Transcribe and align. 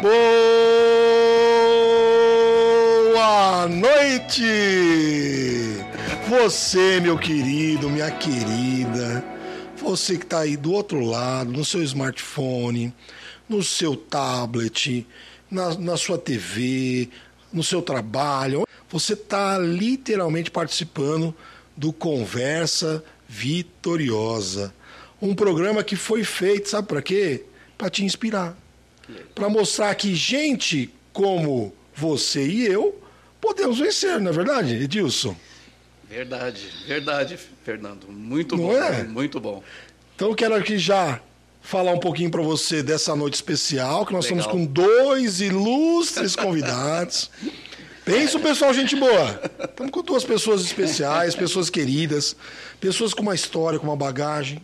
Boa 0.00 0.18
noite! 3.68 4.42
Você, 6.26 7.00
meu 7.00 7.18
querido, 7.18 7.90
minha 7.90 8.10
querida, 8.10 9.22
você 9.76 10.16
que 10.16 10.24
está 10.24 10.40
aí 10.40 10.56
do 10.56 10.72
outro 10.72 11.00
lado, 11.04 11.52
no 11.52 11.66
seu 11.66 11.82
smartphone, 11.82 12.94
no 13.46 13.62
seu 13.62 13.94
tablet, 13.94 15.06
na, 15.50 15.74
na 15.74 15.98
sua 15.98 16.16
TV, 16.16 17.10
no 17.52 17.62
seu 17.62 17.82
trabalho, 17.82 18.66
você 18.88 19.12
está 19.12 19.58
literalmente 19.58 20.50
participando 20.50 21.36
do 21.76 21.92
Conversa 21.92 23.04
Vitoriosa. 23.28 24.72
Um 25.20 25.34
programa 25.34 25.84
que 25.84 25.94
foi 25.94 26.24
feito, 26.24 26.70
sabe 26.70 26.88
para 26.88 27.02
quê? 27.02 27.44
Para 27.76 27.90
te 27.90 28.02
inspirar. 28.02 28.56
Para 29.34 29.48
mostrar 29.48 29.94
que 29.94 30.14
gente 30.14 30.92
como 31.12 31.74
você 31.94 32.46
e 32.46 32.66
eu 32.66 33.00
podemos 33.40 33.78
vencer, 33.78 34.20
não 34.20 34.30
é 34.30 34.32
verdade, 34.32 34.74
Edilson? 34.74 35.34
Verdade, 36.08 36.66
verdade, 36.86 37.38
Fernando. 37.64 38.08
Muito 38.08 38.56
Não 38.56 38.64
bom, 38.64 38.74
é? 38.74 39.04
muito 39.04 39.38
bom. 39.38 39.62
Então 40.16 40.28
eu 40.28 40.34
quero 40.34 40.54
aqui 40.56 40.76
já 40.76 41.20
falar 41.62 41.92
um 41.92 42.00
pouquinho 42.00 42.30
para 42.30 42.42
você 42.42 42.82
dessa 42.82 43.14
noite 43.14 43.34
especial, 43.34 44.04
que 44.04 44.12
nós 44.12 44.24
Legal. 44.24 44.40
estamos 44.40 44.66
com 44.66 44.72
dois 44.72 45.40
ilustres 45.40 46.34
convidados. 46.34 47.30
Pensa 48.04 48.38
o 48.38 48.40
pessoal, 48.40 48.74
gente 48.74 48.96
boa. 48.96 49.40
Estamos 49.62 49.92
com 49.92 50.02
duas 50.02 50.24
pessoas 50.24 50.62
especiais, 50.62 51.36
pessoas 51.36 51.70
queridas, 51.70 52.34
pessoas 52.80 53.14
com 53.14 53.22
uma 53.22 53.34
história, 53.34 53.78
com 53.78 53.86
uma 53.86 53.96
bagagem. 53.96 54.60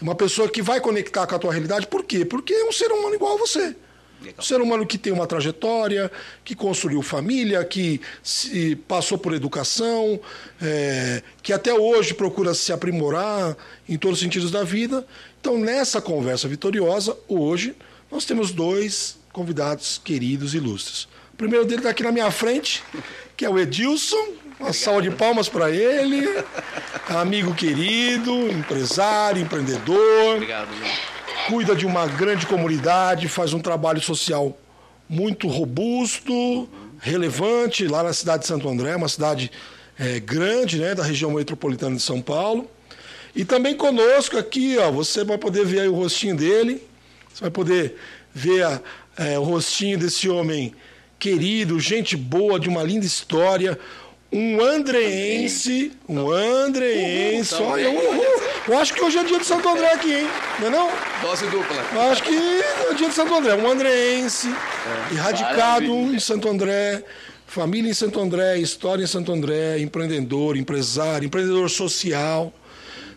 Uma 0.00 0.14
pessoa 0.14 0.48
que 0.48 0.62
vai 0.62 0.80
conectar 0.80 1.26
com 1.26 1.34
a 1.34 1.38
tua 1.38 1.52
realidade. 1.52 1.86
Por 1.86 2.04
quê? 2.04 2.24
Porque 2.24 2.52
é 2.52 2.64
um 2.64 2.72
ser 2.72 2.90
humano 2.92 3.14
igual 3.14 3.34
a 3.34 3.38
você. 3.38 3.74
Legal. 4.20 4.34
Um 4.38 4.42
ser 4.42 4.60
humano 4.60 4.86
que 4.86 4.98
tem 4.98 5.12
uma 5.12 5.26
trajetória, 5.26 6.10
que 6.44 6.54
construiu 6.54 7.02
família, 7.02 7.64
que 7.64 8.00
se 8.22 8.76
passou 8.88 9.18
por 9.18 9.34
educação, 9.34 10.18
é, 10.60 11.22
que 11.42 11.52
até 11.52 11.72
hoje 11.74 12.14
procura 12.14 12.54
se 12.54 12.72
aprimorar 12.72 13.56
em 13.88 13.96
todos 13.96 14.18
os 14.18 14.22
sentidos 14.22 14.50
da 14.50 14.64
vida. 14.64 15.06
Então, 15.40 15.58
nessa 15.58 16.00
conversa 16.00 16.48
vitoriosa, 16.48 17.16
hoje, 17.28 17.74
nós 18.10 18.24
temos 18.24 18.52
dois 18.52 19.18
convidados 19.32 20.00
queridos 20.02 20.54
e 20.54 20.56
ilustres. 20.56 21.08
O 21.36 21.42
primeiro 21.46 21.66
dele 21.66 21.80
está 21.80 21.90
aqui 21.90 22.02
na 22.02 22.10
minha 22.10 22.30
frente, 22.30 22.82
que 23.36 23.44
é 23.44 23.50
o 23.50 23.58
Edilson. 23.58 24.28
Uma 24.58 24.72
salva 24.72 25.02
de 25.02 25.10
palmas 25.10 25.50
para 25.50 25.70
ele. 25.70 26.26
Amigo 27.10 27.54
querido, 27.54 28.48
empresário, 28.50 29.42
empreendedor 29.42 30.32
Obrigado, 30.36 30.68
cuida 31.46 31.76
de 31.76 31.84
uma 31.84 32.06
grande 32.06 32.46
comunidade, 32.46 33.28
faz 33.28 33.52
um 33.52 33.58
trabalho 33.60 34.00
social 34.00 34.56
muito 35.06 35.46
robusto, 35.46 36.66
relevante, 37.00 37.86
lá 37.86 38.02
na 38.02 38.14
cidade 38.14 38.44
de 38.44 38.48
Santo 38.48 38.66
André, 38.66 38.96
uma 38.96 39.06
cidade 39.08 39.50
eh, 39.98 40.18
grande, 40.20 40.78
né, 40.78 40.94
da 40.94 41.02
região 41.04 41.30
metropolitana 41.32 41.96
de 41.96 42.02
São 42.02 42.22
Paulo. 42.22 42.66
E 43.34 43.44
também 43.44 43.74
conosco 43.76 44.38
aqui, 44.38 44.78
ó, 44.78 44.90
você 44.90 45.22
vai 45.22 45.36
poder 45.36 45.66
ver 45.66 45.80
aí 45.80 45.88
o 45.88 45.94
rostinho 45.94 46.34
dele, 46.34 46.82
você 47.30 47.42
vai 47.42 47.50
poder 47.50 47.94
ver 48.34 48.62
a- 48.64 48.80
eh, 49.18 49.38
o 49.38 49.42
rostinho 49.42 49.98
desse 49.98 50.30
homem 50.30 50.74
querido, 51.18 51.78
gente 51.80 52.16
boa, 52.16 52.58
de 52.58 52.68
uma 52.68 52.82
linda 52.82 53.06
história. 53.06 53.78
Um 54.32 54.60
andreense, 54.60 55.92
um 56.08 56.30
andreense, 56.30 57.54
Uhul, 57.54 57.66
olha, 57.70 57.90
uhul. 57.90 58.24
Eu 58.68 58.78
acho 58.78 58.92
que 58.92 59.00
hoje 59.00 59.16
é 59.18 59.24
dia 59.24 59.38
de 59.38 59.46
Santo 59.46 59.68
André 59.68 59.92
aqui, 59.92 60.12
hein? 60.12 60.28
Não 60.58 60.66
é 60.66 60.70
não? 60.70 60.90
Dose 61.22 61.46
dupla. 61.46 61.76
Eu 61.94 62.00
acho 62.10 62.22
que 62.24 62.34
é 62.34 62.94
dia 62.94 63.08
de 63.08 63.14
Santo 63.14 63.32
André. 63.32 63.54
Um 63.54 63.70
andreense, 63.70 64.48
erradicado 65.12 65.86
Maravilha. 65.86 66.16
em 66.16 66.20
Santo 66.20 66.48
André, 66.48 67.04
família 67.46 67.88
em 67.88 67.94
Santo 67.94 68.20
André, 68.20 68.58
história 68.58 69.04
em 69.04 69.06
Santo 69.06 69.32
André, 69.32 69.78
empreendedor, 69.78 70.56
empresário, 70.56 71.26
empreendedor 71.26 71.70
social. 71.70 72.52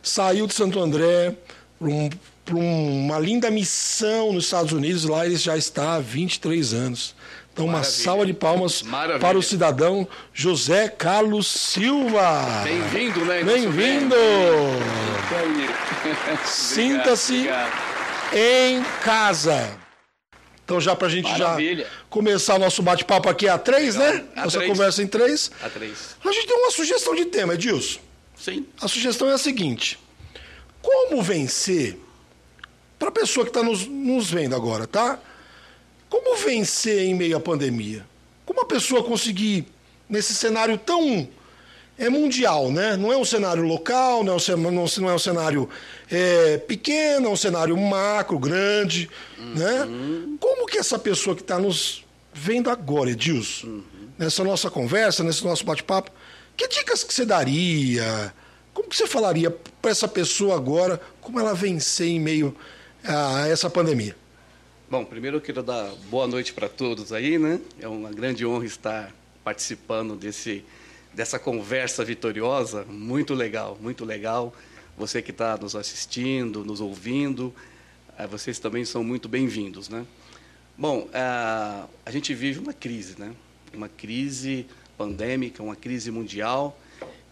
Saiu 0.03 0.45
de 0.45 0.53
Santo 0.53 0.79
André 0.79 1.35
para 1.79 2.55
um, 2.55 3.05
uma 3.05 3.17
linda 3.17 3.49
missão 3.49 4.31
nos 4.31 4.45
Estados 4.45 4.71
Unidos. 4.71 5.05
Lá 5.05 5.25
ele 5.25 5.35
já 5.35 5.57
está 5.57 5.95
há 5.95 5.99
23 5.99 6.73
anos. 6.73 7.15
Então, 7.59 7.67
uma 7.67 7.79
Maravilha. 7.79 8.03
salva 8.03 8.25
de 8.25 8.33
palmas 8.33 8.81
Maravilha. 8.83 9.19
para 9.19 9.37
o 9.37 9.43
cidadão 9.43 10.07
José 10.33 10.87
Carlos 10.87 11.45
Silva. 11.47 12.61
Bem-vindo, 12.63 13.25
né? 13.25 13.43
Bem-vindo! 13.43 14.15
Sinta-se 16.47 17.49
em 18.31 18.81
casa. 19.03 19.77
Então, 20.63 20.79
já 20.79 20.95
para 20.95 21.07
a 21.07 21.09
gente 21.09 21.29
Maravilha. 21.29 21.83
já 21.83 21.89
começar 22.09 22.55
o 22.55 22.59
nosso 22.59 22.81
bate-papo 22.81 23.27
aqui 23.27 23.49
a 23.49 23.57
três, 23.57 23.97
Legal. 23.97 24.13
né? 24.13 24.23
A 24.37 24.43
Nossa 24.45 24.59
três. 24.59 24.71
conversa 24.71 25.03
em 25.03 25.07
três. 25.07 25.51
A 25.61 25.69
três. 25.69 26.15
A 26.23 26.31
gente 26.31 26.47
tem 26.47 26.55
uma 26.57 26.71
sugestão 26.71 27.13
de 27.13 27.25
tema, 27.25 27.55
Edilson. 27.55 27.99
Sim. 28.37 28.65
A 28.81 28.87
sugestão 28.87 29.29
é 29.29 29.33
a 29.33 29.37
seguinte: 29.37 29.99
como 30.81 31.21
vencer, 31.21 31.99
para 32.97 33.09
a 33.09 33.11
pessoa 33.11 33.45
que 33.45 33.49
está 33.49 33.61
nos, 33.63 33.85
nos 33.85 34.31
vendo 34.31 34.55
agora, 34.55 34.87
tá? 34.87 35.19
Vencer 36.45 37.03
em 37.05 37.13
meio 37.15 37.37
à 37.37 37.39
pandemia? 37.39 38.05
Como 38.45 38.61
a 38.61 38.65
pessoa 38.65 39.03
conseguir, 39.03 39.65
nesse 40.09 40.33
cenário 40.33 40.77
tão 40.77 41.27
é 41.97 42.09
mundial, 42.09 42.71
né? 42.71 42.95
Não 42.95 43.11
é 43.11 43.17
um 43.17 43.25
cenário 43.25 43.61
local, 43.63 44.23
não 44.23 44.33
é 44.33 44.35
um, 44.37 44.39
cen- 44.39 44.55
não, 44.55 45.09
é 45.09 45.13
um 45.13 45.19
cenário 45.19 45.69
é, 46.09 46.57
pequeno, 46.57 47.27
é 47.27 47.29
um 47.29 47.35
cenário 47.35 47.75
macro, 47.77 48.39
grande, 48.39 49.09
né? 49.37 49.85
Como 50.39 50.65
que 50.65 50.77
essa 50.77 50.97
pessoa 50.97 51.35
que 51.35 51.41
está 51.41 51.59
nos 51.59 52.05
vendo 52.33 52.69
agora, 52.69 53.11
Edilson, 53.11 53.81
nessa 54.17 54.43
nossa 54.45 54.69
conversa, 54.69 55.23
nesse 55.25 55.43
nosso 55.43 55.65
bate-papo, 55.65 56.09
que 56.55 56.67
dicas 56.69 57.03
que 57.03 57.13
você 57.13 57.25
daria? 57.25 58.33
Como 58.73 58.87
que 58.87 58.95
você 58.95 59.05
falaria 59.05 59.51
para 59.81 59.91
essa 59.91 60.07
pessoa 60.07 60.55
agora 60.55 61.01
como 61.19 61.37
ela 61.39 61.53
vencer 61.53 62.07
em 62.07 62.19
meio 62.19 62.55
a 63.03 63.45
essa 63.49 63.69
pandemia? 63.69 64.15
Bom, 64.89 65.05
primeiro 65.05 65.37
eu 65.37 65.41
quero 65.41 65.61
dar 65.61 65.87
boa 66.09 66.25
noite 66.25 66.51
para 66.51 66.67
todos 66.67 67.13
aí, 67.13 67.37
né? 67.37 67.61
É 67.79 67.87
uma 67.87 68.09
grande 68.09 68.43
honra 68.43 68.65
estar 68.65 69.13
participando 69.43 70.15
desse, 70.15 70.65
dessa 71.13 71.37
conversa 71.37 72.03
vitoriosa. 72.03 72.83
Muito 72.85 73.35
legal, 73.35 73.77
muito 73.79 74.03
legal. 74.03 74.51
Você 74.97 75.21
que 75.21 75.29
está 75.29 75.55
nos 75.57 75.75
assistindo, 75.75 76.65
nos 76.65 76.81
ouvindo, 76.81 77.53
eh, 78.17 78.25
vocês 78.25 78.57
também 78.57 78.83
são 78.83 79.03
muito 79.03 79.29
bem-vindos, 79.29 79.89
né? 79.89 80.07
Bom, 80.75 81.07
a, 81.13 81.85
a 82.03 82.09
gente 82.09 82.33
vive 82.33 82.57
uma 82.57 82.73
crise, 82.73 83.13
né? 83.19 83.31
Uma 83.71 83.89
crise 83.89 84.65
pandêmica, 84.97 85.61
uma 85.61 85.75
crise 85.75 86.09
mundial. 86.09 86.75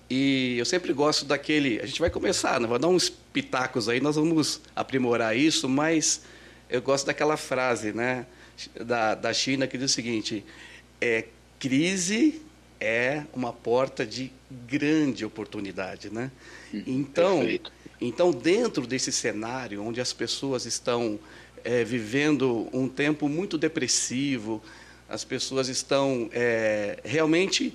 E 0.08 0.58
eu 0.60 0.66
sempre 0.66 0.94
gosto 0.94 1.26
daquele. 1.26 1.82
A 1.82 1.88
gente 1.88 2.00
vai 2.00 2.12
começar, 2.12 2.60
né? 2.60 2.68
vou 2.68 2.78
dar 2.78 2.88
uns 2.88 3.10
pitacos 3.10 3.90
aí, 3.90 4.00
nós 4.00 4.16
vamos 4.16 4.62
aprimorar 4.76 5.36
isso, 5.36 5.68
mas 5.68 6.22
eu 6.70 6.82
gosto 6.82 7.06
daquela 7.06 7.38
frase 7.38 7.94
né? 7.94 8.26
da, 8.76 9.16
da 9.16 9.34
China 9.34 9.68
que 9.68 9.78
diz 9.78 9.92
o 9.92 9.94
seguinte: 9.94 10.44
é, 11.00 11.26
crise 11.60 12.42
é 12.80 13.24
uma 13.34 13.52
porta 13.52 14.06
de 14.06 14.32
grande 14.68 15.26
oportunidade. 15.26 16.10
Né? 16.12 16.32
Então, 16.86 17.40
perfeito. 17.40 17.72
então, 18.00 18.32
dentro 18.32 18.86
desse 18.86 19.12
cenário 19.12 19.84
onde 19.84 20.00
as 20.00 20.14
pessoas 20.14 20.66
estão 20.66 21.20
eh, 21.64 21.84
vivendo 21.84 22.70
um 22.72 22.88
tempo 22.88 23.28
muito 23.28 23.58
depressivo, 23.58 24.64
as 25.10 25.24
pessoas 25.24 25.70
estão 25.70 26.30
eh, 26.34 27.00
realmente 27.04 27.74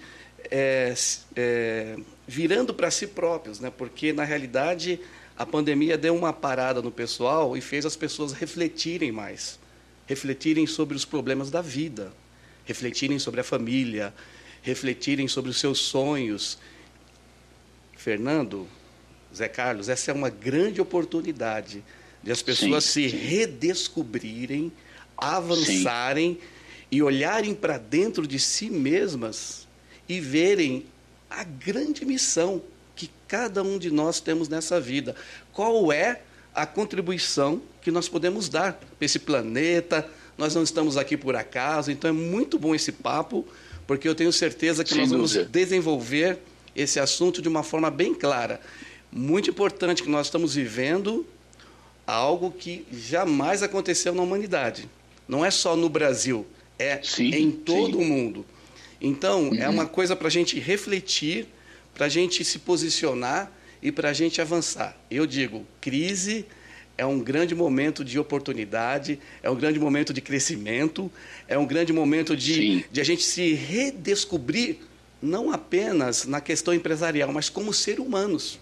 s- 0.50 1.20
eh, 1.34 1.96
virando 2.28 2.72
para 2.74 2.90
si 2.90 3.06
próprios, 3.06 3.58
né? 3.58 3.72
porque, 3.76 4.12
na 4.12 4.24
realidade, 4.24 5.00
a 5.36 5.46
pandemia 5.46 5.96
deu 5.96 6.14
uma 6.14 6.32
parada 6.32 6.82
no 6.82 6.90
pessoal 6.90 7.56
e 7.56 7.60
fez 7.60 7.86
as 7.86 7.96
pessoas 7.96 8.32
refletirem 8.32 9.10
mais 9.10 9.58
refletirem 10.06 10.66
sobre 10.66 10.96
os 10.96 11.04
problemas 11.04 11.50
da 11.50 11.62
vida, 11.62 12.12
refletirem 12.64 13.18
sobre 13.18 13.40
a 13.40 13.44
família, 13.44 14.14
refletirem 14.62 15.28
sobre 15.28 15.50
os 15.50 15.58
seus 15.58 15.78
sonhos. 15.78 16.58
Fernando, 17.96 18.68
Zé 19.34 19.48
Carlos, 19.48 19.88
essa 19.88 20.10
é 20.10 20.14
uma 20.14 20.28
grande 20.28 20.80
oportunidade 20.80 21.82
de 22.22 22.30
as 22.30 22.42
pessoas 22.42 22.84
Sim, 22.84 23.08
se 23.08 23.10
sim. 23.10 23.16
redescobrirem, 23.16 24.72
avançarem 25.16 26.38
e 26.90 27.02
olharem 27.02 27.54
para 27.54 27.78
dentro 27.78 28.26
de 28.26 28.38
si 28.38 28.68
mesmas 28.70 29.66
e 30.08 30.20
verem 30.20 30.84
a 31.30 31.42
grande 31.42 32.04
missão 32.04 32.62
que 33.02 33.10
cada 33.26 33.64
um 33.64 33.78
de 33.78 33.90
nós 33.90 34.20
temos 34.20 34.48
nessa 34.48 34.80
vida. 34.80 35.16
Qual 35.52 35.92
é 35.92 36.20
a 36.54 36.64
contribuição 36.64 37.60
que 37.80 37.90
nós 37.90 38.08
podemos 38.08 38.48
dar 38.48 38.74
para 38.74 39.04
esse 39.04 39.18
planeta? 39.18 40.08
Nós 40.38 40.54
não 40.54 40.62
estamos 40.62 40.96
aqui 40.96 41.16
por 41.16 41.34
acaso, 41.34 41.90
então 41.90 42.08
é 42.08 42.12
muito 42.12 42.60
bom 42.60 42.74
esse 42.74 42.92
papo, 42.92 43.44
porque 43.88 44.08
eu 44.08 44.14
tenho 44.14 44.32
certeza 44.32 44.84
que 44.84 44.90
Sem 44.90 45.00
nós 45.00 45.10
vamos 45.10 45.32
dúvida. 45.32 45.50
desenvolver 45.50 46.38
esse 46.76 47.00
assunto 47.00 47.42
de 47.42 47.48
uma 47.48 47.64
forma 47.64 47.90
bem 47.90 48.14
clara. 48.14 48.60
Muito 49.10 49.50
importante 49.50 50.02
que 50.02 50.08
nós 50.08 50.28
estamos 50.28 50.54
vivendo 50.54 51.26
algo 52.06 52.52
que 52.52 52.86
jamais 52.92 53.64
aconteceu 53.64 54.14
na 54.14 54.22
humanidade. 54.22 54.88
Não 55.26 55.44
é 55.44 55.50
só 55.50 55.74
no 55.74 55.88
Brasil, 55.88 56.46
é 56.78 57.00
sim, 57.02 57.34
em 57.34 57.50
todo 57.50 57.98
sim. 57.98 58.04
o 58.04 58.06
mundo. 58.06 58.46
Então, 59.00 59.48
é 59.48 59.50
uhum. 59.50 59.62
é 59.62 59.68
uma 59.68 59.86
coisa 59.86 60.14
para 60.14 60.28
a 60.28 60.30
gente 60.30 60.60
refletir, 60.60 61.48
para 61.94 62.06
a 62.06 62.08
gente 62.08 62.44
se 62.44 62.58
posicionar 62.58 63.50
e 63.82 63.90
para 63.90 64.10
a 64.10 64.12
gente 64.12 64.40
avançar. 64.40 64.96
Eu 65.10 65.26
digo, 65.26 65.66
crise 65.80 66.46
é 66.96 67.06
um 67.06 67.18
grande 67.18 67.54
momento 67.54 68.04
de 68.04 68.18
oportunidade, 68.18 69.18
é 69.42 69.50
um 69.50 69.56
grande 69.56 69.78
momento 69.78 70.12
de 70.12 70.20
crescimento, 70.20 71.10
é 71.48 71.58
um 71.58 71.66
grande 71.66 71.92
momento 71.92 72.36
de, 72.36 72.84
de 72.90 73.00
a 73.00 73.04
gente 73.04 73.22
se 73.22 73.54
redescobrir, 73.54 74.76
não 75.20 75.50
apenas 75.50 76.26
na 76.26 76.40
questão 76.40 76.74
empresarial, 76.74 77.32
mas 77.32 77.48
como 77.48 77.72
ser 77.72 77.98
humanos. 77.98 78.58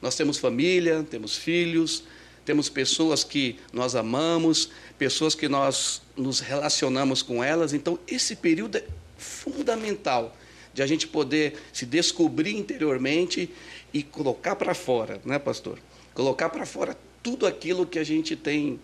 Nós 0.00 0.14
temos 0.14 0.38
família, 0.38 1.04
temos 1.08 1.36
filhos, 1.36 2.04
temos 2.44 2.68
pessoas 2.68 3.22
que 3.22 3.56
nós 3.72 3.94
amamos, 3.94 4.70
pessoas 4.98 5.34
que 5.34 5.48
nós 5.48 6.02
nos 6.16 6.40
relacionamos 6.40 7.22
com 7.22 7.42
elas. 7.42 7.72
Então, 7.72 7.98
esse 8.06 8.34
período 8.36 8.78
é 8.78 8.84
fundamental 9.16 10.36
de 10.72 10.82
a 10.82 10.86
gente 10.86 11.06
poder 11.06 11.54
se 11.72 11.84
descobrir 11.84 12.56
interiormente 12.56 13.50
e 13.92 14.02
colocar 14.02 14.56
para 14.56 14.74
fora, 14.74 15.20
né, 15.24 15.38
pastor? 15.38 15.78
Colocar 16.14 16.48
para 16.48 16.64
fora 16.66 16.96
tudo 17.22 17.46
aquilo 17.46 17.86
que 17.86 17.98
a 17.98 18.04
gente 18.04 18.36
tem 18.36 18.80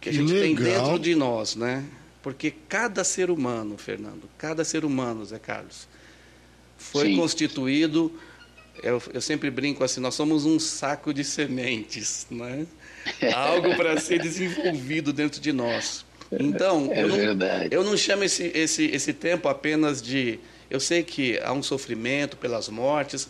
que 0.00 0.08
a 0.08 0.12
gente 0.12 0.32
tem 0.32 0.54
dentro 0.54 0.98
de 0.98 1.14
nós, 1.14 1.54
né? 1.54 1.84
Porque 2.22 2.52
cada 2.68 3.04
ser 3.04 3.30
humano, 3.30 3.76
Fernando, 3.76 4.28
cada 4.38 4.64
ser 4.64 4.84
humano, 4.84 5.24
Zé 5.24 5.38
Carlos, 5.38 5.86
foi 6.76 7.08
Sim. 7.08 7.16
constituído. 7.16 8.12
Eu, 8.82 9.02
eu, 9.12 9.20
sempre 9.20 9.50
brinco 9.50 9.84
assim, 9.84 10.00
nós 10.00 10.14
somos 10.14 10.46
um 10.46 10.58
saco 10.58 11.12
de 11.12 11.22
sementes, 11.22 12.26
né? 12.30 12.66
Algo 13.34 13.76
para 13.76 14.00
ser 14.00 14.20
desenvolvido 14.20 15.12
dentro 15.12 15.40
de 15.40 15.52
nós. 15.52 16.04
Então, 16.32 16.90
é 16.92 17.02
eu, 17.02 17.08
não, 17.08 17.16
verdade. 17.16 17.68
eu 17.74 17.84
não 17.84 17.96
chamo 17.96 18.24
esse, 18.24 18.44
esse, 18.54 18.84
esse 18.86 19.12
tempo 19.12 19.48
apenas 19.48 20.00
de. 20.00 20.38
Eu 20.70 20.78
sei 20.80 21.02
que 21.02 21.38
há 21.42 21.52
um 21.52 21.62
sofrimento 21.62 22.36
pelas 22.36 22.68
mortes, 22.68 23.28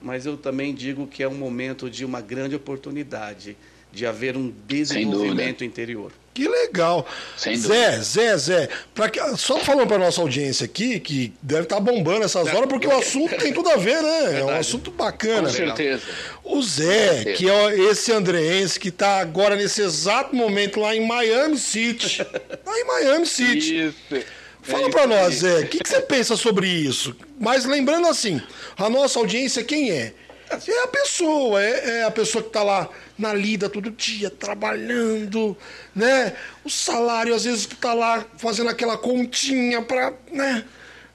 mas 0.00 0.26
eu 0.26 0.36
também 0.36 0.74
digo 0.74 1.06
que 1.06 1.22
é 1.22 1.28
um 1.28 1.34
momento 1.34 1.88
de 1.88 2.04
uma 2.04 2.20
grande 2.20 2.54
oportunidade 2.54 3.56
de 3.92 4.06
haver 4.06 4.36
um 4.36 4.52
desenvolvimento 4.66 5.64
interior. 5.64 6.12
Que 6.34 6.48
legal. 6.48 7.06
Sem 7.36 7.56
Zé, 7.56 8.00
Zé, 8.00 8.38
Zé, 8.38 8.68
pra 8.94 9.10
que, 9.10 9.20
só 9.36 9.58
falando 9.58 9.86
para 9.86 9.98
nossa 9.98 10.20
audiência 10.22 10.64
aqui, 10.64 10.98
que 10.98 11.32
deve 11.42 11.64
estar 11.64 11.76
tá 11.76 11.80
bombando 11.80 12.24
essas 12.24 12.48
horas, 12.48 12.66
porque 12.66 12.86
o 12.86 12.96
assunto 12.96 13.36
tem 13.36 13.52
tudo 13.52 13.68
a 13.68 13.76
ver, 13.76 14.02
né? 14.02 14.20
Verdade. 14.22 14.40
É 14.40 14.44
um 14.44 14.56
assunto 14.58 14.90
bacana. 14.90 15.48
Com 15.48 15.54
certeza. 15.54 16.02
O 16.42 16.62
Zé, 16.62 17.34
que 17.36 17.50
é 17.50 17.78
esse 17.90 18.10
andreense 18.12 18.80
que 18.80 18.88
está 18.88 19.18
agora 19.18 19.56
nesse 19.56 19.82
exato 19.82 20.34
momento 20.34 20.80
lá 20.80 20.96
em 20.96 21.06
Miami 21.06 21.58
City. 21.58 22.26
lá 22.64 22.78
em 22.80 22.84
Miami 22.84 23.26
City. 23.26 23.88
Isso. 23.88 24.26
Fala 24.62 24.88
para 24.90 25.06
nós, 25.06 25.34
Zé, 25.36 25.60
o 25.60 25.68
que, 25.68 25.78
que 25.78 25.88
você 25.88 26.00
pensa 26.00 26.36
sobre 26.36 26.68
isso? 26.68 27.16
Mas 27.38 27.64
lembrando 27.64 28.06
assim, 28.06 28.40
a 28.76 28.88
nossa 28.88 29.18
audiência 29.18 29.64
quem 29.64 29.90
é? 29.90 30.14
É 30.50 30.84
a 30.84 30.86
pessoa, 30.86 31.62
é, 31.62 32.00
é 32.00 32.04
a 32.04 32.10
pessoa 32.10 32.42
que 32.42 32.50
está 32.50 32.62
lá 32.62 32.88
na 33.18 33.32
lida 33.32 33.68
todo 33.68 33.90
dia, 33.90 34.28
trabalhando, 34.28 35.56
né? 35.94 36.34
O 36.62 36.68
salário, 36.68 37.34
às 37.34 37.44
vezes, 37.44 37.66
tu 37.66 37.76
tá 37.76 37.94
lá 37.94 38.24
fazendo 38.36 38.68
aquela 38.68 38.98
continha 38.98 39.80
para, 39.80 40.12
né? 40.30 40.64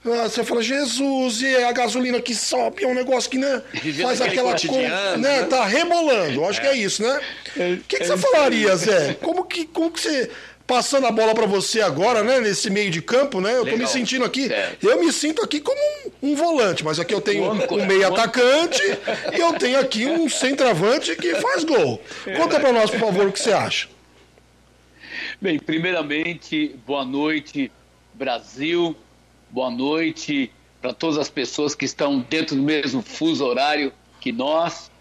Ah, 0.06 0.24
você 0.24 0.44
fala, 0.44 0.62
Jesus, 0.62 1.42
e 1.42 1.56
a 1.64 1.72
gasolina 1.72 2.22
que 2.22 2.34
sobe, 2.34 2.84
é 2.84 2.88
um 2.88 2.94
negócio 2.94 3.30
que, 3.30 3.38
né? 3.38 3.62
Faz 4.02 4.22
aquela 4.22 4.54
conta, 4.54 5.18
né? 5.18 5.44
Tá 5.44 5.66
rebolando, 5.66 6.46
acho 6.46 6.60
é. 6.62 6.64
que 6.64 6.70
é 6.70 6.78
isso, 6.78 7.04
né? 7.04 7.20
O 7.56 7.62
é, 7.62 7.80
que, 7.88 7.98
que 7.98 8.04
é 8.04 8.06
você 8.08 8.18
falaria, 8.18 8.76
Zé? 8.76 9.14
Como 9.16 9.44
que, 9.44 9.66
como 9.66 9.92
que 9.92 10.00
você 10.00 10.32
passando 10.68 11.08
a 11.08 11.12
bola 11.12 11.34
para 11.34 11.46
você 11.46 11.82
agora, 11.82 12.22
né? 12.22 12.42
Nesse 12.42 12.70
meio 12.70 12.92
de 12.92 13.02
campo, 13.02 13.40
né? 13.40 13.56
Eu 13.56 13.64
Legal. 13.64 13.80
tô 13.80 13.84
me 13.84 13.90
sentindo 13.90 14.26
aqui. 14.26 14.50
Certo. 14.50 14.84
Eu 14.86 15.00
me 15.00 15.12
sinto 15.14 15.42
aqui 15.42 15.62
como 15.62 15.80
um, 16.22 16.32
um, 16.32 16.36
volante, 16.36 16.84
mas 16.84 17.00
aqui 17.00 17.14
eu 17.14 17.22
tenho 17.22 17.50
um 17.50 17.86
meio 17.86 18.06
atacante 18.06 18.82
e 19.34 19.40
eu 19.40 19.54
tenho 19.54 19.80
aqui 19.80 20.06
um 20.06 20.28
centroavante 20.28 21.16
que 21.16 21.36
faz 21.36 21.64
gol. 21.64 22.02
Conta 22.36 22.60
para 22.60 22.74
nós, 22.74 22.92
por 22.92 23.00
favor, 23.00 23.28
o 23.28 23.32
que 23.32 23.40
você 23.40 23.54
acha. 23.54 23.88
Bem, 25.42 25.58
primeiramente, 25.58 26.76
boa 26.86 27.06
noite, 27.06 27.72
Brasil. 28.14 28.96
Boa 29.50 29.72
noite 29.72 30.52
para 30.82 30.94
todas 30.94 31.18
as 31.18 31.30
pessoas 31.30 31.74
que 31.74 31.86
estão 31.86 32.20
dentro 32.20 32.56
do 32.56 32.62
mesmo 32.62 33.02
fuso 33.02 33.46
horário 33.46 33.94
que 34.20 34.32
nós. 34.32 34.92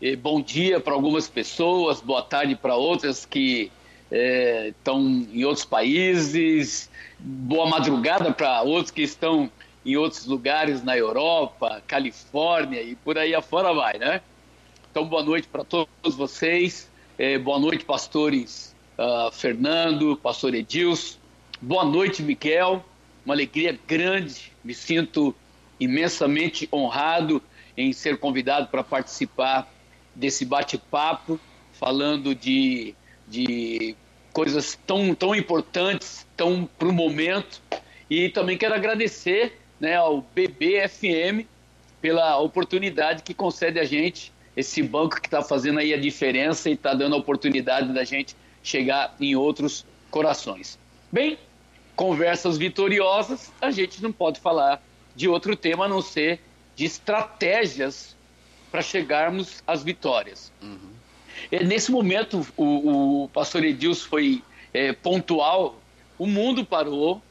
E 0.00 0.16
bom 0.16 0.40
dia 0.42 0.80
para 0.80 0.92
algumas 0.92 1.28
pessoas, 1.28 2.00
boa 2.00 2.22
tarde 2.22 2.54
para 2.54 2.74
outras 2.74 3.24
que 3.24 3.70
é, 4.10 4.68
estão 4.68 5.00
em 5.00 5.44
outros 5.44 5.64
países, 5.64 6.90
boa 7.18 7.68
madrugada 7.68 8.32
para 8.32 8.62
outros 8.62 8.90
que 8.90 9.02
estão 9.02 9.50
em 9.84 9.96
outros 9.96 10.26
lugares 10.26 10.82
na 10.82 10.96
Europa, 10.96 11.82
Califórnia 11.86 12.82
e 12.82 12.96
por 12.96 13.16
aí 13.18 13.34
afora 13.34 13.72
vai, 13.72 13.98
né? 13.98 14.20
Então, 14.90 15.06
boa 15.06 15.22
noite 15.22 15.46
para 15.46 15.62
todos 15.62 16.14
vocês, 16.16 16.90
é, 17.18 17.38
boa 17.38 17.58
noite, 17.58 17.84
pastores 17.84 18.74
uh, 18.98 19.30
Fernando, 19.30 20.16
pastor 20.16 20.54
Edilson, 20.54 21.18
boa 21.60 21.84
noite, 21.84 22.22
Miguel, 22.22 22.84
uma 23.24 23.34
alegria 23.34 23.78
grande, 23.86 24.52
me 24.64 24.74
sinto 24.74 25.34
imensamente 25.78 26.68
honrado 26.72 27.42
em 27.76 27.92
ser 27.92 28.18
convidado 28.18 28.68
para 28.68 28.82
participar 28.82 29.70
desse 30.14 30.44
bate-papo, 30.44 31.38
falando 31.74 32.34
de 32.34 32.94
de 33.26 33.96
coisas 34.32 34.78
tão, 34.86 35.14
tão 35.14 35.34
importantes, 35.34 36.26
tão 36.36 36.68
para 36.78 36.88
o 36.88 36.92
momento. 36.92 37.60
E 38.08 38.28
também 38.28 38.56
quero 38.56 38.74
agradecer 38.74 39.58
né, 39.80 39.96
ao 39.96 40.20
BBFM 40.20 41.46
pela 42.00 42.38
oportunidade 42.38 43.22
que 43.22 43.34
concede 43.34 43.80
a 43.80 43.84
gente, 43.84 44.32
esse 44.56 44.82
banco 44.82 45.20
que 45.20 45.26
está 45.26 45.42
fazendo 45.42 45.80
aí 45.80 45.92
a 45.92 45.98
diferença 45.98 46.70
e 46.70 46.74
está 46.74 46.94
dando 46.94 47.14
a 47.14 47.18
oportunidade 47.18 47.92
da 47.92 48.04
gente 48.04 48.36
chegar 48.62 49.14
em 49.20 49.34
outros 49.34 49.84
corações. 50.10 50.78
Bem, 51.10 51.38
conversas 51.94 52.56
vitoriosas, 52.56 53.52
a 53.60 53.70
gente 53.70 54.02
não 54.02 54.12
pode 54.12 54.40
falar 54.40 54.82
de 55.14 55.28
outro 55.28 55.56
tema 55.56 55.86
a 55.86 55.88
não 55.88 56.02
ser 56.02 56.40
de 56.74 56.84
estratégias 56.84 58.14
para 58.70 58.82
chegarmos 58.82 59.62
às 59.66 59.82
vitórias. 59.82 60.52
Uhum. 60.62 60.95
É, 61.50 61.62
nesse 61.62 61.90
momento, 61.90 62.46
o, 62.56 63.24
o 63.24 63.28
pastor 63.28 63.64
Edilson 63.64 64.08
foi 64.08 64.42
é, 64.72 64.92
pontual, 64.92 65.80
o 66.18 66.26
mundo 66.26 66.64
parou, 66.64 67.22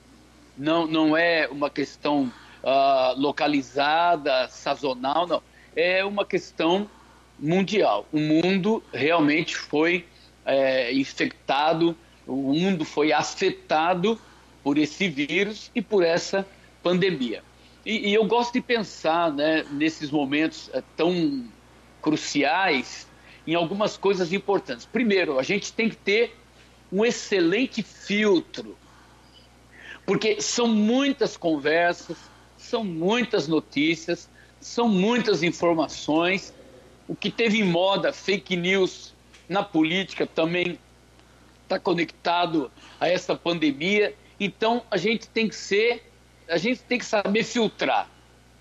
não, 0.58 0.88
não 0.88 1.18
é 1.18 1.48
uma 1.48 1.70
questão 1.70 2.32
uh, 2.64 3.20
localizada, 3.20 4.48
sazonal, 4.48 5.28
não. 5.28 5.44
É 5.76 6.06
uma 6.06 6.26
questão 6.26 6.90
mundial. 7.38 8.08
O 8.12 8.20
mundo 8.20 8.82
realmente 8.94 9.56
foi 9.56 10.06
é, 10.46 10.94
infectado, 10.94 11.96
o 12.26 12.54
mundo 12.54 12.86
foi 12.86 13.12
afetado 13.12 14.20
por 14.64 14.78
esse 14.78 15.10
vírus 15.10 15.70
e 15.76 15.82
por 15.82 16.04
essa 16.04 16.48
pandemia. 16.82 17.44
E, 17.86 18.10
e 18.10 18.14
eu 18.14 18.26
gosto 18.26 18.54
de 18.54 18.62
pensar 18.62 19.32
né, 19.32 19.66
nesses 19.72 20.10
momentos 20.10 20.70
é, 20.74 20.82
tão 20.96 21.46
cruciais 22.02 23.05
em 23.46 23.56
algumas 23.56 23.98
coisas 23.98 24.34
importantes. 24.34 24.86
Primeiro, 24.86 25.40
a 25.40 25.44
gente 25.44 25.72
tem 25.72 25.90
que 25.90 25.96
ter 25.96 26.36
um 26.92 27.06
excelente 27.06 27.84
filtro, 27.84 28.78
porque 30.06 30.42
são 30.42 30.68
muitas 30.68 31.36
conversas, 31.36 32.18
são 32.58 32.84
muitas 32.84 33.48
notícias, 33.48 34.30
são 34.60 34.88
muitas 34.88 35.44
informações. 35.44 36.54
O 37.08 37.16
que 37.16 37.30
teve 37.30 37.60
em 37.60 37.64
moda, 37.64 38.12
fake 38.12 38.56
news 38.56 39.14
na 39.48 39.64
política 39.64 40.26
também 40.26 40.80
está 41.64 41.80
conectado 41.80 42.72
a 43.00 43.08
essa 43.08 43.36
pandemia. 43.36 44.16
Então 44.40 44.84
a 44.90 44.98
gente 44.98 45.28
tem 45.28 45.48
que 45.48 45.56
ser, 45.56 46.12
a 46.48 46.58
gente 46.58 46.82
tem 46.84 46.98
que 46.98 47.06
saber 47.06 47.44
filtrar. 47.44 48.10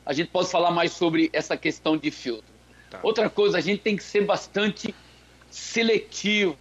A 0.05 0.13
gente 0.13 0.29
pode 0.31 0.51
falar 0.51 0.71
mais 0.71 0.93
sobre 0.93 1.31
essa 1.33 1.57
questão 1.57 1.97
de 1.97 2.11
filtro. 2.11 2.54
Tá. 2.95 3.01
Outra 3.03 3.31
coisa, 3.31 3.59
a 3.59 3.61
gente 3.61 3.81
tem 3.81 3.97
que 3.97 4.03
ser 4.03 4.25
bastante 4.25 4.95
seletivo. 5.51 6.57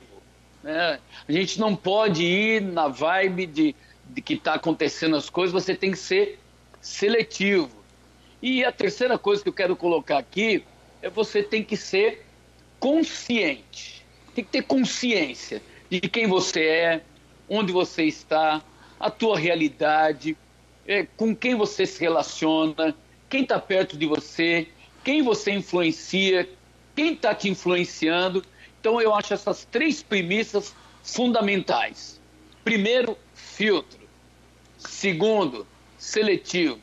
Né? 0.61 0.99
A 1.27 1.31
gente 1.31 1.59
não 1.59 1.75
pode 1.75 2.23
ir 2.23 2.61
na 2.61 2.87
vibe 2.87 3.45
de, 3.45 3.75
de 4.05 4.21
que 4.21 4.33
está 4.33 4.55
acontecendo 4.55 5.15
as 5.15 5.29
coisas, 5.29 5.53
você 5.53 5.75
tem 5.75 5.91
que 5.91 5.97
ser 5.97 6.39
seletivo. 6.81 7.69
E 8.41 8.63
a 8.63 8.71
terceira 8.71 9.17
coisa 9.17 9.41
que 9.41 9.49
eu 9.49 9.53
quero 9.53 9.75
colocar 9.75 10.17
aqui 10.17 10.63
é 11.01 11.09
você 11.09 11.41
tem 11.41 11.63
que 11.63 11.77
ser 11.77 12.25
consciente. 12.79 14.05
Tem 14.35 14.43
que 14.43 14.51
ter 14.51 14.63
consciência 14.63 15.61
de 15.89 16.01
quem 16.01 16.27
você 16.27 16.65
é, 16.65 17.01
onde 17.47 17.71
você 17.71 18.03
está, 18.03 18.61
a 18.99 19.09
tua 19.09 19.37
realidade, 19.37 20.35
é, 20.87 21.05
com 21.15 21.35
quem 21.35 21.55
você 21.55 21.85
se 21.85 21.99
relaciona, 22.01 22.95
quem 23.29 23.43
está 23.43 23.59
perto 23.59 23.97
de 23.97 24.05
você, 24.05 24.67
quem 25.03 25.21
você 25.21 25.51
influencia, 25.51 26.47
quem 26.95 27.13
está 27.13 27.33
te 27.35 27.49
influenciando. 27.49 28.43
Então, 28.79 29.01
eu 29.01 29.13
acho 29.13 29.33
essas 29.33 29.65
três 29.65 30.01
premissas 30.01 30.75
fundamentais. 31.03 32.19
Primeiro, 32.63 33.17
filtro. 33.33 33.99
Segundo, 34.77 35.67
seletivo. 35.97 36.79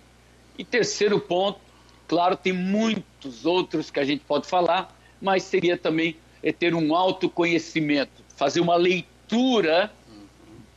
E 0.58 0.64
terceiro 0.64 1.18
ponto, 1.18 1.60
claro, 2.06 2.36
tem 2.36 2.52
muitos 2.52 3.46
outros 3.46 3.90
que 3.90 4.00
a 4.00 4.04
gente 4.04 4.22
pode 4.24 4.46
falar, 4.46 4.94
mas 5.20 5.42
seria 5.42 5.76
também 5.76 6.16
é 6.42 6.52
ter 6.52 6.74
um 6.74 6.94
autoconhecimento, 6.94 8.22
fazer 8.34 8.60
uma 8.60 8.76
leitura 8.76 9.92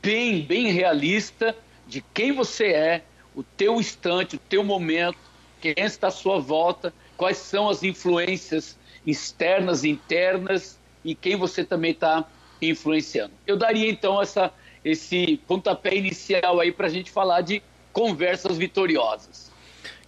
bem, 0.01 0.41
bem 0.41 0.71
realista 0.71 1.55
de 1.87 2.03
quem 2.13 2.33
você 2.33 2.67
é, 2.67 3.03
o 3.33 3.43
teu 3.43 3.79
instante, 3.79 4.35
o 4.35 4.39
teu 4.39 4.63
momento, 4.63 5.17
quem 5.61 5.73
está 5.77 6.07
à 6.07 6.11
sua 6.11 6.39
volta, 6.39 6.93
quais 7.23 7.37
são 7.37 7.69
as 7.69 7.83
influências 7.83 8.75
externas 9.07 9.85
internas 9.85 10.77
e 11.05 11.15
quem 11.15 11.37
você 11.37 11.63
também 11.63 11.91
está 11.91 12.25
influenciando. 12.61 13.31
Eu 13.47 13.55
daria 13.55 13.89
então 13.89 14.21
essa, 14.21 14.51
esse 14.83 15.39
pontapé 15.47 15.95
inicial 15.95 16.59
aí 16.59 16.69
para 16.69 16.87
a 16.87 16.89
gente 16.89 17.09
falar 17.09 17.39
de 17.39 17.63
conversas 17.93 18.57
vitoriosas. 18.57 19.49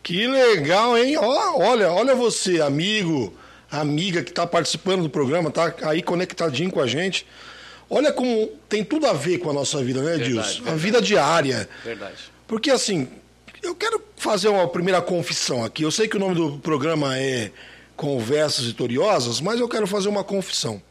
Que 0.04 0.28
legal, 0.28 0.98
hein? 0.98 1.16
Olha, 1.16 1.90
olha 1.90 2.14
você, 2.14 2.60
amigo, 2.60 3.34
amiga 3.72 4.22
que 4.22 4.32
está 4.32 4.46
participando 4.46 5.04
do 5.04 5.10
programa, 5.10 5.50
tá 5.50 5.74
aí 5.84 6.04
conectadinho 6.04 6.70
com 6.70 6.82
a 6.82 6.88
gente. 6.88 7.26
Olha 7.90 8.12
como 8.12 8.48
tem 8.68 8.84
tudo 8.84 9.08
a 9.08 9.14
ver 9.14 9.38
com 9.38 9.50
a 9.50 9.54
nossa 9.54 9.82
vida, 9.82 10.02
né, 10.02 10.18
Dilson? 10.18 10.64
A 10.68 10.76
vida 10.76 11.02
diária. 11.02 11.70
Verdade. 11.82 12.30
Porque 12.46 12.70
assim, 12.70 13.08
eu 13.66 13.76
quero 13.76 14.02
fazer 14.16 14.48
uma 14.48 14.68
primeira 14.68 15.02
confissão 15.02 15.64
aqui. 15.64 15.84
Eu 15.84 15.92
sei 15.92 16.08
que 16.08 16.16
o 16.16 16.20
nome 16.20 16.36
do 16.36 16.60
programa 16.60 17.18
é 17.18 17.52
Conversas 17.96 18.66
Vitoriosas, 18.66 19.42
mas 19.42 19.60
eu 19.60 19.68
quero 19.68 19.88
fazer 19.88 20.08
uma 20.08 20.24
confissão. 20.24 20.82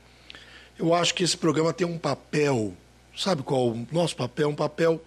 Eu 0.79 0.93
acho 0.93 1.15
que 1.15 1.23
esse 1.23 1.37
programa 1.37 1.73
tem 1.73 1.87
um 1.87 1.99
papel, 1.99 2.75
sabe 3.17 3.43
qual? 3.43 3.69
O 3.69 3.87
nosso 3.93 4.17
papel? 4.17 4.49
Um 4.49 4.55
papel 4.55 5.01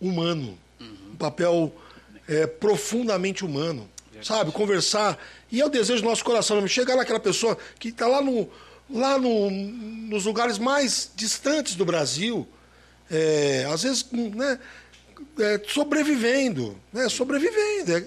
humano. 0.00 0.58
Um 0.80 1.16
papel 1.16 1.74
é, 2.26 2.46
profundamente 2.46 3.44
humano. 3.44 3.88
Sabe? 4.22 4.52
Conversar. 4.52 5.18
E 5.50 5.60
é 5.60 5.64
o 5.64 5.68
desejo 5.68 6.02
do 6.02 6.08
nosso 6.08 6.24
coração. 6.24 6.66
Chegar 6.66 6.96
naquela 6.96 7.20
pessoa 7.20 7.56
que 7.78 7.88
está 7.88 8.06
lá, 8.06 8.22
no, 8.22 8.48
lá 8.88 9.18
no, 9.18 9.50
nos 9.50 10.24
lugares 10.24 10.58
mais 10.58 11.10
distantes 11.14 11.74
do 11.74 11.84
Brasil, 11.84 12.46
é, 13.10 13.66
às 13.70 13.82
vezes, 13.82 14.06
né? 14.12 14.58
É, 15.38 15.60
sobrevivendo, 15.66 16.78
né? 16.92 17.08
Sobrevivendo. 17.08 17.96
É, 17.96 18.04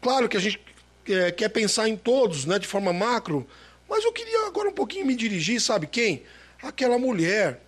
claro 0.00 0.28
que 0.28 0.36
a 0.36 0.40
gente 0.40 0.60
é, 1.08 1.30
quer 1.30 1.48
pensar 1.48 1.88
em 1.88 1.96
todos, 1.96 2.44
né? 2.44 2.58
De 2.58 2.66
forma 2.66 2.92
macro, 2.92 3.46
mas 3.88 4.04
eu 4.04 4.12
queria 4.12 4.46
agora 4.46 4.68
um 4.68 4.72
pouquinho 4.72 5.06
me 5.06 5.16
dirigir, 5.16 5.60
sabe 5.60 5.86
quem? 5.86 6.22
Aquela 6.62 6.98
mulher, 6.98 7.60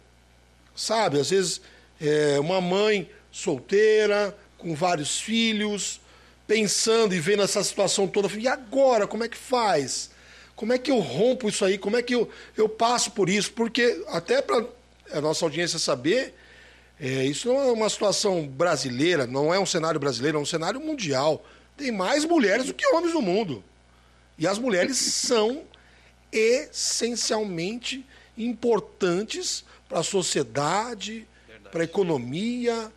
sabe? 0.74 1.18
Às 1.18 1.30
vezes 1.30 1.60
é, 2.00 2.38
uma 2.38 2.60
mãe 2.60 3.10
solteira, 3.30 4.36
com 4.58 4.74
vários 4.74 5.20
filhos, 5.20 6.00
pensando 6.46 7.14
e 7.14 7.20
vendo 7.20 7.42
essa 7.42 7.62
situação 7.64 8.06
toda. 8.06 8.28
E 8.38 8.46
agora, 8.46 9.06
como 9.06 9.24
é 9.24 9.28
que 9.28 9.36
faz? 9.36 10.10
Como 10.54 10.72
é 10.72 10.78
que 10.78 10.90
eu 10.90 10.98
rompo 11.00 11.48
isso 11.48 11.64
aí? 11.64 11.78
Como 11.78 11.96
é 11.96 12.02
que 12.02 12.14
eu, 12.14 12.28
eu 12.56 12.68
passo 12.68 13.10
por 13.12 13.28
isso? 13.28 13.52
Porque, 13.52 14.04
até 14.08 14.40
para 14.40 14.64
a 15.12 15.20
nossa 15.20 15.44
audiência 15.44 15.78
saber, 15.78 16.34
é, 17.04 17.26
isso 17.26 17.48
não 17.48 17.60
é 17.60 17.72
uma 17.72 17.90
situação 17.90 18.46
brasileira, 18.46 19.26
não 19.26 19.52
é 19.52 19.58
um 19.58 19.66
cenário 19.66 19.98
brasileiro, 19.98 20.38
é 20.38 20.40
um 20.40 20.46
cenário 20.46 20.80
mundial. 20.80 21.44
Tem 21.76 21.90
mais 21.90 22.24
mulheres 22.24 22.66
do 22.66 22.74
que 22.74 22.86
homens 22.94 23.12
no 23.12 23.20
mundo. 23.20 23.64
E 24.38 24.46
as 24.46 24.56
mulheres 24.56 24.98
são 24.98 25.64
essencialmente 26.30 28.06
importantes 28.38 29.64
para 29.88 29.98
a 29.98 30.02
sociedade, 30.04 31.26
para 31.72 31.80
a 31.80 31.84
economia, 31.84 32.92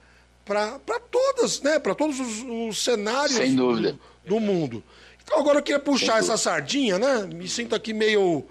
para 0.45 0.79
todas, 1.09 1.61
né? 1.61 1.79
Para 1.79 1.95
todos 1.95 2.19
os, 2.19 2.45
os 2.69 2.83
cenários 2.83 3.55
do, 3.55 3.99
do, 4.23 4.39
mundo. 4.39 4.83
Então 5.23 5.39
agora 5.39 5.57
eu 5.57 5.63
queria 5.63 5.79
puxar 5.79 6.19
essa 6.19 6.37
sardinha, 6.37 6.99
né? 6.99 7.25
Me 7.25 7.49
sinto 7.49 7.73
aqui 7.73 7.91
meio 7.91 8.45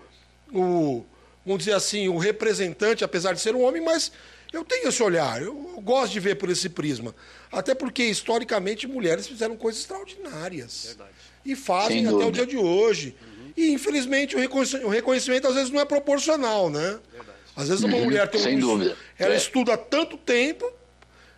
o, 0.52 1.04
vamos 1.46 1.60
dizer 1.60 1.74
assim, 1.74 2.08
o 2.08 2.18
representante, 2.18 3.04
apesar 3.04 3.34
de 3.34 3.40
ser 3.40 3.54
um 3.54 3.62
homem, 3.62 3.80
mas 3.80 4.10
eu 4.54 4.64
tenho 4.64 4.88
esse 4.88 5.02
olhar, 5.02 5.42
eu, 5.42 5.72
eu 5.74 5.80
gosto 5.80 6.12
de 6.12 6.20
ver 6.20 6.36
por 6.36 6.48
esse 6.48 6.68
prisma. 6.68 7.14
Até 7.50 7.74
porque, 7.74 8.04
historicamente, 8.04 8.86
mulheres 8.86 9.26
fizeram 9.26 9.56
coisas 9.56 9.80
extraordinárias. 9.80 10.84
Verdade. 10.86 11.10
E 11.44 11.56
fazem 11.56 12.06
até 12.06 12.24
o 12.24 12.30
dia 12.30 12.46
de 12.46 12.56
hoje. 12.56 13.16
Uhum. 13.20 13.52
E, 13.56 13.72
infelizmente, 13.72 14.34
o 14.36 14.38
reconhecimento, 14.38 14.86
o 14.86 14.90
reconhecimento, 14.90 15.48
às 15.48 15.54
vezes 15.54 15.70
não 15.70 15.80
é 15.80 15.84
proporcional, 15.84 16.70
né? 16.70 16.98
Verdade. 17.12 17.38
Às 17.56 17.68
vezes 17.68 17.84
uma 17.84 17.96
uhum. 17.96 18.04
mulher 18.04 18.28
tem 18.28 18.40
um. 18.40 18.44
Sem 18.44 18.58
dúvida. 18.58 18.96
Ela 19.18 19.34
é. 19.34 19.36
estuda 19.36 19.76
tanto 19.76 20.16
tempo, 20.16 20.70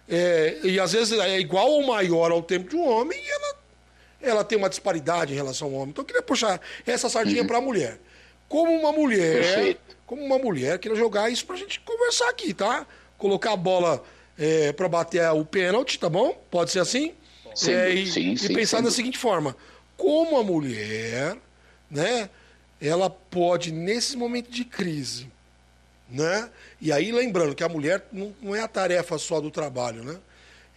é, 0.08 0.58
e 0.62 0.78
às 0.78 0.92
vezes 0.92 1.18
é 1.18 1.38
igual 1.38 1.70
ou 1.70 1.87
maior 1.87 2.30
ao 2.30 2.42
tempo 2.42 2.68
de 2.70 2.76
um 2.76 2.87
homem, 2.87 3.18
e 3.18 3.28
ela, 3.28 3.56
ela 4.23 4.44
tem 4.44 4.56
uma 4.56 4.68
disparidade 4.68 5.32
em 5.32 5.37
relação 5.37 5.68
ao 5.68 5.75
homem. 5.75 5.90
Então 5.90 6.02
eu 6.02 6.06
queria 6.06 6.23
puxar 6.23 6.61
essa 6.87 7.08
sardinha 7.08 7.42
uhum. 7.42 7.49
para 7.49 7.58
a 7.58 7.61
mulher. 7.61 7.99
Como 8.49 8.73
uma 8.73 8.92
mulher, 8.92 9.42
Perfeito. 9.42 9.96
como 10.06 10.23
uma 10.25 10.38
mulher, 10.38 10.78
queria 10.78 10.96
jogar 10.96 11.30
isso 11.30 11.44
para 11.44 11.56
a 11.56 11.58
gente 11.58 11.80
conversar 11.80 12.28
aqui, 12.28 12.54
tá? 12.54 12.87
Colocar 13.18 13.52
a 13.52 13.56
bola 13.56 14.02
é, 14.38 14.73
para 14.73 14.88
bater 14.88 15.28
o 15.32 15.44
pênalti, 15.44 15.99
tá 15.99 16.08
bom? 16.08 16.32
Pode 16.50 16.70
ser 16.70 16.80
assim? 16.80 17.14
Sim, 17.54 17.73
é, 17.73 17.94
e, 17.94 18.06
sim, 18.06 18.32
e 18.32 18.38
sim, 18.38 18.54
pensar 18.54 18.78
sim. 18.78 18.85
da 18.85 18.90
seguinte 18.90 19.18
forma: 19.18 19.56
como 19.96 20.38
a 20.38 20.44
mulher, 20.44 21.37
né, 21.90 22.28
ela 22.80 23.08
pode, 23.08 23.73
nesse 23.73 24.16
momento 24.16 24.50
de 24.50 24.64
crise, 24.64 25.26
né? 26.11 26.50
E 26.80 26.92
aí 26.92 27.11
lembrando 27.11 27.54
que 27.54 27.64
a 27.64 27.68
mulher 27.68 28.06
não, 28.12 28.35
não 28.42 28.54
é 28.54 28.61
a 28.61 28.68
tarefa 28.68 29.16
só 29.18 29.40
do 29.40 29.50
trabalho, 29.50 30.04
né? 30.04 30.18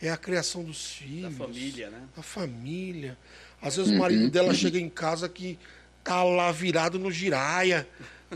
É 0.02 0.10
a 0.10 0.18
criação 0.18 0.64
dos 0.64 0.94
filhos. 0.94 1.36
Da 1.36 1.46
família, 1.46 1.90
né? 1.90 2.02
A 2.18 2.22
família. 2.22 3.18
Às 3.62 3.76
vezes 3.76 3.92
o 3.92 3.98
marido 3.98 4.24
uhum, 4.24 4.30
dela 4.30 4.48
uhum. 4.48 4.54
chega 4.54 4.80
em 4.80 4.90
casa 4.90 5.28
que 5.28 5.60
tá 6.02 6.24
lá 6.24 6.50
virado 6.52 6.98
no 6.98 7.12
giraia, 7.12 7.86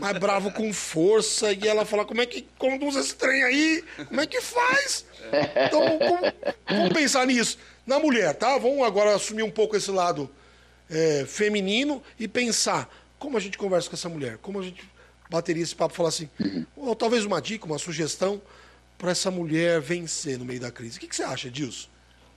mais 0.00 0.18
bravo 0.18 0.50
com 0.50 0.72
força, 0.72 1.52
e 1.52 1.66
ela 1.66 1.84
fala, 1.84 2.04
como 2.04 2.20
é 2.20 2.26
que 2.26 2.42
conduz 2.58 2.96
esse 2.96 3.14
trem 3.14 3.42
aí? 3.42 3.84
Como 4.08 4.20
é 4.20 4.26
que 4.26 4.40
faz? 4.40 5.04
Então, 5.66 5.82
vamos 6.68 6.92
pensar 6.92 7.26
nisso. 7.26 7.58
Na 7.86 7.98
mulher, 7.98 8.34
tá? 8.34 8.56
Vamos 8.58 8.82
agora 8.84 9.14
assumir 9.14 9.42
um 9.42 9.50
pouco 9.50 9.76
esse 9.76 9.90
lado 9.90 10.30
é, 10.88 11.24
feminino 11.26 12.02
e 12.18 12.26
pensar 12.26 12.88
como 13.18 13.36
a 13.36 13.40
gente 13.40 13.56
conversa 13.56 13.88
com 13.88 13.96
essa 13.96 14.08
mulher, 14.08 14.38
como 14.38 14.60
a 14.60 14.62
gente 14.62 14.88
bateria 15.30 15.62
esse 15.62 15.74
papo 15.74 15.94
e 15.94 15.96
falar 15.96 16.08
assim, 16.10 16.28
ou 16.76 16.94
talvez 16.94 17.24
uma 17.24 17.40
dica, 17.40 17.66
uma 17.66 17.78
sugestão 17.78 18.40
para 18.98 19.10
essa 19.10 19.30
mulher 19.30 19.80
vencer 19.80 20.38
no 20.38 20.44
meio 20.44 20.60
da 20.60 20.70
crise. 20.70 20.96
O 20.96 21.00
que, 21.00 21.08
que 21.08 21.16
você 21.16 21.22
acha, 21.22 21.50
Dilson? 21.50 21.88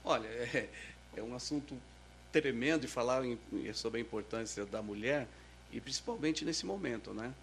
Olha, 0.04 0.28
é, 0.28 0.68
é, 1.16 1.22
um 1.22 1.36
assunto 1.36 1.78
tremendo 2.32 2.82
de 2.82 2.88
falar 2.88 3.26
em, 3.26 3.38
sobre 3.74 4.00
a 4.00 4.02
importância 4.02 4.66
da 4.66 4.82
mulher 4.82 5.28
e 5.72 5.82
principalmente 5.82 6.46
nesse 6.46 6.66
momento, 6.66 7.14
né? 7.14 7.34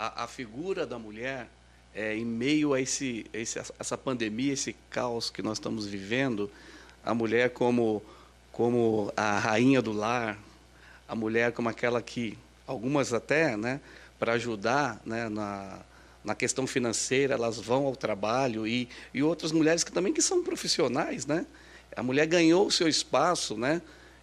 A, 0.00 0.24
a 0.24 0.26
figura 0.26 0.86
da 0.86 0.98
mulher 0.98 1.46
é, 1.94 2.16
em 2.16 2.24
meio 2.24 2.72
a 2.72 2.80
esse, 2.80 3.26
esse, 3.34 3.60
essa 3.78 3.98
pandemia, 3.98 4.54
esse 4.54 4.74
caos 4.88 5.28
que 5.28 5.42
nós 5.42 5.58
estamos 5.58 5.84
vivendo, 5.84 6.50
a 7.04 7.12
mulher 7.12 7.50
como, 7.50 8.02
como 8.50 9.12
a 9.14 9.38
rainha 9.38 9.82
do 9.82 9.92
lar, 9.92 10.38
a 11.06 11.14
mulher 11.14 11.52
como 11.52 11.68
aquela 11.68 12.00
que, 12.00 12.38
algumas 12.66 13.12
até, 13.12 13.58
né, 13.58 13.78
para 14.18 14.32
ajudar 14.32 14.98
né, 15.04 15.28
na, 15.28 15.80
na 16.24 16.34
questão 16.34 16.66
financeira, 16.66 17.34
elas 17.34 17.58
vão 17.58 17.84
ao 17.84 17.94
trabalho, 17.94 18.66
e, 18.66 18.88
e 19.12 19.22
outras 19.22 19.52
mulheres 19.52 19.84
que 19.84 19.92
também 19.92 20.14
que 20.14 20.22
são 20.22 20.42
profissionais, 20.42 21.26
né? 21.26 21.44
A 21.94 22.02
mulher 22.02 22.24
ganhou 22.24 22.66
o 22.66 22.70
seu 22.70 22.88
espaço, 22.88 23.54
né? 23.54 23.82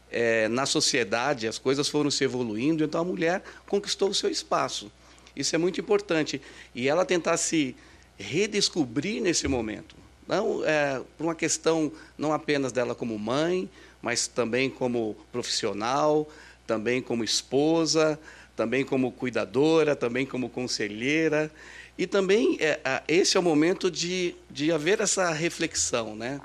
É, 0.10 0.48
na 0.48 0.66
sociedade, 0.66 1.48
as 1.48 1.60
coisas 1.60 1.88
foram 1.88 2.10
se 2.10 2.24
evoluindo, 2.24 2.84
então 2.84 3.00
a 3.00 3.04
mulher 3.04 3.44
conquistou 3.68 4.10
o 4.10 4.16
seu 4.16 4.32
espaço. 4.32 4.92
Isso 5.38 5.56
é 5.56 5.60
muito 5.60 5.79
importante. 5.79 6.41
E 6.74 6.88
ela 6.89 7.06
tentar 7.06 7.38
se 7.38 7.75
redescobrir 8.17 9.22
nesse 9.22 9.48
momento. 9.48 9.96
Não 10.27 10.65
é, 10.65 11.01
por 11.17 11.25
uma 11.25 11.36
questão 11.36 11.91
não 12.17 12.34
apenas 12.34 12.72
dela 12.72 12.96
como 12.96 13.17
mãe, 13.17 13.70
mas 14.01 14.27
também 14.27 14.70
como 14.70 15.15
profissional, 15.32 16.27
também 16.65 17.01
como 17.01 17.24
esposa, 17.24 18.20
também 18.56 18.84
como 18.84 19.12
cuidadora, 19.12 19.96
também 19.96 20.25
como 20.25 20.50
conselheira. 20.50 21.51
E 21.98 22.08
também 22.08 22.58
é, 22.60 23.03
esse 23.08 23.38
é 23.38 23.39
o 23.39 23.44
momento 23.44 23.89
de, 23.91 24.36
de 24.50 24.72
haver 24.72 25.00
essa 25.00 25.32
reflexão, 25.32 26.15
né? 26.15 26.41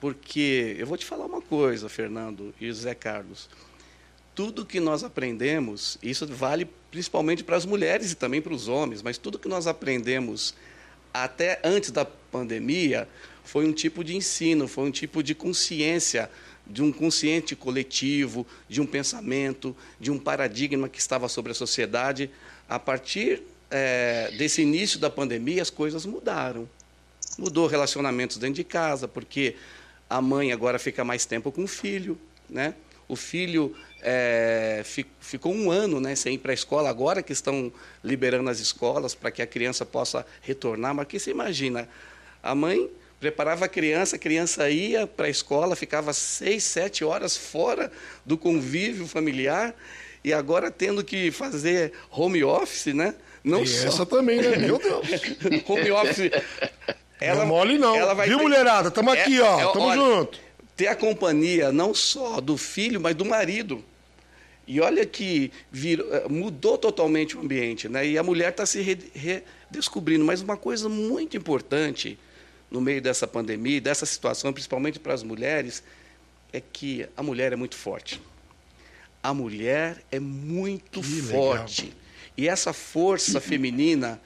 Porque 0.00 0.76
eu 0.78 0.86
vou 0.86 0.96
te 0.96 1.04
falar 1.04 1.26
uma 1.26 1.42
coisa, 1.42 1.88
Fernando 1.88 2.54
e 2.60 2.68
José 2.68 2.94
Carlos 2.94 3.48
tudo 4.36 4.66
que 4.66 4.78
nós 4.78 5.02
aprendemos, 5.02 5.96
isso 6.02 6.26
vale 6.26 6.68
principalmente 6.90 7.42
para 7.42 7.56
as 7.56 7.64
mulheres 7.64 8.12
e 8.12 8.14
também 8.14 8.42
para 8.42 8.52
os 8.52 8.68
homens, 8.68 9.00
mas 9.00 9.16
tudo 9.16 9.38
que 9.38 9.48
nós 9.48 9.66
aprendemos 9.66 10.54
até 11.12 11.58
antes 11.64 11.90
da 11.90 12.04
pandemia 12.04 13.08
foi 13.42 13.66
um 13.66 13.72
tipo 13.72 14.04
de 14.04 14.14
ensino, 14.14 14.68
foi 14.68 14.84
um 14.84 14.90
tipo 14.90 15.22
de 15.22 15.34
consciência, 15.34 16.30
de 16.66 16.82
um 16.82 16.92
consciente 16.92 17.56
coletivo, 17.56 18.46
de 18.68 18.78
um 18.78 18.86
pensamento, 18.86 19.74
de 19.98 20.10
um 20.10 20.18
paradigma 20.18 20.86
que 20.86 20.98
estava 20.98 21.28
sobre 21.30 21.52
a 21.52 21.54
sociedade. 21.54 22.30
A 22.68 22.78
partir 22.78 23.42
é, 23.70 24.30
desse 24.36 24.60
início 24.60 24.98
da 24.98 25.08
pandemia, 25.08 25.62
as 25.62 25.70
coisas 25.70 26.04
mudaram. 26.04 26.68
Mudou 27.38 27.66
relacionamentos 27.66 28.36
dentro 28.36 28.56
de 28.56 28.64
casa, 28.64 29.08
porque 29.08 29.56
a 30.10 30.20
mãe 30.20 30.52
agora 30.52 30.78
fica 30.78 31.02
mais 31.04 31.24
tempo 31.24 31.50
com 31.50 31.64
o 31.64 31.68
filho, 31.68 32.18
né? 32.50 32.74
O 33.08 33.14
filho 33.14 33.74
é, 34.02 34.82
ficou 35.20 35.52
um 35.52 35.70
ano 35.70 36.00
né, 36.00 36.14
sem 36.14 36.34
ir 36.34 36.38
para 36.38 36.52
a 36.52 36.54
escola, 36.54 36.88
agora 36.88 37.22
que 37.22 37.32
estão 37.32 37.72
liberando 38.02 38.48
as 38.50 38.60
escolas 38.60 39.14
para 39.14 39.30
que 39.30 39.42
a 39.42 39.46
criança 39.46 39.84
possa 39.84 40.26
retornar. 40.42 40.94
Mas 40.94 41.06
que 41.06 41.18
você 41.18 41.30
imagina? 41.30 41.88
A 42.42 42.54
mãe 42.54 42.88
preparava 43.18 43.64
a 43.64 43.68
criança, 43.68 44.16
a 44.16 44.18
criança 44.18 44.68
ia 44.70 45.06
para 45.06 45.26
a 45.26 45.30
escola, 45.30 45.74
ficava 45.74 46.12
seis, 46.12 46.64
sete 46.64 47.04
horas 47.04 47.36
fora 47.36 47.90
do 48.24 48.36
convívio 48.36 49.06
familiar 49.06 49.74
e 50.22 50.32
agora 50.32 50.70
tendo 50.70 51.02
que 51.02 51.30
fazer 51.30 51.92
home 52.10 52.44
office, 52.44 52.94
né? 52.94 53.14
Não 53.42 53.62
e 53.62 53.66
só... 53.66 53.88
essa 53.88 54.06
também, 54.06 54.40
né? 54.40 54.56
Meu 54.56 54.78
Deus. 54.78 55.06
home 55.66 55.90
office. 55.92 56.30
Ela, 57.20 57.40
não 57.40 57.46
mole 57.46 57.78
não. 57.78 57.94
Ela 57.94 58.14
vai 58.14 58.28
Viu, 58.28 58.38
ter... 58.38 58.42
mulherada? 58.42 58.90
Tamo 58.90 59.14
é, 59.14 59.20
aqui, 59.20 59.40
ó. 59.40 59.60
É, 59.60 59.72
Tamo 59.72 59.86
olha, 59.86 60.00
junto. 60.00 60.45
Ter 60.76 60.88
a 60.88 60.96
companhia 60.96 61.72
não 61.72 61.94
só 61.94 62.40
do 62.40 62.56
filho, 62.56 63.00
mas 63.00 63.14
do 63.14 63.24
marido. 63.24 63.82
E 64.66 64.80
olha 64.80 65.06
que 65.06 65.50
virou, 65.70 66.12
eh, 66.12 66.28
mudou 66.28 66.76
totalmente 66.76 67.36
o 67.36 67.40
ambiente, 67.40 67.88
né? 67.88 68.06
E 68.06 68.18
a 68.18 68.22
mulher 68.22 68.50
está 68.50 68.66
se 68.66 68.82
redescobrindo. 68.82 70.24
Mas 70.24 70.40
uma 70.42 70.56
coisa 70.56 70.88
muito 70.88 71.36
importante 71.36 72.18
no 72.70 72.80
meio 72.80 73.00
dessa 73.00 73.26
pandemia, 73.26 73.80
dessa 73.80 74.04
situação, 74.04 74.52
principalmente 74.52 74.98
para 74.98 75.14
as 75.14 75.22
mulheres, 75.22 75.84
é 76.52 76.60
que 76.60 77.06
a 77.16 77.22
mulher 77.22 77.52
é 77.52 77.56
muito 77.56 77.76
forte. 77.76 78.20
A 79.22 79.32
mulher 79.32 80.02
é 80.10 80.18
muito 80.18 81.00
que 81.00 81.22
forte. 81.22 81.82
Legal. 81.82 81.98
E 82.36 82.48
essa 82.48 82.72
força 82.72 83.40
feminina, 83.40 84.20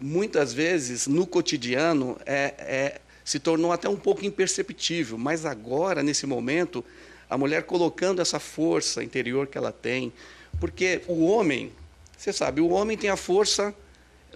muitas 0.00 0.52
vezes, 0.52 1.06
no 1.06 1.26
cotidiano, 1.26 2.18
é, 2.24 2.54
é, 2.58 3.00
se 3.24 3.38
tornou 3.38 3.72
até 3.72 3.88
um 3.88 3.96
pouco 3.96 4.24
imperceptível. 4.24 5.16
Mas 5.16 5.46
agora, 5.46 6.02
nesse 6.02 6.26
momento, 6.26 6.84
a 7.28 7.38
mulher 7.38 7.62
colocando 7.62 8.20
essa 8.20 8.38
força 8.38 9.02
interior 9.02 9.46
que 9.46 9.56
ela 9.56 9.72
tem. 9.72 10.12
Porque 10.60 11.02
o 11.08 11.24
homem, 11.24 11.72
você 12.16 12.32
sabe, 12.32 12.60
o 12.60 12.68
homem 12.68 12.96
tem 12.96 13.10
a 13.10 13.16
força 13.16 13.74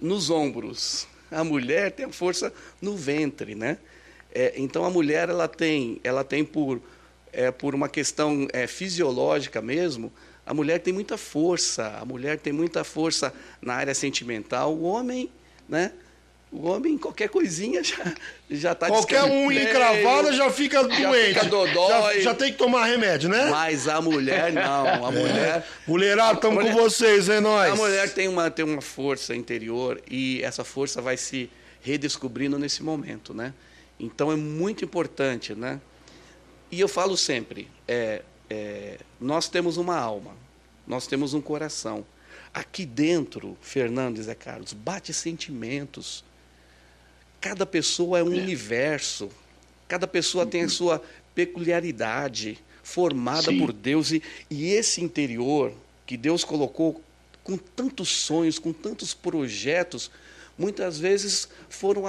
nos 0.01 0.29
ombros, 0.29 1.07
a 1.31 1.43
mulher 1.43 1.91
tem 1.91 2.05
a 2.05 2.11
força 2.11 2.51
no 2.81 2.95
ventre, 2.95 3.55
né? 3.55 3.77
É, 4.33 4.53
então 4.57 4.85
a 4.85 4.89
mulher 4.89 5.29
ela 5.29 5.47
tem, 5.47 5.99
ela 6.03 6.23
tem 6.23 6.43
por, 6.43 6.81
é, 7.31 7.51
por 7.51 7.73
uma 7.73 7.89
questão 7.89 8.47
é, 8.53 8.67
fisiológica 8.67 9.61
mesmo, 9.61 10.11
a 10.45 10.53
mulher 10.53 10.79
tem 10.79 10.93
muita 10.93 11.17
força, 11.17 11.97
a 11.99 12.05
mulher 12.05 12.39
tem 12.39 12.51
muita 12.51 12.83
força 12.83 13.33
na 13.61 13.75
área 13.75 13.93
sentimental, 13.93 14.73
o 14.73 14.83
homem, 14.83 15.31
né? 15.67 15.93
O 16.51 16.67
homem, 16.67 16.97
qualquer 16.97 17.29
coisinha 17.29 17.83
já 17.83 18.15
já 18.49 18.71
está 18.71 18.87
Qualquer 18.87 19.23
um 19.23 19.51
encravada 19.51 20.33
já 20.33 20.49
fica 20.49 20.83
doente. 20.83 21.33
Já 21.33 21.43
fica 21.43 21.45
dodói. 21.45 22.15
Já, 22.15 22.19
já, 22.21 22.33
tem 22.33 22.51
que 22.51 22.57
tomar 22.57 22.85
remédio, 22.85 23.29
né? 23.29 23.49
Mas 23.51 23.87
a 23.87 24.01
mulher 24.01 24.51
não. 24.51 25.05
A 25.05 25.09
é. 25.09 25.11
mulher. 25.11 25.67
Mulherada, 25.87 26.33
estamos 26.33 26.63
com 26.63 26.73
vocês, 26.73 27.29
hein, 27.29 27.39
nós? 27.39 27.71
A 27.71 27.75
mulher 27.75 28.11
tem 28.11 28.27
uma, 28.27 28.49
tem 28.49 28.65
uma 28.65 28.81
força 28.81 29.35
interior 29.35 30.01
e 30.09 30.41
essa 30.41 30.63
força 30.63 31.01
vai 31.01 31.17
se 31.17 31.51
redescobrindo 31.81 32.57
nesse 32.57 32.81
momento, 32.81 33.31
né? 33.31 33.53
Então 33.99 34.31
é 34.31 34.35
muito 34.35 34.83
importante, 34.83 35.53
né? 35.53 35.79
E 36.71 36.79
eu 36.79 36.87
falo 36.87 37.15
sempre: 37.15 37.69
é, 37.87 38.23
é, 38.49 38.97
nós 39.21 39.47
temos 39.47 39.77
uma 39.77 39.97
alma, 39.97 40.31
nós 40.87 41.05
temos 41.05 41.35
um 41.35 41.41
coração. 41.41 42.03
Aqui 42.51 42.87
dentro, 42.87 43.55
Fernando 43.61 44.17
e 44.17 44.23
Zé 44.23 44.33
Carlos, 44.33 44.73
bate 44.73 45.13
sentimentos 45.13 46.23
Cada 47.41 47.65
pessoa 47.65 48.19
é 48.19 48.23
um 48.23 48.33
é. 48.33 48.37
universo. 48.37 49.29
Cada 49.87 50.07
pessoa 50.07 50.45
tem 50.45 50.61
a 50.61 50.63
uhum. 50.65 50.69
sua 50.69 51.03
peculiaridade 51.33 52.57
formada 52.83 53.51
Sim. 53.51 53.59
por 53.59 53.71
Deus 53.71 54.11
e, 54.11 54.21
e 54.49 54.71
esse 54.71 55.01
interior 55.01 55.73
que 56.05 56.17
Deus 56.17 56.43
colocou 56.43 57.01
com 57.43 57.57
tantos 57.57 58.09
sonhos, 58.09 58.59
com 58.59 58.73
tantos 58.73 59.13
projetos, 59.13 60.11
muitas 60.57 60.99
vezes 60.99 61.47
foram 61.69 62.03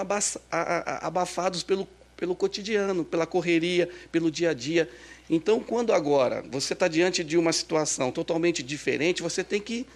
abafados 1.01 1.63
pelo, 1.63 1.89
pelo 2.17 2.35
cotidiano, 2.35 3.05
pela 3.05 3.27
correria, 3.27 3.89
pelo 4.11 4.31
dia 4.31 4.51
a 4.51 4.55
dia. 4.55 4.89
Então, 5.29 5.61
quando 5.61 5.93
agora 5.93 6.43
você 6.51 6.73
está 6.73 6.89
diante 6.89 7.23
de 7.23 7.39
uma 7.39 7.53
situação 7.53 8.11
totalmente 8.11 8.63
diferente, 8.63 9.23
você 9.23 9.45
tem 9.45 9.61
que, 9.61 9.87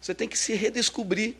você 0.00 0.12
tem 0.12 0.28
que 0.28 0.38
se 0.38 0.54
redescobrir, 0.54 1.34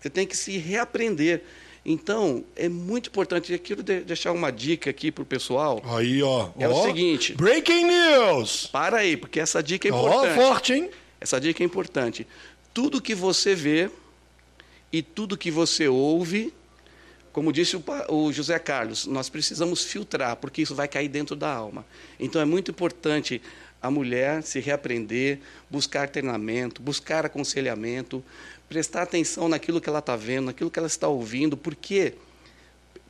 você 0.00 0.10
tem 0.10 0.26
que 0.26 0.36
se 0.36 0.58
reaprender. 0.58 1.42
Então, 1.88 2.44
é 2.56 2.68
muito 2.68 3.10
importante. 3.10 3.52
Eu 3.52 3.60
quero 3.60 3.80
deixar 3.80 4.32
uma 4.32 4.50
dica 4.50 4.90
aqui 4.90 5.12
para 5.12 5.22
o 5.22 5.24
pessoal. 5.24 5.80
Aí, 5.84 6.20
ó. 6.20 6.48
É 6.58 6.68
ó, 6.68 6.82
o 6.82 6.84
seguinte. 6.84 7.32
Breaking 7.34 7.84
news! 7.84 8.66
Para 8.66 8.98
aí, 8.98 9.16
porque 9.16 9.38
essa 9.38 9.62
dica 9.62 9.86
é 9.86 9.92
importante. 9.92 10.36
Ó, 10.36 10.48
forte, 10.48 10.72
hein? 10.72 10.90
Essa 11.20 11.40
dica 11.40 11.62
é 11.62 11.64
importante. 11.64 12.26
Tudo 12.74 13.00
que 13.00 13.14
você 13.14 13.54
vê 13.54 13.88
e 14.92 15.00
tudo 15.00 15.36
que 15.36 15.48
você 15.48 15.86
ouve, 15.86 16.52
como 17.32 17.52
disse 17.52 17.76
o, 17.76 17.84
o 18.08 18.32
José 18.32 18.58
Carlos, 18.58 19.06
nós 19.06 19.28
precisamos 19.28 19.84
filtrar, 19.84 20.34
porque 20.38 20.62
isso 20.62 20.74
vai 20.74 20.88
cair 20.88 21.08
dentro 21.08 21.36
da 21.36 21.54
alma. 21.54 21.86
Então, 22.18 22.42
é 22.42 22.44
muito 22.44 22.72
importante 22.72 23.40
a 23.80 23.90
mulher 23.92 24.42
se 24.42 24.58
reaprender, 24.58 25.38
buscar 25.70 26.08
treinamento, 26.08 26.82
buscar 26.82 27.24
aconselhamento, 27.24 28.24
prestar 28.68 29.02
atenção 29.02 29.48
naquilo 29.48 29.80
que 29.80 29.88
ela 29.88 30.00
está 30.00 30.16
vendo, 30.16 30.46
naquilo 30.46 30.70
que 30.70 30.78
ela 30.78 30.88
está 30.88 31.08
ouvindo. 31.08 31.56
Por 31.56 31.74
quê? 31.74 32.14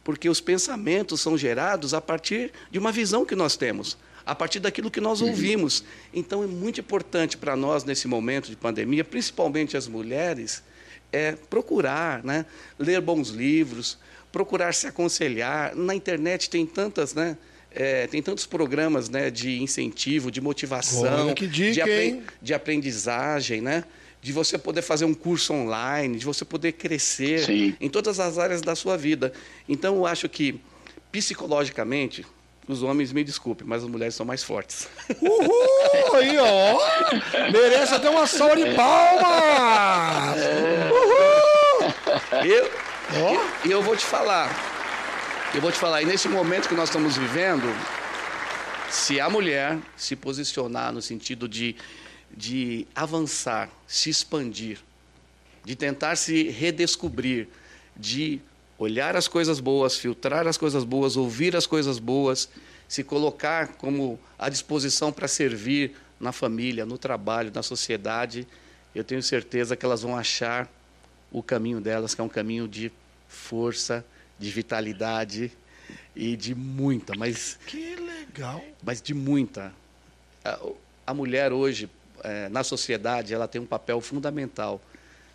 Porque 0.04 0.28
os 0.28 0.40
pensamentos 0.40 1.20
são 1.20 1.36
gerados 1.36 1.94
a 1.94 2.00
partir 2.00 2.52
de 2.70 2.78
uma 2.78 2.92
visão 2.92 3.24
que 3.24 3.34
nós 3.34 3.56
temos, 3.56 3.96
a 4.24 4.34
partir 4.34 4.60
daquilo 4.60 4.90
que 4.90 5.00
nós 5.00 5.20
ouvimos. 5.20 5.84
Então 6.12 6.42
é 6.42 6.46
muito 6.46 6.80
importante 6.80 7.36
para 7.36 7.56
nós, 7.56 7.84
nesse 7.84 8.06
momento 8.06 8.48
de 8.48 8.56
pandemia, 8.56 9.04
principalmente 9.04 9.76
as 9.76 9.88
mulheres, 9.88 10.62
é 11.12 11.32
procurar, 11.32 12.22
né? 12.22 12.44
ler 12.78 13.00
bons 13.00 13.30
livros, 13.30 13.98
procurar 14.30 14.74
se 14.74 14.86
aconselhar. 14.86 15.74
Na 15.74 15.94
internet 15.94 16.50
tem 16.50 16.66
tantas, 16.66 17.14
né? 17.14 17.36
É, 17.78 18.06
tem 18.06 18.22
tantos 18.22 18.46
programas 18.46 19.10
né, 19.10 19.30
de 19.30 19.60
incentivo, 19.62 20.30
de 20.30 20.40
motivação, 20.40 21.34
dica, 21.34 21.46
de, 21.46 21.80
apre 21.80 22.22
de 22.40 22.54
aprendizagem, 22.54 23.60
né? 23.60 23.84
De 24.20 24.32
você 24.32 24.58
poder 24.58 24.82
fazer 24.82 25.04
um 25.04 25.14
curso 25.14 25.52
online, 25.52 26.18
de 26.18 26.24
você 26.24 26.44
poder 26.44 26.72
crescer 26.72 27.40
Sim. 27.40 27.76
em 27.80 27.88
todas 27.88 28.18
as 28.18 28.38
áreas 28.38 28.60
da 28.60 28.74
sua 28.74 28.96
vida. 28.96 29.32
Então, 29.68 29.96
eu 29.96 30.06
acho 30.06 30.28
que, 30.28 30.60
psicologicamente, 31.12 32.26
os 32.68 32.82
homens 32.82 33.12
me 33.12 33.22
desculpem, 33.22 33.66
mas 33.66 33.84
as 33.84 33.88
mulheres 33.88 34.14
são 34.14 34.26
mais 34.26 34.42
fortes. 34.42 34.88
Uhul! 35.20 36.14
Aí, 36.14 36.36
ó! 36.38 36.78
Merece 37.52 37.94
até 37.94 38.10
uma 38.10 38.26
salva 38.26 38.56
de 38.56 38.74
palmas! 38.74 40.36
Uhul! 40.90 41.46
Eu, 42.44 42.70
oh. 43.22 43.66
eu, 43.66 43.70
eu 43.70 43.82
vou 43.82 43.96
te 43.96 44.04
falar, 44.04 44.50
eu 45.54 45.60
vou 45.60 45.70
te 45.70 45.78
falar, 45.78 46.02
e 46.02 46.04
nesse 46.04 46.28
momento 46.28 46.68
que 46.68 46.74
nós 46.74 46.88
estamos 46.88 47.16
vivendo, 47.16 47.72
se 48.90 49.20
a 49.20 49.30
mulher 49.30 49.78
se 49.96 50.16
posicionar 50.16 50.92
no 50.92 51.00
sentido 51.00 51.48
de 51.48 51.76
de 52.34 52.86
avançar, 52.94 53.70
se 53.86 54.10
expandir, 54.10 54.78
de 55.64 55.74
tentar 55.74 56.16
se 56.16 56.44
redescobrir, 56.44 57.48
de 57.96 58.40
olhar 58.78 59.16
as 59.16 59.26
coisas 59.26 59.58
boas, 59.58 59.96
filtrar 59.96 60.46
as 60.46 60.56
coisas 60.56 60.84
boas, 60.84 61.16
ouvir 61.16 61.56
as 61.56 61.66
coisas 61.66 61.98
boas, 61.98 62.48
se 62.88 63.02
colocar 63.02 63.68
como 63.74 64.18
à 64.38 64.48
disposição 64.48 65.12
para 65.12 65.26
servir 65.26 65.96
na 66.20 66.32
família, 66.32 66.86
no 66.86 66.96
trabalho, 66.96 67.50
na 67.54 67.62
sociedade, 67.62 68.46
eu 68.94 69.04
tenho 69.04 69.22
certeza 69.22 69.76
que 69.76 69.84
elas 69.84 70.02
vão 70.02 70.16
achar 70.16 70.70
o 71.30 71.42
caminho 71.42 71.80
delas, 71.80 72.14
que 72.14 72.20
é 72.20 72.24
um 72.24 72.28
caminho 72.28 72.66
de 72.66 72.90
força, 73.28 74.04
de 74.38 74.50
vitalidade 74.50 75.50
e 76.14 76.36
de 76.36 76.54
muita, 76.54 77.14
mas 77.16 77.58
que 77.66 77.96
legal, 77.96 78.62
mas 78.82 79.02
de 79.02 79.12
muita. 79.12 79.72
A, 80.44 80.58
a 81.08 81.14
mulher 81.14 81.52
hoje 81.52 81.90
é, 82.26 82.48
na 82.48 82.64
sociedade, 82.64 83.32
ela 83.32 83.46
tem 83.46 83.60
um 83.60 83.66
papel 83.66 84.00
fundamental 84.00 84.80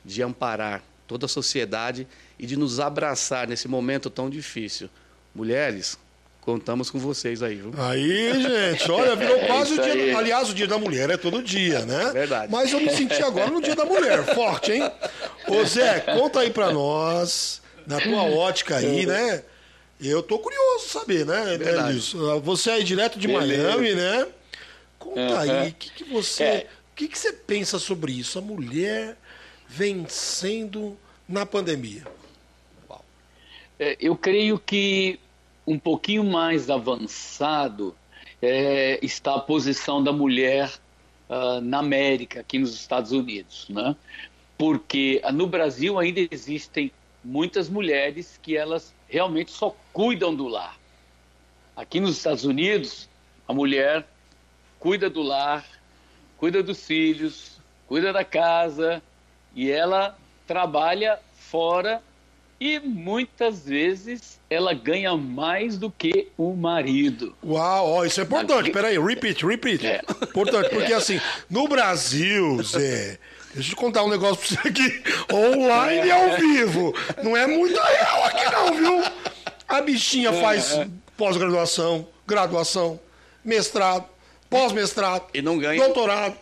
de 0.04 0.22
amparar 0.22 0.84
toda 1.08 1.26
a 1.26 1.30
sociedade 1.30 2.06
e 2.38 2.46
de 2.46 2.58
nos 2.58 2.82
abraçar 2.82 3.48
nesse 3.48 3.68
momento 3.68 4.10
tão 4.10 4.30
difícil. 4.30 4.90
Mulheres, 5.34 5.98
contamos 6.42 6.90
com 6.90 7.00
vocês 7.00 7.42
aí, 7.42 7.56
viu? 7.56 7.74
Aí, 7.78 8.34
gente, 8.42 8.92
olha, 8.92 9.16
virou 9.16 9.38
é 9.40 9.48
quase 9.48 9.80
o 9.80 9.82
dia. 9.82 10.18
Aliás, 10.18 10.50
o 10.50 10.54
dia 10.54 10.68
da 10.68 10.78
mulher 10.78 11.10
é 11.10 11.16
todo 11.16 11.42
dia, 11.42 11.86
né? 11.86 12.10
É 12.10 12.12
verdade. 12.12 12.52
Mas 12.52 12.74
eu 12.74 12.82
me 12.82 12.90
senti 12.90 13.24
agora 13.24 13.50
no 13.50 13.62
dia 13.62 13.76
da 13.76 13.86
mulher, 13.86 14.26
forte, 14.36 14.74
hein? 14.74 14.92
Ô 15.48 15.64
Zé, 15.64 16.02
conta 16.02 16.42
aí 16.42 16.50
pra 16.50 16.74
nós, 16.74 17.62
na 17.88 18.02
tua 18.02 18.24
ótica 18.24 18.76
aí, 18.76 19.06
né? 19.06 19.44
Eu 20.02 20.22
tô 20.22 20.40
curioso 20.40 20.90
saber, 20.90 21.26
né? 21.26 21.58
né 21.58 21.70
Você 22.44 22.72
é 22.72 22.80
direto 22.82 23.18
de 23.18 23.28
Beleza. 23.28 23.70
Miami, 23.70 23.94
né? 23.94 24.28
Conta 25.00 25.40
aí, 25.40 25.70
o 25.70 25.74
que, 25.76 25.90
que 25.92 26.04
você. 26.12 26.44
É 26.44 26.68
que, 26.96 27.08
que 27.08 27.18
você 27.18 27.34
pensa 27.34 27.80
sobre 27.80 28.12
isso? 28.12 28.38
A 28.40 28.42
mulher 28.42 29.18
vencendo 29.68 30.98
na 31.28 31.46
pandemia? 31.46 32.06
É, 33.80 33.98
eu 34.00 34.16
creio 34.16 34.60
que 34.60 35.20
um 35.66 35.80
pouquinho 35.80 36.24
mais 36.24 36.70
avançado 36.70 37.96
é, 38.42 39.00
está 39.02 39.36
a 39.36 39.40
posição 39.40 40.04
da 40.04 40.12
mulher 40.12 40.72
uh, 41.30 41.62
na 41.62 41.80
América, 41.80 42.42
aqui 42.42 42.60
nos 42.60 42.74
Estados 42.76 43.12
Unidos, 43.12 43.68
né? 43.70 43.96
Porque 44.58 45.22
no 45.34 45.48
Brasil 45.48 45.98
ainda 45.98 46.20
existem 46.30 46.92
muitas 47.24 47.70
mulheres 47.70 48.40
que 48.42 48.56
elas 48.56 48.94
realmente 49.08 49.52
só 49.52 49.76
cuidam 49.94 50.36
do 50.36 50.48
lar. 50.48 50.78
Aqui 51.76 52.00
nos 52.00 52.18
Estados 52.18 52.46
Unidos, 52.46 53.10
a 53.48 53.54
mulher 53.54 54.08
cuida 54.80 55.10
do 55.10 55.22
lar, 55.22 55.66
cuida 56.42 56.64
dos 56.64 56.84
filhos, 56.84 57.60
cuida 57.88 58.12
da 58.12 58.26
casa 58.26 59.00
e 59.56 59.70
ela 59.70 60.18
trabalha 60.48 61.20
fora 61.36 62.02
e 62.60 62.80
muitas 62.80 63.64
vezes 63.64 64.40
ela 64.50 64.74
ganha 64.74 65.16
mais 65.16 65.78
do 65.78 65.92
que 65.92 66.30
o 66.36 66.56
marido. 66.56 67.36
Uau, 67.46 67.92
ó, 67.92 68.06
isso 68.06 68.20
é 68.20 68.24
importante. 68.24 68.62
Aqui... 68.62 68.72
Peraí, 68.72 68.98
repeat, 68.98 69.46
repeat. 69.46 69.86
É. 69.86 70.02
Importante, 70.24 70.70
porque 70.72 70.92
assim, 70.94 71.22
no 71.48 71.68
Brasil, 71.68 72.64
Zé, 72.64 73.20
deixa 73.54 73.74
eu 73.74 73.78
contar 73.78 74.04
um 74.04 74.10
negócio 74.10 74.38
pra 74.38 74.64
você 74.64 74.68
aqui, 74.68 75.04
online 75.32 76.08
e 76.08 76.12
ao 76.12 76.38
vivo. 76.38 76.92
Não 77.22 77.38
é 77.38 77.46
muito 77.46 77.80
real 77.80 78.24
aqui 78.26 78.52
não, 78.52 78.74
viu? 78.74 79.12
A 79.68 79.80
bichinha 79.80 80.30
é, 80.30 80.42
faz 80.42 80.72
é. 80.72 80.88
pós-graduação, 81.16 82.08
graduação, 82.26 83.00
mestrado, 83.46 84.06
pós-mestrado, 84.52 85.26
e 85.34 85.42
não 85.42 85.58
ganha 85.58 85.84
doutorado 85.84 86.38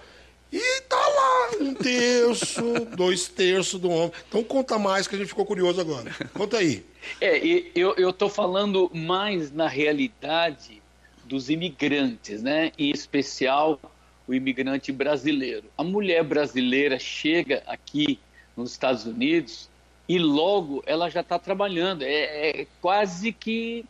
e 0.52 0.82
tá 0.82 0.98
lá, 0.98 1.50
um 1.62 1.74
terço, 1.76 2.62
dois 2.98 3.28
terços 3.28 3.80
do 3.80 3.90
homem. 3.90 4.12
Então 4.28 4.44
conta 4.44 4.80
mais 4.80 5.08
que 5.08 5.16
a 5.16 5.18
gente 5.18 5.28
ficou 5.28 5.46
curioso 5.46 5.80
agora. 5.80 6.12
Conta 6.34 6.58
aí. 6.58 6.84
É, 7.22 7.40
eu 7.76 8.10
estou 8.10 8.30
falando 8.30 8.90
mais 8.94 9.52
na 9.52 9.68
realidade 9.68 10.82
dos 11.24 11.50
imigrantes, 11.50 12.42
né? 12.42 12.72
Em 12.78 12.90
especial 12.90 13.80
o 14.28 14.34
imigrante 14.34 14.92
brasileiro. 14.92 15.66
A 15.78 15.84
mulher 15.84 16.24
brasileira 16.24 16.98
chega 16.98 17.62
aqui 17.68 18.20
nos 18.58 18.72
Estados 18.72 19.06
Unidos 19.06 19.70
e 20.08 20.18
logo 20.18 20.84
ela 20.88 21.10
já 21.10 21.22
está 21.22 21.38
trabalhando. 21.38 22.02
É, 22.02 22.62
é 22.62 22.68
quase 22.82 23.32
que 23.32 23.86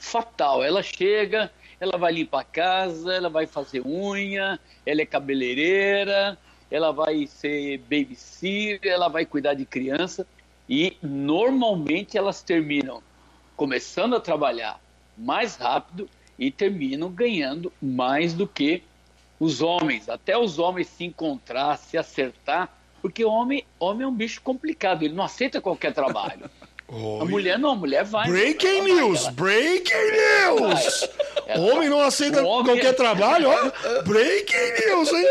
fatal. 0.00 0.64
Ela 0.64 0.82
chega, 0.82 1.52
ela 1.80 1.96
vai 1.96 2.12
limpar 2.12 2.40
a 2.40 2.44
casa, 2.44 3.14
ela 3.14 3.30
vai 3.30 3.46
fazer 3.46 3.80
unha, 3.86 4.60
ela 4.84 5.00
é 5.00 5.06
cabeleireira, 5.06 6.36
ela 6.70 6.92
vai 6.92 7.26
ser 7.26 7.78
babysitter, 7.78 8.92
ela 8.92 9.08
vai 9.08 9.24
cuidar 9.24 9.54
de 9.54 9.64
criança 9.64 10.26
e 10.68 10.96
normalmente 11.02 12.18
elas 12.18 12.42
terminam 12.42 13.02
começando 13.56 14.14
a 14.14 14.20
trabalhar 14.20 14.78
mais 15.16 15.56
rápido 15.56 16.08
e 16.38 16.50
terminam 16.50 17.10
ganhando 17.10 17.72
mais 17.80 18.34
do 18.34 18.46
que 18.46 18.82
os 19.38 19.62
homens. 19.62 20.08
Até 20.08 20.36
os 20.36 20.58
homens 20.58 20.86
se 20.86 21.04
encontrar, 21.04 21.78
se 21.78 21.96
acertar, 21.96 22.68
porque 23.00 23.24
homem, 23.24 23.64
homem 23.78 24.04
é 24.04 24.06
um 24.06 24.14
bicho 24.14 24.42
complicado, 24.42 25.02
ele 25.02 25.14
não 25.14 25.24
aceita 25.24 25.60
qualquer 25.60 25.94
trabalho. 25.94 26.50
A 27.20 27.24
mulher 27.24 27.58
não, 27.58 27.70
a 27.70 27.76
mulher 27.76 28.04
vai. 28.04 28.28
Breaking 28.28 28.82
news! 28.82 29.22
Ela... 29.22 29.32
Breaking 29.32 30.10
news! 30.10 31.08
O 31.56 31.60
homem 31.62 31.88
não 31.88 32.00
aceita 32.00 32.42
homem... 32.42 32.64
qualquer 32.64 32.94
trabalho, 32.94 33.48
ó. 33.48 33.70
Breaking 34.02 34.86
news, 34.86 35.12
hein? 35.12 35.26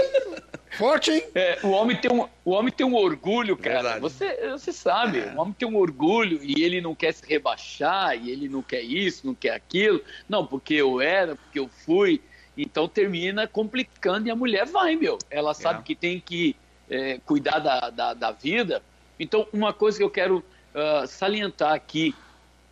Forte, 0.78 1.12
hein? 1.12 1.24
É, 1.36 1.60
o, 1.62 1.72
homem 1.72 1.98
tem 1.98 2.10
um, 2.12 2.26
o 2.46 2.52
homem 2.52 2.72
tem 2.72 2.86
um 2.86 2.96
orgulho, 2.96 3.58
cara. 3.58 4.00
Você, 4.00 4.50
você 4.52 4.72
sabe, 4.72 5.20
é. 5.20 5.34
o 5.36 5.42
homem 5.42 5.54
tem 5.54 5.68
um 5.68 5.76
orgulho 5.76 6.40
e 6.42 6.64
ele 6.64 6.80
não 6.80 6.96
quer 6.96 7.14
se 7.14 7.26
rebaixar, 7.28 8.16
e 8.16 8.32
ele 8.32 8.48
não 8.48 8.62
quer 8.62 8.82
isso, 8.82 9.28
não 9.28 9.36
quer 9.36 9.52
aquilo. 9.52 10.02
Não, 10.30 10.46
porque 10.46 10.76
eu 10.76 11.02
era, 11.02 11.36
porque 11.36 11.60
eu 11.60 11.68
fui. 11.68 12.22
Então 12.58 12.88
termina 12.88 13.48
complicando 13.48 14.28
e 14.28 14.32
a 14.32 14.36
mulher 14.36 14.66
vai, 14.66 14.96
meu. 14.96 15.18
Ela 15.30 15.54
sabe 15.54 15.80
é. 15.80 15.84
que 15.84 15.96
tem 15.96 16.22
que 16.22 16.56
é, 16.90 17.20
cuidar 17.26 17.60
da, 17.60 17.90
da, 17.90 18.14
da 18.14 18.32
vida. 18.32 18.82
Então, 19.20 19.46
uma 19.52 19.74
coisa 19.74 19.98
que 19.98 20.04
eu 20.04 20.10
quero 20.10 20.44
uh, 20.74 21.08
salientar 21.08 21.74
aqui 21.74 22.16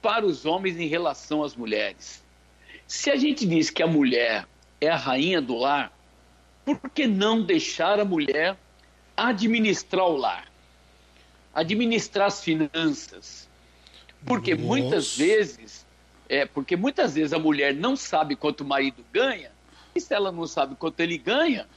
para 0.02 0.26
os 0.26 0.46
homens 0.46 0.80
em 0.80 0.88
relação 0.88 1.44
às 1.44 1.56
mulheres. 1.56 2.24
Se 2.88 3.10
a 3.10 3.16
gente 3.16 3.46
diz 3.46 3.70
que 3.70 3.84
a 3.84 3.88
mulher 3.88 4.48
é 4.80 4.90
a 4.90 4.96
rainha 4.96 5.42
do 5.42 5.56
lar, 5.56 5.92
por 6.64 6.80
que 6.90 7.08
não 7.08 7.42
deixar 7.42 8.00
a 8.00 8.06
mulher 8.06 8.58
administrar 9.16 10.06
o 10.06 10.18
lar? 10.18 10.48
Administrar 11.54 12.28
as 12.28 12.44
finanças? 12.44 13.50
Porque 14.26 14.54
Nossa. 14.54 14.68
muitas 14.68 15.18
vezes, 15.18 15.86
é, 16.30 16.46
porque 16.46 16.76
muitas 16.76 17.16
vezes 17.16 17.34
a 17.34 17.40
mulher 17.40 17.74
não 17.74 17.96
sabe 17.96 18.36
quanto 18.36 18.62
o 18.62 18.66
marido 18.66 19.04
ganha, 19.12 19.52
e 19.96 20.02
se 20.02 20.14
ela 20.14 20.32
não 20.32 20.46
sabe 20.46 20.76
quanto 20.76 21.00
ele 21.00 21.18
ganha, 21.18 21.68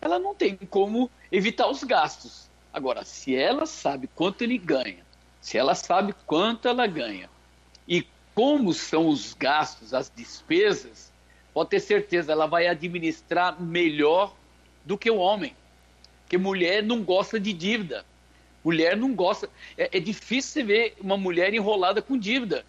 ela 0.00 0.18
não 0.18 0.34
tem 0.34 0.56
como 0.56 1.10
evitar 1.32 1.68
os 1.68 1.82
gastos. 1.82 2.48
Agora, 2.72 3.04
se 3.04 3.34
ela 3.34 3.66
sabe 3.66 4.08
quanto 4.14 4.42
ele 4.42 4.58
ganha, 4.58 5.04
se 5.44 5.58
ela 5.58 5.74
sabe 5.74 6.14
quanto 6.24 6.66
ela 6.66 6.86
ganha 6.86 7.28
e 7.86 8.06
como 8.34 8.72
são 8.72 9.08
os 9.08 9.34
gastos, 9.34 9.92
as 9.92 10.10
despesas, 10.16 11.12
pode 11.52 11.68
ter 11.68 11.80
certeza, 11.80 12.32
ela 12.32 12.46
vai 12.46 12.66
administrar 12.66 13.60
melhor 13.60 14.34
do 14.86 14.96
que 14.96 15.10
o 15.10 15.18
homem. 15.18 15.54
Porque 16.22 16.38
mulher 16.38 16.82
não 16.82 17.02
gosta 17.02 17.38
de 17.38 17.52
dívida. 17.52 18.06
Mulher 18.64 18.96
não 18.96 19.14
gosta. 19.14 19.50
É, 19.76 19.98
é 19.98 20.00
difícil 20.00 20.50
você 20.50 20.62
ver 20.62 20.94
uma 20.98 21.18
mulher 21.18 21.52
enrolada 21.52 22.00
com 22.00 22.16
dívida. 22.16 22.64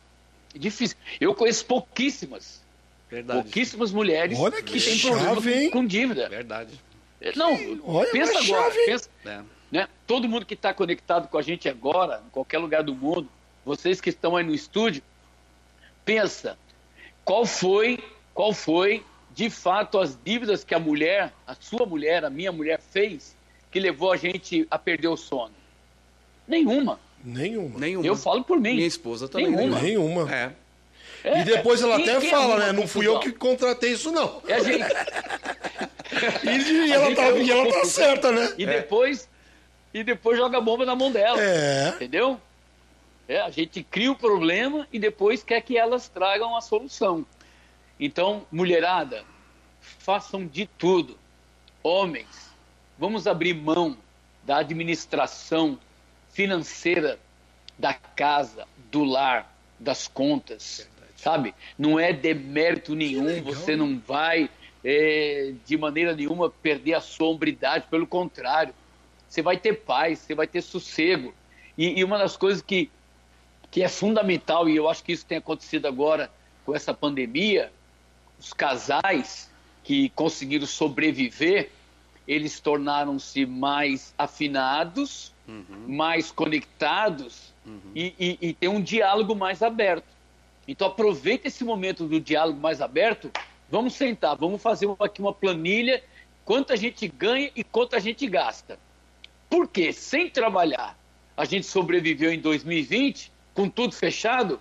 É 0.53 0.59
difícil. 0.59 0.97
Eu 1.17 1.33
conheço 1.33 1.65
pouquíssimas. 1.65 2.61
Verdade. 3.09 3.41
Pouquíssimas 3.41 3.93
mulheres 3.93 4.38
Olha 4.38 4.61
que, 4.61 4.73
que 4.77 4.81
têm 4.81 4.99
problema 4.99 5.41
com, 5.41 5.71
com, 5.71 5.85
dívida. 5.85 6.27
Verdade. 6.27 6.77
Não, 7.38 7.53
Olha 7.85 8.11
pensa 8.11 8.38
agora. 8.38 8.69
Chave. 8.69 8.85
Pensa, 8.85 9.09
é. 9.25 9.54
Né? 9.75 9.89
Todo 10.07 10.29
mundo 10.29 10.45
que 10.45 10.53
está 10.53 10.73
conectado 10.73 11.27
com 11.27 11.38
a 11.38 11.41
gente 11.41 11.67
agora, 11.67 12.23
em 12.25 12.29
qualquer 12.29 12.59
lugar 12.59 12.81
do 12.81 12.95
mundo, 12.95 13.27
vocês 13.65 13.99
que 13.99 14.09
estão 14.09 14.38
aí 14.38 14.45
no 14.45 14.53
estúdio, 14.53 15.03
pensa 16.05 16.57
qual 17.25 17.45
foi, 17.45 18.01
qual 18.33 18.53
foi 18.53 19.03
de 19.33 19.49
fato 19.49 19.99
as 19.99 20.17
dívidas 20.23 20.63
que 20.63 20.73
a 20.73 20.79
mulher, 20.79 21.33
a 21.45 21.53
sua 21.55 21.85
mulher, 21.85 22.23
a 22.23 22.29
minha 22.29 22.53
mulher 22.53 22.79
fez, 22.79 23.35
que 23.69 23.77
levou 23.77 24.13
a 24.13 24.15
gente 24.15 24.65
a 24.71 24.79
perder 24.79 25.09
o 25.09 25.17
sono? 25.17 25.53
Nenhuma. 26.47 26.97
Nenhuma. 27.21 27.77
Nenhuma. 27.77 28.05
Eu 28.05 28.15
falo 28.15 28.45
por 28.45 28.57
mim. 28.57 28.75
Minha 28.75 28.88
esposa 28.88 29.27
também. 29.27 29.51
Nenhuma. 29.51 29.81
Nenhuma. 29.81 30.33
É. 30.33 30.53
É, 31.21 31.41
e 31.41 31.43
depois 31.43 31.81
ela 31.81 31.97
quem, 31.97 32.09
até 32.09 32.21
quem 32.21 32.29
fala, 32.29 32.57
né? 32.57 32.71
Não 32.71 32.88
fui 32.88 33.07
eu 33.07 33.19
que 33.19 33.31
contratei 33.33 33.91
isso, 33.91 34.11
não. 34.11 34.41
É 34.47 34.53
a 34.53 34.59
gente. 34.59 34.85
e, 36.45 36.88
e 36.88 36.93
ela, 36.93 37.15
tá, 37.15 37.31
e 37.31 37.49
ela 37.49 37.73
tá 37.73 37.83
certa, 37.83 38.31
né? 38.31 38.53
E 38.57 38.65
depois, 38.65 39.27
e 39.95 40.03
depois 40.03 40.38
joga 40.38 40.58
a 40.58 40.62
bomba 40.62 40.86
na 40.86 40.93
mão 40.93 41.10
dela. 41.10 41.41
É. 41.41 41.88
Entendeu? 41.95 42.38
É, 43.29 43.39
a 43.39 43.49
gente 43.49 43.81
cria 43.81 44.12
o 44.12 44.15
problema 44.15 44.86
e 44.91 44.99
depois 44.99 45.41
quer 45.41 45.62
que 45.62 45.77
elas 45.77 46.10
tragam 46.10 46.53
a 46.58 46.60
solução. 46.60 47.25
Então, 47.97 48.45
mulherada, 48.51 49.23
façam 49.79 50.45
de 50.45 50.67
tudo. 50.67 51.17
Homens, 51.81 52.51
vamos 52.99 53.25
abrir 53.25 53.53
mão 53.53 53.97
da 54.43 54.58
administração 54.58 55.79
financeira 56.29 57.17
da 57.79 57.93
casa, 57.93 58.67
do 58.91 59.05
lar, 59.05 59.49
das 59.79 60.10
contas. 60.10 60.89
Verdade. 60.93 61.21
Sabe? 61.21 61.55
Não 61.77 61.97
é 61.97 62.12
demérito 62.12 62.93
nenhum, 62.93 63.41
você 63.41 63.77
não 63.77 63.97
vai 63.97 64.49
é, 64.84 65.53
de 65.65 65.77
maneira 65.77 66.13
nenhuma 66.13 66.49
perder 66.49 66.95
a 66.95 67.01
sombridade, 67.01 67.86
pelo 67.89 68.05
contrário 68.05 68.73
você 69.27 69.41
vai 69.41 69.57
ter 69.57 69.73
paz, 69.81 70.19
você 70.19 70.35
vai 70.35 70.47
ter 70.47 70.61
sossego. 70.61 71.33
E, 71.77 71.99
e, 71.99 72.03
uma 72.03 72.17
das 72.17 72.38
coisas 72.38 72.61
que, 72.61 72.89
que 73.69 73.83
é 73.83 73.88
fundamental, 73.88 74.69
e 74.69 74.75
eu 74.75 74.89
acho 74.89 75.03
que 75.03 75.11
isso 75.11 75.25
tem 75.25 75.38
acontecido 75.38 75.88
agora 75.88 76.31
com 76.65 76.75
essa 76.75 76.93
pandemia, 76.93 77.71
os 78.39 78.53
casais 78.53 79.51
que 79.83 80.09
conseguiram 80.09 80.65
sobreviver, 80.65 81.69
eles 82.27 82.59
tornaram-se 82.59 83.45
mais 83.45 84.13
afinados, 84.17 85.31
uhum. 85.47 85.85
mais 85.88 86.31
conectados 86.31 87.53
uhum. 87.65 87.79
e, 87.93 88.15
e, 88.19 88.49
e 88.49 88.53
tem 88.53 88.69
um 88.69 88.81
diálogo 88.81 89.35
mais 89.35 89.61
aberto. 89.61 90.07
Então 90.67 90.88
aproveita 90.88 91.47
esse 91.47 91.63
momento 91.63 92.07
do 92.07 92.19
diálogo 92.19 92.59
mais 92.59 92.81
aberto, 92.81 93.31
vamos 93.69 93.93
sentar, 93.93 94.35
vamos 94.35 94.61
fazer 94.61 94.88
aqui 94.99 95.21
uma 95.21 95.33
planilha, 95.33 96.03
quanto 96.43 96.73
a 96.73 96.75
gente 96.75 97.07
ganha 97.07 97.51
e 97.55 97.63
quanto 97.63 97.95
a 97.95 97.99
gente 97.99 98.25
gasta. 98.27 98.79
Porque 99.49 99.93
sem 99.93 100.29
trabalhar, 100.29 100.97
a 101.36 101.45
gente 101.45 101.65
sobreviveu 101.65 102.31
em 102.31 102.39
2020, 102.39 103.31
com 103.53 103.69
tudo 103.69 103.93
fechado. 103.93 104.60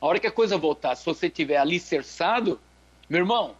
A 0.00 0.06
hora 0.06 0.18
que 0.18 0.26
a 0.26 0.32
coisa 0.32 0.56
voltar, 0.56 0.94
se 0.96 1.04
você 1.04 1.28
tiver 1.28 1.56
alicerçado, 1.56 2.60
meu 3.08 3.20
irmão, 3.20 3.54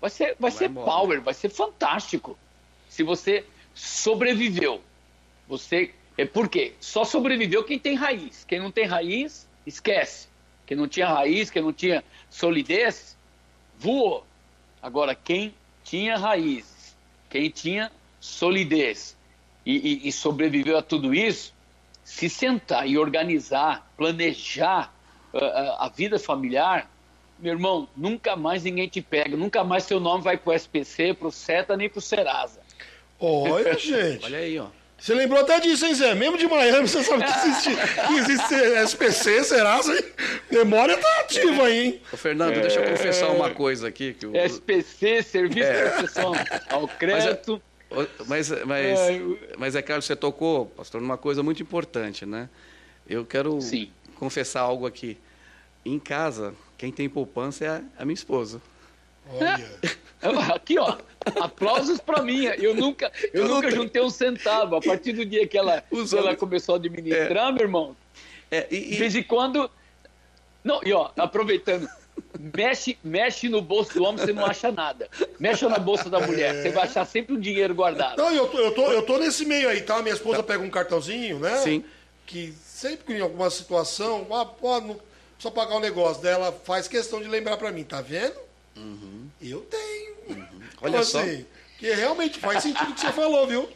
vai 0.00 0.10
ser, 0.10 0.36
vai, 0.38 0.50
vai 0.50 0.50
ser 0.50 0.70
power, 0.70 1.20
vai 1.20 1.34
ser 1.34 1.48
fantástico. 1.48 2.38
Se 2.88 3.02
você 3.02 3.44
sobreviveu, 3.74 4.80
você. 5.48 5.92
É 6.16 6.24
por 6.24 6.48
quê? 6.48 6.74
Só 6.78 7.04
sobreviveu 7.04 7.64
quem 7.64 7.78
tem 7.78 7.96
raiz. 7.96 8.44
Quem 8.44 8.60
não 8.60 8.70
tem 8.70 8.84
raiz, 8.84 9.48
esquece. 9.66 10.28
quem 10.64 10.76
não 10.76 10.86
tinha 10.86 11.08
raiz, 11.08 11.50
quem 11.50 11.60
não 11.60 11.72
tinha 11.72 12.04
solidez, 12.30 13.16
voou. 13.76 14.24
Agora, 14.80 15.14
quem 15.14 15.54
tinha 15.82 16.16
raízes, 16.16 16.96
quem 17.28 17.50
tinha 17.50 17.90
solidez 18.20 19.16
e, 19.64 20.04
e, 20.04 20.08
e 20.08 20.12
sobreviveu 20.12 20.76
a 20.76 20.82
tudo 20.82 21.14
isso, 21.14 21.52
se 22.04 22.28
sentar 22.28 22.88
e 22.88 22.98
organizar, 22.98 23.90
planejar 23.96 24.94
uh, 25.32 25.38
a 25.78 25.88
vida 25.94 26.18
familiar, 26.18 26.90
meu 27.38 27.52
irmão, 27.52 27.88
nunca 27.96 28.36
mais 28.36 28.62
ninguém 28.62 28.88
te 28.88 29.00
pega, 29.00 29.36
nunca 29.36 29.64
mais 29.64 29.84
seu 29.84 29.98
nome 29.98 30.22
vai 30.22 30.36
pro 30.36 30.52
SPC, 30.52 31.14
pro 31.14 31.30
SETA, 31.30 31.76
nem 31.76 31.88
pro 31.88 32.00
Serasa. 32.00 32.60
Olha, 33.18 33.76
gente. 33.78 34.24
Olha 34.24 34.38
aí, 34.38 34.58
ó. 34.58 34.66
Você 34.96 35.12
lembrou 35.12 35.40
até 35.40 35.60
disso, 35.60 35.84
hein, 35.84 35.94
Zé? 35.94 36.14
Mesmo 36.14 36.38
de 36.38 36.46
Miami, 36.46 36.88
você 36.88 37.02
sabe 37.02 37.24
que 37.24 37.30
existe, 37.30 37.70
que 38.06 38.14
existe 38.14 38.54
SPC, 38.54 39.44
Serasa. 39.44 39.92
Memória 40.50 40.96
tá 40.96 41.20
ativa 41.20 41.64
aí, 41.64 41.86
hein? 41.86 42.00
Ô, 42.10 42.16
Fernando, 42.16 42.54
deixa 42.54 42.80
eu 42.80 42.90
confessar 42.90 43.28
uma 43.30 43.50
coisa 43.50 43.88
aqui. 43.88 44.14
Que 44.14 44.26
o... 44.26 44.32
SPC, 44.34 45.22
Serviço 45.22 45.70
de 45.70 45.90
Proteção 45.90 46.32
ao 46.70 46.88
Crédito. 46.88 47.52
Mas, 47.52 47.73
mas, 48.26 48.50
mas 49.58 49.74
é 49.74 49.82
claro, 49.82 50.02
você 50.02 50.14
tocou, 50.16 50.66
pastor, 50.66 51.00
numa 51.00 51.16
coisa 51.18 51.42
muito 51.42 51.62
importante, 51.62 52.24
né? 52.26 52.48
Eu 53.08 53.24
quero 53.24 53.60
Sim. 53.60 53.90
confessar 54.16 54.60
algo 54.62 54.86
aqui. 54.86 55.18
Em 55.84 55.98
casa, 55.98 56.54
quem 56.78 56.90
tem 56.90 57.08
poupança 57.08 57.64
é 57.64 57.68
a, 57.68 57.82
a 57.98 58.04
minha 58.04 58.14
esposa. 58.14 58.60
Olha. 59.28 59.94
Aqui, 60.54 60.78
ó. 60.78 60.96
Aplausos 61.40 62.00
para 62.00 62.22
mim. 62.22 62.44
Eu 62.44 62.74
nunca, 62.74 63.12
eu, 63.32 63.42
Eu 63.42 63.48
nunca 63.48 63.70
juntei 63.70 64.00
um 64.00 64.08
centavo. 64.08 64.76
A 64.76 64.80
partir 64.80 65.12
do 65.12 65.24
dia 65.24 65.46
que 65.46 65.58
ela, 65.58 65.82
que 66.08 66.16
ela 66.16 66.34
começou 66.34 66.74
a 66.74 66.78
administrar, 66.78 67.52
meu 67.52 67.62
irmão, 67.62 67.94
É, 68.50 68.62
de 68.62 68.74
e, 68.74 68.94
e- 68.94 68.96
vez 68.96 69.14
em 69.14 69.22
quando. 69.22 69.70
Não, 70.62 70.80
e 70.82 70.92
ó, 70.94 71.10
aproveitando. 71.18 71.86
Mexe, 72.38 72.98
mexe 73.04 73.48
no 73.48 73.62
bolso 73.62 73.94
do 73.94 74.02
homem, 74.04 74.24
você 74.24 74.32
não 74.32 74.44
acha 74.44 74.70
nada. 74.72 75.08
Mexe 75.38 75.66
na 75.68 75.78
bolsa 75.78 76.10
da 76.10 76.18
mulher, 76.20 76.62
você 76.62 76.70
vai 76.70 76.84
achar 76.84 77.04
sempre 77.04 77.34
um 77.34 77.40
dinheiro 77.40 77.74
guardado. 77.74 78.16
Não, 78.18 78.32
eu 78.32 78.46
tô, 78.48 78.58
eu, 78.58 78.72
tô, 78.72 78.90
eu 78.92 79.02
tô 79.02 79.18
nesse 79.18 79.44
meio 79.44 79.68
aí, 79.68 79.82
tá? 79.82 80.02
Minha 80.02 80.14
esposa 80.14 80.42
pega 80.42 80.62
um 80.62 80.70
cartãozinho, 80.70 81.38
né? 81.38 81.56
Sim. 81.58 81.84
Que 82.26 82.52
sempre 82.64 83.04
que 83.06 83.12
em 83.14 83.20
alguma 83.20 83.48
situação, 83.50 84.26
ah, 84.32 84.44
pô, 84.44 84.80
não 84.80 84.94
precisa 85.34 85.50
pagar 85.54 85.76
o 85.76 85.80
negócio 85.80 86.22
dela, 86.22 86.52
faz 86.64 86.88
questão 86.88 87.20
de 87.20 87.28
lembrar 87.28 87.56
pra 87.56 87.70
mim, 87.70 87.84
tá 87.84 88.00
vendo? 88.00 88.34
Eu 89.40 89.60
tenho. 89.60 90.14
Olha 90.80 90.90
Então, 90.90 91.04
só. 91.04 91.20
assim, 91.20 91.46
que 91.78 91.92
realmente 91.92 92.38
faz 92.38 92.62
sentido 92.62 92.90
o 92.90 92.94
que 92.94 93.00
você 93.00 93.12
falou, 93.12 93.46
viu? 93.46 93.68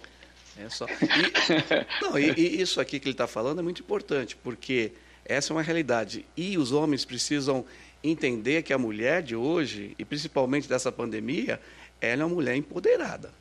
É 0.58 0.68
só. 0.68 0.86
E, 0.86 2.02
não, 2.04 2.18
e, 2.18 2.30
e 2.32 2.60
isso 2.60 2.80
aqui 2.80 2.98
que 2.98 3.06
ele 3.06 3.14
está 3.14 3.26
falando 3.28 3.60
é 3.60 3.62
muito 3.62 3.80
importante, 3.82 4.34
porque 4.36 4.92
essa 5.24 5.52
é 5.52 5.54
uma 5.54 5.62
realidade. 5.62 6.26
E 6.36 6.58
os 6.58 6.72
homens 6.72 7.04
precisam 7.04 7.64
entender 8.10 8.62
que 8.62 8.72
a 8.72 8.78
mulher 8.78 9.22
de 9.22 9.36
hoje, 9.36 9.94
e 9.98 10.04
principalmente 10.04 10.68
dessa 10.68 10.90
pandemia, 10.90 11.60
ela 12.00 12.22
é 12.22 12.24
uma 12.24 12.34
mulher 12.34 12.56
empoderada. 12.56 13.32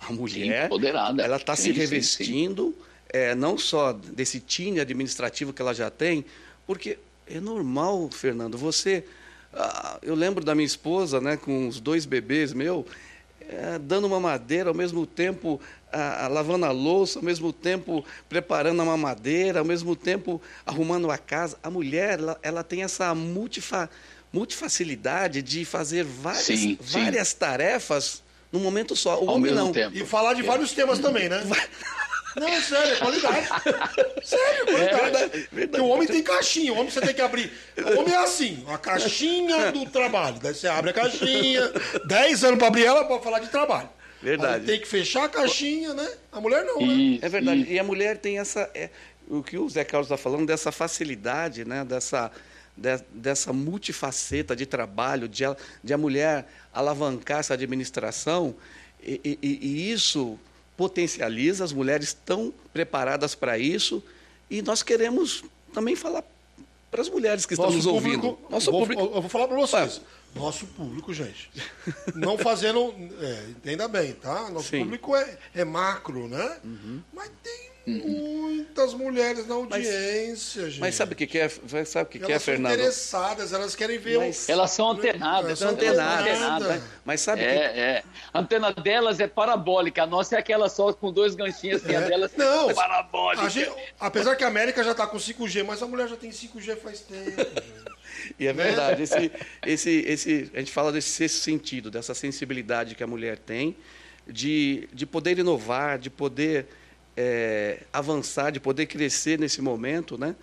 A 0.00 0.12
mulher, 0.12 0.66
empoderada. 0.66 1.22
ela 1.22 1.36
está 1.36 1.56
Sim, 1.56 1.62
se 1.62 1.72
sim, 1.72 1.78
revestindo, 1.78 2.76
é, 3.08 3.34
não 3.34 3.58
só 3.58 3.92
desse 3.92 4.40
tine 4.40 4.80
administrativo 4.80 5.52
que 5.52 5.60
ela 5.60 5.74
já 5.74 5.90
tem, 5.90 6.24
porque 6.66 6.98
é 7.26 7.40
normal, 7.40 8.08
Fernando, 8.10 8.56
você... 8.56 9.04
ah, 9.52 9.98
eu 10.02 10.14
lembro 10.14 10.44
da 10.44 10.54
minha 10.54 10.66
esposa, 10.66 11.20
né, 11.20 11.36
com 11.36 11.66
os 11.66 11.80
dois 11.80 12.06
bebês 12.06 12.52
meu, 12.52 12.86
é, 13.40 13.78
dando 13.78 14.06
uma 14.06 14.20
madeira, 14.20 14.68
ao 14.68 14.74
mesmo 14.74 15.06
tempo 15.06 15.60
ah, 15.92 16.24
ah, 16.24 16.28
lavando 16.28 16.66
a 16.66 16.70
louça, 16.70 17.18
ao 17.18 17.24
mesmo 17.24 17.52
tempo 17.52 18.04
preparando 18.28 18.80
a 18.82 18.84
mamadeira, 18.84 19.60
ao 19.60 19.64
mesmo 19.64 19.94
tempo 19.96 20.40
arrumando 20.66 21.10
a 21.10 21.18
casa. 21.18 21.56
A 21.62 21.70
mulher, 21.70 22.18
ela, 22.18 22.38
ela 22.42 22.64
tem 22.64 22.82
essa 22.82 23.14
multifa, 23.14 23.88
multifacilidade 24.32 25.42
de 25.42 25.64
fazer 25.64 26.04
várias, 26.04 26.44
Sim, 26.44 26.78
sim. 26.84 27.04
várias 27.04 27.32
tarefas 27.32 28.22
num 28.52 28.60
momento 28.60 28.96
só. 28.96 29.16
O 29.16 29.28
Ao 29.28 29.36
homem 29.36 29.52
mesmo 29.52 29.66
não. 29.66 29.72
tempo. 29.72 29.96
E 29.96 30.04
falar 30.04 30.34
de 30.34 30.42
vários 30.42 30.72
temas 30.72 30.98
também, 30.98 31.28
né? 31.28 31.42
Não, 32.36 32.62
sério, 32.62 32.92
é 32.92 32.96
qualidade. 32.96 33.48
Sério, 34.22 34.76
é 34.78 34.88
qualidade. 34.88 35.48
Porque 35.50 35.80
o 35.80 35.86
homem 35.88 36.06
tem 36.06 36.22
caixinha, 36.22 36.72
o 36.72 36.76
homem 36.76 36.90
você 36.90 37.00
tem 37.00 37.14
que 37.14 37.20
abrir. 37.20 37.50
O 37.76 38.00
homem 38.00 38.14
é 38.14 38.18
assim, 38.18 38.64
a 38.68 38.78
caixinha 38.78 39.72
do 39.72 39.86
trabalho. 39.86 40.38
Daí 40.40 40.54
você 40.54 40.68
abre 40.68 40.90
a 40.90 40.92
caixinha, 40.92 41.72
10 42.06 42.44
anos 42.44 42.58
pra 42.58 42.68
abrir 42.68 42.84
ela 42.84 43.04
pra 43.06 43.18
falar 43.18 43.40
de 43.40 43.48
trabalho. 43.48 43.88
Verdade. 44.22 44.60
Aí 44.62 44.66
tem 44.66 44.80
que 44.80 44.88
fechar 44.88 45.24
a 45.24 45.28
caixinha, 45.28 45.94
né? 45.94 46.08
A 46.32 46.40
mulher 46.40 46.64
não, 46.64 46.80
né? 46.80 46.92
Isso, 46.92 47.24
É 47.24 47.28
verdade. 47.28 47.62
isso. 47.62 47.70
E 47.72 47.78
a 47.78 47.84
mulher 47.84 48.18
tem 48.18 48.38
essa. 48.38 48.68
é, 48.74 48.90
o 49.28 49.42
que 49.42 49.56
o 49.58 49.68
Zé 49.68 49.84
Carlos 49.84 50.06
está 50.06 50.16
falando, 50.16 50.46
dessa 50.46 50.72
facilidade, 50.72 51.64
né? 51.64 51.84
dessa, 51.84 52.30
de- 52.76 53.02
dessa 53.12 53.52
multifaceta 53.52 54.56
de 54.56 54.66
trabalho, 54.66 55.28
de, 55.28 55.44
a- 55.44 55.56
de 55.84 55.92
a 55.92 55.98
mulher 55.98 56.46
alavancar 56.72 57.38
essa 57.40 57.54
administração. 57.54 58.54
E, 59.02 59.20
e- 59.24 59.38
e- 59.40 59.58
e 59.66 59.92
isso 59.92 60.38
potencializa, 60.76 61.62
as 61.64 61.72
mulheres 61.72 62.08
estão 62.08 62.52
preparadas 62.72 63.34
para 63.34 63.58
isso. 63.58 64.02
E 64.50 64.62
nós 64.62 64.82
queremos 64.82 65.44
também 65.74 65.94
falar 65.94 66.24
para 66.90 67.02
as 67.02 67.08
mulheres 67.10 67.44
que 67.44 67.52
estão 67.54 67.70
nos 67.70 67.84
ouvindo. 67.86 68.38
Nosso 68.48 68.70
vou, 68.70 68.80
público. 68.80 69.02
Eu 69.02 69.20
vou 69.20 69.28
falar 69.28 69.46
pra 69.46 69.56
vocês. 69.58 70.00
Nosso 70.34 70.66
público, 70.68 71.12
gente. 71.12 71.50
Não 72.14 72.38
fazendo. 72.38 72.94
É, 73.20 73.50
entenda 73.50 73.88
bem, 73.88 74.12
tá? 74.12 74.48
Nosso 74.50 74.68
Sim. 74.68 74.76
Uhum. 74.78 74.82
público 74.84 75.16
é, 75.16 75.36
é 75.54 75.64
macro, 75.64 76.28
né? 76.28 76.58
Mas 77.12 77.30
tem 77.42 77.68
muitas 77.86 78.92
mulheres 78.92 79.46
na 79.46 79.54
audiência, 79.54 80.68
gente. 80.68 80.80
Mas 80.80 80.94
sabe 80.94 81.14
o 81.14 81.16
que, 81.16 81.26
que 81.26 81.38
é, 81.38 81.48
sabe 81.86 82.06
o 82.08 82.12
que, 82.12 82.18
que 82.18 82.26
é, 82.26 82.30
Elas 82.32 82.42
são 82.42 82.52
Fernando? 82.54 82.72
interessadas, 82.74 83.52
elas 83.54 83.74
querem 83.74 83.98
ver 83.98 84.18
Mas-. 84.18 84.48
Elas 84.48 84.70
são 84.70 84.90
antenadas. 84.90 85.58
São 85.58 85.68
elas 85.68 85.80
são 85.80 85.88
antenadas. 85.88 86.28
antenadas. 86.42 86.82
Mas 87.04 87.20
sabe 87.22 87.40
que 87.40 87.46
É, 87.48 87.50
é. 87.80 88.02
A 88.32 88.40
antena 88.40 88.72
delas 88.72 89.18
é 89.20 89.26
parabólica. 89.26 90.02
A 90.02 90.06
nossa 90.06 90.36
é 90.36 90.38
aquela 90.38 90.68
só 90.68 90.92
com 90.92 91.10
dois 91.10 91.34
ganchinhos, 91.34 91.82
assim, 91.82 91.96
a 91.96 92.00
É. 92.02 92.08
delas 92.08 92.30
Não, 92.36 92.70
é 92.70 92.74
parabólica. 92.74 93.46
a 93.46 93.48
gente- 93.48 93.72
apesar 93.98 94.36
que 94.36 94.44
a 94.44 94.48
América 94.48 94.84
já 94.84 94.92
está 94.92 95.06
com 95.06 95.16
5G, 95.18 95.62
mas 95.64 95.82
a 95.82 95.86
mulher 95.86 96.08
já 96.08 96.16
tem 96.16 96.30
5G 96.30 96.76
faz 96.76 97.00
tempo. 97.00 97.32
E 98.38 98.46
é 98.46 98.52
verdade, 98.52 99.02
esse, 99.02 99.30
esse, 99.66 99.90
esse, 100.06 100.50
a 100.54 100.58
gente 100.58 100.72
fala 100.72 100.90
desse 100.90 101.10
sexto 101.10 101.38
sentido, 101.42 101.90
dessa 101.90 102.14
sensibilidade 102.14 102.94
que 102.94 103.02
a 103.02 103.06
mulher 103.06 103.38
tem, 103.38 103.76
de, 104.26 104.88
de 104.92 105.06
poder 105.06 105.38
inovar, 105.38 105.98
de 105.98 106.10
poder 106.10 106.66
é, 107.16 107.80
avançar, 107.92 108.50
de 108.50 108.60
poder 108.60 108.86
crescer 108.86 109.38
nesse 109.38 109.60
momento, 109.60 110.18
né? 110.18 110.36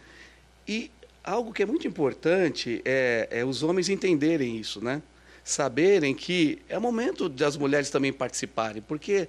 E 0.68 0.92
algo 1.24 1.54
que 1.54 1.64
é 1.64 1.66
muito 1.66 1.88
importante 1.88 2.82
é, 2.84 3.28
é 3.32 3.46
os 3.46 3.64
homens 3.64 3.90
entenderem 3.90 4.58
isso, 4.58 4.84
né? 4.84 5.02
Saberem 5.44 6.14
que 6.14 6.60
é 6.68 6.78
o 6.78 6.82
momento 6.82 7.30
das 7.30 7.56
mulheres 7.56 7.90
também 7.90 8.12
participarem, 8.12 8.82
porque 8.82 9.28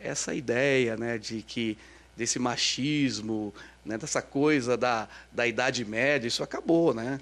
essa 0.00 0.34
ideia, 0.34 0.96
né, 0.96 1.16
de 1.16 1.42
que 1.42 1.78
desse 2.16 2.38
machismo, 2.38 3.54
né, 3.84 3.96
dessa 3.96 4.20
coisa 4.20 4.76
da, 4.76 5.08
da 5.32 5.46
idade 5.46 5.84
média, 5.84 6.28
isso 6.28 6.42
acabou, 6.42 6.92
né? 6.92 7.20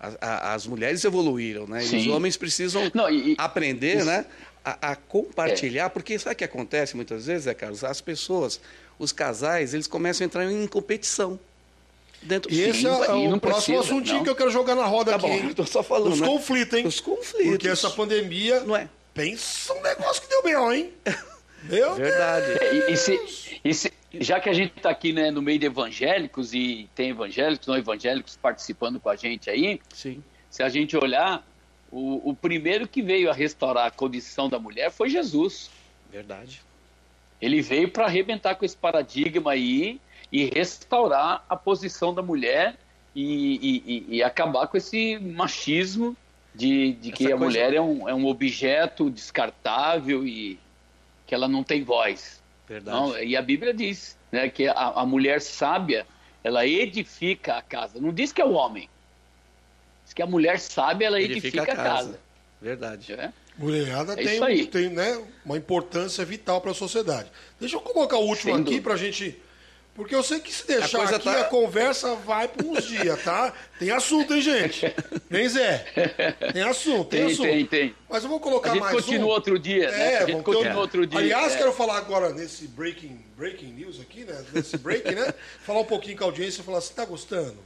A- 0.00 0.12
a- 0.20 0.54
As, 0.54 0.66
mulheres 0.66 1.04
evoluíram, 1.04 1.66
né? 1.66 1.80
E 1.82 1.84
os 1.84 1.90
Sim. 1.90 2.10
homens 2.10 2.36
precisam 2.36 2.90
Não, 2.94 3.10
e- 3.10 3.34
aprender, 3.38 3.96
isso- 3.98 4.06
né? 4.06 4.24
A, 4.64 4.92
a 4.92 4.96
compartilhar, 4.96 5.88
porque 5.90 6.18
sabe 6.18 6.34
o 6.34 6.36
que 6.36 6.44
acontece 6.44 6.94
muitas 6.96 7.26
vezes, 7.26 7.46
é, 7.46 7.54
Carlos? 7.54 7.82
As 7.84 8.00
pessoas, 8.00 8.60
os 8.98 9.10
casais, 9.12 9.72
eles 9.74 9.86
começam 9.86 10.24
a 10.24 10.26
entrar 10.26 10.50
em 10.50 10.66
competição. 10.66 11.38
Dentro 12.22 12.52
E 12.52 12.60
esse 12.60 12.86
é, 12.86 12.90
é 12.90 12.92
o 12.92 13.40
próximo 13.40 13.40
precisa, 13.40 13.80
assuntinho 13.80 14.16
não. 14.18 14.24
que 14.24 14.28
eu 14.30 14.36
quero 14.36 14.50
jogar 14.50 14.74
na 14.74 14.84
roda 14.84 15.12
Tá 15.12 15.16
aqui, 15.16 15.40
bom, 15.40 15.52
tô 15.54 15.64
só 15.64 15.82
falando, 15.82 16.12
Os 16.12 16.20
né? 16.20 16.26
conflitos, 16.26 16.78
hein? 16.78 16.86
Os 16.86 17.00
conflitos. 17.00 17.50
Porque 17.52 17.68
essa 17.68 17.88
pandemia. 17.88 18.60
Não 18.60 18.76
é? 18.76 18.88
Pensa 19.14 19.72
um 19.72 19.80
negócio 19.82 20.20
que 20.22 20.28
deu 20.28 20.42
B.O., 20.42 20.70
hein? 20.72 20.92
Meu 21.64 21.94
Verdade. 21.94 22.52
É, 22.62 22.74
E, 22.90 22.92
e 22.92 22.96
se- 22.98 23.58
e 23.64 23.72
se- 23.74 23.92
já 24.14 24.40
que 24.40 24.48
a 24.48 24.52
gente 24.52 24.72
está 24.76 24.90
aqui 24.90 25.12
né, 25.12 25.30
no 25.30 25.40
meio 25.42 25.58
de 25.58 25.66
evangélicos 25.66 26.52
e 26.54 26.88
tem 26.94 27.10
evangélicos, 27.10 27.66
não 27.66 27.76
evangélicos 27.76 28.36
participando 28.36 28.98
com 28.98 29.08
a 29.08 29.16
gente 29.16 29.48
aí, 29.50 29.80
Sim. 29.94 30.22
se 30.48 30.62
a 30.62 30.68
gente 30.68 30.96
olhar, 30.96 31.46
o, 31.92 32.30
o 32.30 32.34
primeiro 32.34 32.88
que 32.88 33.02
veio 33.02 33.30
a 33.30 33.32
restaurar 33.34 33.86
a 33.86 33.90
condição 33.90 34.48
da 34.48 34.58
mulher 34.58 34.90
foi 34.90 35.08
Jesus. 35.08 35.70
Verdade. 36.10 36.60
Ele 37.40 37.62
veio 37.62 37.88
para 37.90 38.06
arrebentar 38.06 38.54
com 38.54 38.64
esse 38.64 38.76
paradigma 38.76 39.52
aí 39.52 40.00
e 40.32 40.44
restaurar 40.54 41.44
a 41.48 41.56
posição 41.56 42.12
da 42.14 42.22
mulher 42.22 42.76
e, 43.14 43.82
e- 44.10 44.16
e- 44.16 44.22
acabar 44.22 44.66
com 44.68 44.76
esse 44.76 45.18
machismo 45.18 46.16
de, 46.54 46.92
de 46.94 47.10
que 47.12 47.24
Essa 47.26 47.34
a 47.34 47.38
coisa- 47.38 47.44
mulher 47.58 47.74
é 47.74 47.80
um, 47.80 48.08
é 48.08 48.14
um 48.14 48.26
objeto 48.26 49.10
descartável 49.10 50.26
e 50.26 50.58
que 51.26 51.34
ela 51.34 51.48
não 51.48 51.62
tem 51.64 51.82
voz. 51.82 52.39
Verdade. 52.70 52.96
Não, 52.96 53.18
e 53.18 53.36
a 53.36 53.42
Bíblia 53.42 53.74
diz 53.74 54.16
né, 54.30 54.48
que 54.48 54.68
a, 54.68 54.74
a 54.74 55.04
mulher 55.04 55.40
sábia 55.40 56.06
ela 56.44 56.64
edifica 56.64 57.54
a 57.56 57.62
casa. 57.62 58.00
Não 58.00 58.12
diz 58.12 58.32
que 58.32 58.40
é 58.40 58.44
o 58.44 58.52
homem. 58.52 58.88
Diz 60.04 60.14
que 60.14 60.22
a 60.22 60.26
mulher 60.26 60.60
sábia 60.60 61.08
ela 61.08 61.20
edifica, 61.20 61.64
a 61.64 61.66
casa. 61.66 62.20
Verdade. 62.62 63.16
né? 63.16 63.32
Mulherada 63.58 64.12
É 64.12 64.38
tem, 64.38 64.66
tem 64.66 64.88
né, 64.88 65.20
uma 65.44 65.56
importância 65.56 66.24
vital 66.24 66.60
para 66.60 66.70
a 66.70 66.74
sociedade. 66.74 67.28
Deixa 67.58 67.74
eu 67.74 67.80
colocar 67.80 68.18
o 68.18 68.24
último 68.24 68.54
Sem 68.54 68.62
aqui 68.62 68.80
para 68.80 68.94
a 68.94 68.96
gente 68.96 69.36
Porque 69.94 70.14
eu 70.14 70.22
sei 70.22 70.40
que 70.40 70.52
se 70.52 70.66
deixar 70.66 71.00
A 71.02 71.10
aqui, 71.16 71.24
tá- 71.24 71.40
a 71.40 71.44
conversa 71.44 72.14
vai 72.14 72.48
por 72.48 72.64
uns 72.64 72.84
dias, 72.86 73.22
tá? 73.22 73.52
Tem 73.78 73.90
assunto, 73.90 74.32
hein, 74.34 74.40
gente? 74.40 74.86
Tem 75.28 75.46
Zé? 75.48 75.78
Tem 76.52 76.62
assunto, 76.62 77.08
tem, 77.10 77.24
Tem, 77.24 77.32
assunto. 77.32 77.46
tem, 77.48 77.66
tem. 77.66 77.94
Mas 78.08 78.22
eu 78.22 78.28
vou 78.30 78.38
A 78.38 78.40
colocar 78.40 78.70
gente 78.70 78.80
mais 78.80 78.94
continua 78.96 79.26
um. 79.26 79.30
outro 79.30 79.58
dia, 79.58 79.90
né? 79.90 79.98
É, 80.12 80.16
A 80.16 80.20
gente 80.20 80.30
vamos 80.32 80.44
ter 80.46 80.52
continua 80.54 80.80
outro- 80.80 81.06
dia. 81.06 81.18
Aliás, 81.18 81.52
é. 81.54 81.58
quero 81.58 81.72
falar 81.72 81.98
agora 81.98 82.30
nesse 82.32 82.66
breaking, 82.68 83.20
breaking 83.36 83.72
news 83.72 84.00
aqui, 84.00 84.24
né? 84.24 84.42
Nesse 84.54 84.78
break, 84.78 85.14
né? 85.14 85.34
Falar 85.66 85.80
um 85.80 85.84
pouquinho 85.84 86.16
com 86.16 86.24
a 86.24 86.26
audiência 86.28 86.62
e 86.62 86.64
falar 86.64 86.78
assim, 86.78 86.94
tá 86.94 87.04
gostando? 87.04 87.58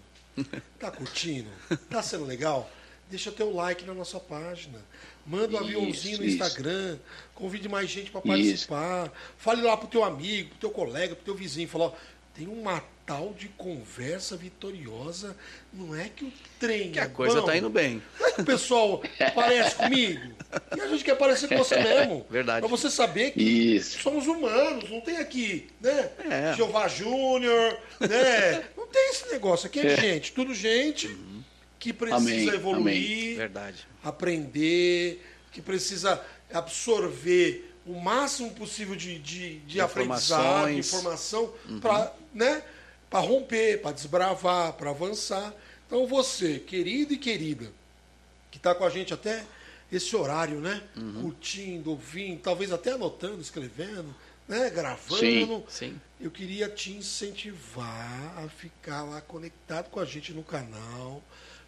Tá 0.81 0.91
curtindo? 0.91 1.49
Tá 1.89 2.03
sendo 2.03 2.25
legal? 2.25 2.69
Deixa 3.11 3.31
teu 3.31 3.55
like 3.55 3.85
na 3.85 3.95
nossa 3.95 4.19
página. 4.19 4.79
Manda 5.27 5.47
um 5.57 5.61
Isso, 5.61 5.65
aviãozinho 5.65 6.19
no 6.19 6.25
isso. 6.25 6.35
Instagram. 6.35 6.99
Convide 7.35 7.69
mais 7.69 7.89
gente 7.89 8.11
para 8.11 8.21
participar. 8.21 9.11
Fale 9.39 9.63
lá 9.63 9.77
pro 9.77 9.87
teu 9.89 10.03
amigo, 10.05 10.51
pro 10.51 10.59
teu 10.59 10.71
colega, 10.71 11.15
pro 11.15 11.25
teu 11.25 11.35
vizinho. 11.35 11.69
Fala, 11.69 11.85
ó, 11.87 11.93
tem 12.35 12.49
uma 12.49 12.83
tal 13.07 13.33
de 13.35 13.49
conversa 13.49 14.37
vitoriosa. 14.37 15.37
Não 15.73 15.95
é 15.95 16.09
que 16.09 16.25
o 16.25 16.33
trem 16.59 16.91
Que 16.91 16.99
é 16.99 17.03
a 17.03 17.09
coisa 17.09 17.41
bom. 17.41 17.47
tá 17.47 17.57
indo 17.57 17.71
bem. 17.71 18.03
Não 18.19 18.27
é 18.27 18.33
que 18.33 18.41
o 18.41 18.45
pessoal 18.45 19.03
parece 19.35 19.77
comigo. 19.77 20.35
E 20.77 20.81
a 20.81 20.89
gente 20.89 21.05
quer 21.05 21.15
parecer 21.17 21.49
com 21.49 21.57
você 21.57 21.77
mesmo. 21.83 22.27
Verdade. 22.29 22.61
Pra 22.61 22.69
você 22.69 22.91
saber 22.91 23.31
que 23.33 23.43
Isso. 23.43 24.01
somos 24.01 24.27
humanos, 24.27 24.91
não 24.91 25.01
tem 25.01 25.19
aqui, 25.19 25.69
né? 25.81 26.11
É. 26.29 26.55
Jeová 26.57 26.89
Júnior, 26.89 27.79
né? 28.01 28.65
Não 28.77 28.87
tem 28.87 29.11
esse 29.11 29.31
negócio. 29.31 29.67
Aqui 29.67 29.81
é 29.81 29.97
gente, 29.97 30.33
tudo 30.33 30.55
gente 30.55 31.17
que 31.79 31.93
precisa 31.93 32.17
Amém, 32.17 32.49
evoluir, 32.49 33.37
Verdade. 33.37 33.87
aprender, 34.03 35.23
que 35.53 35.61
precisa 35.61 36.21
absorver 36.53 37.74
o 37.87 38.01
máximo 38.01 38.51
possível 38.53 38.97
de, 38.97 39.19
de, 39.19 39.59
de 39.61 39.81
aprendizado, 39.81 40.69
de 40.69 40.79
informação, 40.79 41.53
para 41.81 42.13
né, 42.33 42.63
pra 43.11 43.21
romper, 43.21 43.81
para 43.81 43.93
desbravar, 43.93 44.73
para 44.73 44.91
avançar. 44.91 45.55
Então 45.87 46.07
você, 46.07 46.59
querido 46.59 47.13
e 47.13 47.17
querida, 47.17 47.71
que 48.51 48.57
está 48.57 48.75
com 48.75 48.85
a 48.85 48.91
gente 48.91 49.13
até 49.15 49.45
esse 49.93 50.17
horário, 50.17 50.61
né? 50.61 50.83
Uhum. 50.97 51.23
Curtindo, 51.23 51.91
ouvindo, 51.91 52.41
talvez 52.41 52.73
até 52.73 52.93
anotando, 52.93 53.41
escrevendo, 53.41 54.15
né? 54.49 54.71
Gravando. 54.71 55.19
Sim, 55.19 55.65
sim. 55.69 56.01
Eu 56.21 56.31
queria 56.31 56.69
te 56.69 56.91
incentivar 56.93 58.39
a 58.39 58.49
ficar 58.49 59.03
lá 59.03 59.21
conectado 59.21 59.91
com 59.91 60.01
a 60.01 60.05
gente 60.05 60.33
no 60.33 60.43
canal, 60.43 61.23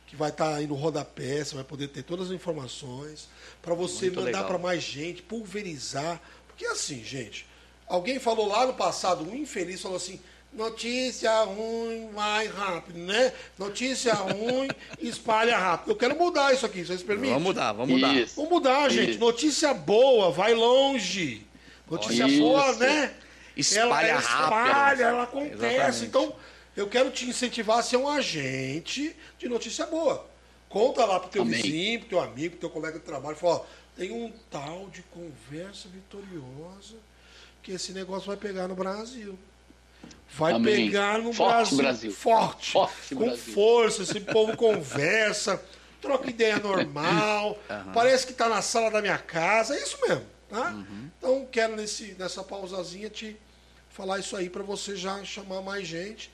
que 0.06 0.14
vai 0.14 0.30
estar 0.30 0.54
aí 0.54 0.66
no 0.66 0.74
rodapé, 0.74 1.44
você 1.44 1.54
vai 1.54 1.64
poder 1.64 1.88
ter 1.88 2.02
todas 2.02 2.28
as 2.28 2.32
informações, 2.32 3.28
para 3.60 3.74
você 3.74 4.06
Muito 4.06 4.22
mandar 4.22 4.44
para 4.44 4.58
mais 4.58 4.82
gente, 4.82 5.22
pulverizar. 5.22 6.20
Porque 6.46 6.64
assim, 6.66 7.02
gente, 7.04 7.46
alguém 7.86 8.18
falou 8.18 8.46
lá 8.46 8.66
no 8.66 8.74
passado, 8.74 9.28
um 9.28 9.34
infeliz 9.34 9.82
falou 9.82 9.96
assim, 9.96 10.20
notícia 10.52 11.42
ruim 11.42 12.08
vai 12.14 12.46
rápido, 12.46 12.98
né? 12.98 13.32
Notícia 13.58 14.14
ruim 14.14 14.68
espalha 15.00 15.58
rápido. 15.58 15.90
Eu 15.90 15.96
quero 15.96 16.16
mudar 16.16 16.54
isso 16.54 16.64
aqui, 16.64 16.84
vocês 16.84 17.02
permitem? 17.02 17.32
Vamos 17.32 17.48
mudar, 17.48 17.72
vamos 17.72 17.94
mudar. 17.94 18.14
Isso. 18.14 18.36
Vamos 18.36 18.50
mudar, 18.50 18.88
gente. 18.90 19.10
Isso. 19.10 19.20
Notícia 19.20 19.74
boa, 19.74 20.30
vai 20.30 20.54
longe. 20.54 21.46
Notícia 21.90 22.26
Isso. 22.26 22.40
boa, 22.40 22.74
né? 22.76 23.12
Espalha 23.56 24.06
ela, 24.08 24.20
rápido. 24.20 24.68
Espalha, 24.68 25.02
ela 25.04 25.22
acontece. 25.22 25.54
Exatamente. 25.54 26.04
Então, 26.04 26.34
eu 26.76 26.86
quero 26.86 27.10
te 27.10 27.26
incentivar 27.26 27.78
a 27.78 27.82
ser 27.82 27.96
um 27.96 28.08
agente 28.08 29.16
de 29.38 29.48
notícia 29.48 29.86
boa. 29.86 30.28
Conta 30.68 31.04
lá 31.04 31.18
pro 31.18 31.30
teu 31.30 31.42
Amém. 31.42 31.62
vizinho, 31.62 32.00
pro 32.00 32.08
teu 32.10 32.20
amigo, 32.20 32.50
pro 32.50 32.60
teu 32.60 32.70
colega 32.70 32.98
de 32.98 33.04
trabalho. 33.04 33.36
Fala, 33.36 33.56
ó, 33.56 33.64
tem 33.96 34.12
um 34.12 34.30
tal 34.50 34.88
de 34.90 35.02
conversa 35.02 35.88
vitoriosa 35.88 36.96
que 37.62 37.72
esse 37.72 37.92
negócio 37.92 38.26
vai 38.26 38.36
pegar 38.36 38.68
no 38.68 38.74
Brasil. 38.74 39.38
Vai 40.34 40.52
Amém. 40.52 40.86
pegar 40.86 41.18
no 41.18 41.32
Forte 41.32 41.74
Brasil. 41.74 41.78
Brasil. 41.78 42.12
Forte. 42.12 42.72
Forte 42.72 43.14
com 43.14 43.24
Brasil. 43.24 43.54
força. 43.54 44.02
Esse 44.02 44.20
povo 44.20 44.56
conversa, 44.56 45.62
troca 46.00 46.28
ideia 46.28 46.58
normal. 46.58 47.58
Parece 47.94 48.26
que 48.26 48.32
está 48.32 48.48
na 48.48 48.60
sala 48.60 48.90
da 48.90 49.00
minha 49.00 49.18
casa. 49.18 49.74
É 49.74 49.82
isso 49.82 49.98
mesmo. 50.06 50.26
Tá? 50.48 50.70
Uhum. 50.70 51.10
Então, 51.18 51.48
quero 51.50 51.74
nesse, 51.74 52.14
nessa 52.18 52.44
pausazinha 52.44 53.08
te 53.08 53.36
falar 53.90 54.18
isso 54.18 54.36
aí 54.36 54.50
para 54.50 54.62
você 54.62 54.94
já 54.94 55.24
chamar 55.24 55.62
mais 55.62 55.86
gente. 55.88 56.30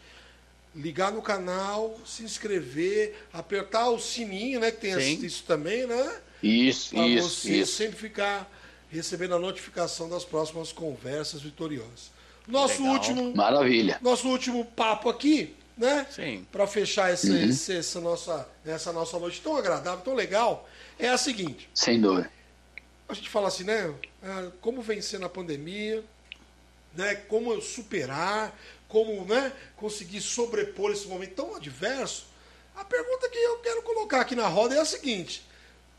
Ligar 0.75 1.13
no 1.13 1.21
canal, 1.21 1.99
se 2.07 2.23
inscrever, 2.23 3.27
apertar 3.33 3.89
o 3.91 3.99
sininho, 4.01 4.59
né? 4.61 4.71
Que 4.71 4.81
tem 4.81 4.99
Sim. 4.99 5.25
isso 5.27 5.45
também, 5.45 5.87
né? 5.87 6.21
Isso, 6.43 6.95
Para 6.95 7.07
isso, 7.07 7.29
você 7.29 7.57
isso. 7.61 7.73
sempre 7.77 7.97
ficar 7.97 8.51
recebendo 8.91 9.35
a 9.35 9.39
notificação 9.39 10.09
das 10.09 10.25
próximas 10.25 10.73
conversas 10.73 11.43
vitoriosas. 11.43 12.11
Nosso 12.49 12.79
Legal. 12.83 12.95
último 12.95 13.37
Maravilha. 13.37 13.99
nosso 14.03 14.29
último 14.29 14.65
papo 14.65 15.09
aqui, 15.09 15.55
né? 15.77 16.07
Sim. 16.11 16.47
Para 16.51 16.67
fechar 16.67 17.13
esse, 17.13 17.31
Uhum. 17.31 17.49
esse- 17.51 17.77
essa, 17.77 18.01
nossa, 18.01 18.49
essa 18.67 18.93
nossa 18.93 19.19
noite 19.19 19.41
tão 19.41 19.57
agradável, 19.57 20.03
tão 20.05 20.15
legal, 20.15 20.69
é 20.99 21.09
a 21.09 21.17
seguinte. 21.19 21.69
Sem 21.75 22.01
dúvida. 22.01 22.31
A 23.09 23.15
gente 23.15 23.29
fala 23.29 23.49
assim, 23.49 23.65
né? 23.65 23.95
ah, 24.23 24.49
Como 24.61 24.81
vencer 24.83 25.21
na 25.21 25.29
pandemia, 25.29 26.03
né? 26.97 27.15
Como 27.15 27.61
superar, 27.61 28.59
como 28.93 29.25
né, 29.25 29.51
conseguir 29.75 30.21
sobrepor 30.21 30.93
esse 30.93 31.09
momento 31.09 31.35
tão 31.35 31.57
adverso. 31.57 32.27
A 32.77 32.85
pergunta 32.85 33.27
que 33.31 33.39
eu 33.39 33.57
quero 33.61 33.81
colocar 33.81 34.21
aqui 34.21 34.37
na 34.37 34.47
roda 34.47 34.75
é 34.75 34.81
a 34.81 34.85
seguinte. 34.85 35.43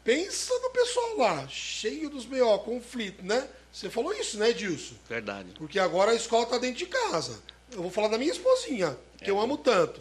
Pensa 0.03 0.53
no 0.59 0.69
pessoal 0.69 1.17
lá, 1.17 1.47
cheio 1.47 2.07
dos 2.07 2.25
BO, 2.25 2.59
conflito, 2.59 3.25
né? 3.25 3.47
Você 3.71 3.89
falou 3.89 4.13
isso, 4.13 4.37
né, 4.37 4.51
Edilson? 4.51 4.93
Verdade. 5.09 5.49
Porque 5.57 5.79
agora 5.79 6.11
a 6.11 6.15
escola 6.15 6.43
está 6.43 6.59
dentro 6.59 6.77
de 6.77 6.85
casa. 6.85 7.39
Eu 7.71 7.81
vou 7.81 7.89
falar 7.89 8.09
da 8.09 8.17
minha 8.19 8.31
esposinha, 8.31 8.95
que 9.17 9.31
eu 9.31 9.39
amo 9.39 9.57
tanto. 9.57 9.99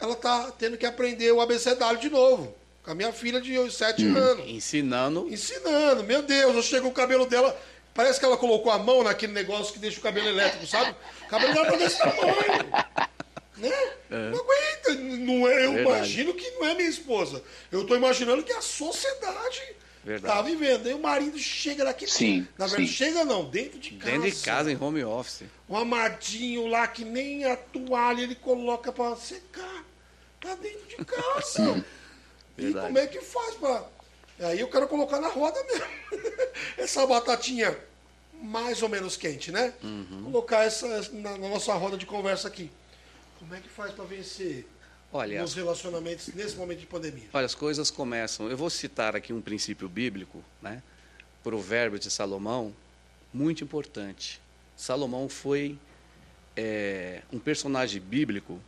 Ela 0.00 0.14
está 0.14 0.50
tendo 0.50 0.76
que 0.76 0.84
aprender 0.84 1.30
o 1.30 1.40
abecedário 1.40 2.00
de 2.00 2.10
novo. 2.10 2.52
Com 2.82 2.90
a 2.90 2.94
minha 2.94 3.12
filha 3.12 3.40
de 3.40 3.70
7 3.70 4.04
anos. 4.04 4.48
Ensinando. 4.48 5.28
Ensinando. 5.32 6.02
Meu 6.02 6.22
Deus, 6.22 6.56
eu 6.56 6.62
chego 6.62 6.88
o 6.88 6.92
cabelo 6.92 7.26
dela. 7.26 7.56
Parece 7.94 8.18
que 8.18 8.26
ela 8.26 8.36
colocou 8.36 8.72
a 8.72 8.78
mão 8.78 9.04
naquele 9.04 9.32
negócio 9.32 9.72
que 9.72 9.78
deixa 9.78 9.98
o 10.00 10.02
cabelo 10.02 10.28
elétrico, 10.28 10.66
sabe? 10.66 10.94
O 11.24 11.28
cabelo 11.28 11.54
dela 11.54 11.70
tá 11.70 11.76
desse 11.76 11.98
tamanho. 11.98 13.08
Né? 13.56 13.92
Não 14.10 14.40
aguenta. 14.40 14.94
Não 15.00 15.48
é, 15.48 15.64
eu 15.66 15.72
Verdade. 15.74 15.80
imagino 15.96 16.34
que 16.34 16.50
não 16.50 16.66
é 16.66 16.74
minha 16.74 16.88
esposa. 16.88 17.42
Eu 17.70 17.82
estou 17.82 17.96
imaginando 17.96 18.42
que 18.42 18.52
a 18.52 18.60
sociedade 18.60 19.62
Verdade. 20.04 20.34
tá 20.34 20.42
vivendo. 20.42 20.86
Aí 20.88 20.92
o 20.94 20.98
marido 20.98 21.38
chega 21.38 21.84
daqui. 21.84 22.06
Sim, 22.08 22.48
Na 22.58 22.66
verdade, 22.66 22.88
sim. 22.88 22.92
chega 22.94 23.24
não, 23.24 23.44
dentro 23.44 23.78
de 23.78 23.90
casa. 23.92 24.10
Dentro 24.10 24.30
de 24.30 24.42
casa, 24.42 24.72
em 24.72 24.76
home 24.82 25.04
office. 25.04 25.44
Um 25.68 25.76
amadinho 25.76 26.66
lá 26.66 26.86
que 26.88 27.04
nem 27.04 27.44
a 27.44 27.56
toalha 27.56 28.22
ele 28.22 28.34
coloca 28.34 28.92
pra 28.92 29.14
secar. 29.16 29.84
Tá 30.40 30.54
dentro 30.56 30.86
de 30.88 30.96
casa. 31.06 31.84
e 32.58 32.62
Verdade. 32.62 32.86
como 32.86 32.98
é 32.98 33.06
que 33.06 33.20
faz 33.20 33.54
pra. 33.54 33.84
Aí 34.40 34.60
eu 34.60 34.68
quero 34.68 34.88
colocar 34.88 35.20
na 35.20 35.28
roda 35.28 35.62
mesmo. 35.64 35.86
essa 36.76 37.06
batatinha 37.06 37.76
mais 38.42 38.82
ou 38.82 38.88
menos 38.88 39.16
quente, 39.16 39.50
né? 39.50 39.72
Uhum. 39.82 40.24
Colocar 40.24 40.64
essa 40.64 40.86
na, 41.12 41.38
na 41.38 41.48
nossa 41.48 41.72
roda 41.74 41.96
de 41.96 42.04
conversa 42.04 42.48
aqui. 42.48 42.70
Como 43.38 43.54
é 43.54 43.60
que 43.60 43.68
faz 43.68 43.92
pra 43.92 44.04
vencer 44.04 44.66
Olha, 45.12 45.40
nos 45.40 45.54
relacionamentos 45.54 46.28
nesse 46.28 46.56
momento 46.56 46.80
de 46.80 46.86
pandemia? 46.86 47.28
Olha, 47.32 47.46
as 47.46 47.54
coisas 47.54 47.90
começam. 47.90 48.50
Eu 48.50 48.56
vou 48.56 48.68
citar 48.68 49.16
aqui 49.16 49.32
um 49.32 49.40
princípio 49.40 49.88
bíblico, 49.88 50.42
né? 50.60 50.82
Provérbio 51.42 51.98
de 51.98 52.10
Salomão, 52.10 52.74
muito 53.32 53.62
importante. 53.62 54.40
Salomão 54.76 55.28
foi 55.28 55.78
é, 56.56 57.22
um 57.32 57.38
personagem 57.38 58.00
bíblico 58.00 58.60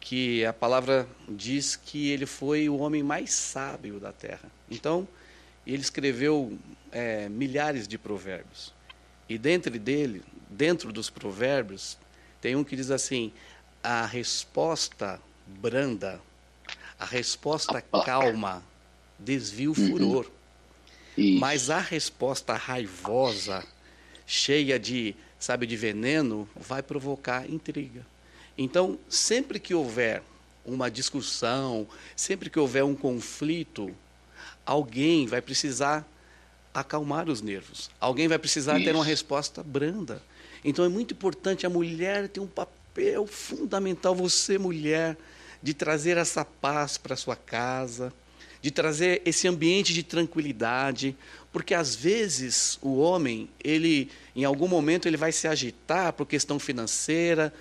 que 0.00 0.44
a 0.44 0.52
palavra 0.52 1.08
diz 1.28 1.76
que 1.76 2.10
ele 2.10 2.26
foi 2.26 2.68
o 2.68 2.78
homem 2.78 3.02
mais 3.02 3.32
sábio 3.32 3.98
da 3.98 4.12
terra. 4.12 4.57
Então, 4.70 5.06
ele 5.66 5.82
escreveu 5.82 6.58
é, 6.90 7.28
milhares 7.28 7.86
de 7.86 7.98
provérbios. 7.98 8.72
E 9.28 9.36
dentro 9.36 9.78
dele, 9.78 10.22
dentro 10.48 10.92
dos 10.92 11.10
provérbios, 11.10 11.98
tem 12.40 12.56
um 12.56 12.64
que 12.64 12.76
diz 12.76 12.90
assim: 12.90 13.32
a 13.82 14.06
resposta 14.06 15.20
branda, 15.46 16.20
a 16.98 17.04
resposta 17.04 17.82
calma 17.82 18.62
desvia 19.18 19.70
o 19.70 19.74
furor. 19.74 20.30
Isso. 21.16 21.38
Mas 21.40 21.68
a 21.68 21.78
resposta 21.78 22.54
raivosa, 22.54 23.66
cheia 24.26 24.78
de, 24.78 25.16
sabe, 25.38 25.66
de 25.66 25.76
veneno, 25.76 26.48
vai 26.54 26.82
provocar 26.82 27.48
intriga. 27.50 28.06
Então, 28.56 28.98
sempre 29.08 29.58
que 29.58 29.74
houver 29.74 30.22
uma 30.64 30.90
discussão, 30.90 31.86
sempre 32.14 32.48
que 32.48 32.58
houver 32.58 32.84
um 32.84 32.94
conflito, 32.94 33.94
alguém 34.68 35.26
vai 35.26 35.40
precisar 35.40 36.06
acalmar 36.74 37.26
os 37.30 37.40
nervos. 37.40 37.90
Alguém 37.98 38.28
vai 38.28 38.38
precisar 38.38 38.74
ter 38.74 38.94
uma 38.94 39.00
Isso. 39.00 39.08
resposta 39.08 39.62
branda. 39.62 40.22
Então 40.62 40.84
é 40.84 40.88
muito 40.90 41.14
importante 41.14 41.64
a 41.64 41.70
mulher 41.70 42.28
ter 42.28 42.40
um 42.40 42.46
papel 42.46 43.26
fundamental, 43.26 44.14
você 44.14 44.58
mulher, 44.58 45.16
de 45.62 45.72
trazer 45.72 46.18
essa 46.18 46.44
paz 46.44 46.98
para 46.98 47.16
sua 47.16 47.34
casa, 47.34 48.12
de 48.60 48.70
trazer 48.70 49.22
esse 49.24 49.48
ambiente 49.48 49.94
de 49.94 50.02
tranquilidade, 50.02 51.16
porque 51.50 51.72
às 51.72 51.94
vezes 51.94 52.78
o 52.82 52.98
homem, 52.98 53.48
ele 53.64 54.10
em 54.36 54.44
algum 54.44 54.68
momento 54.68 55.08
ele 55.08 55.16
vai 55.16 55.32
se 55.32 55.48
agitar 55.48 56.12
por 56.12 56.26
questão 56.26 56.58
financeira, 56.58 57.54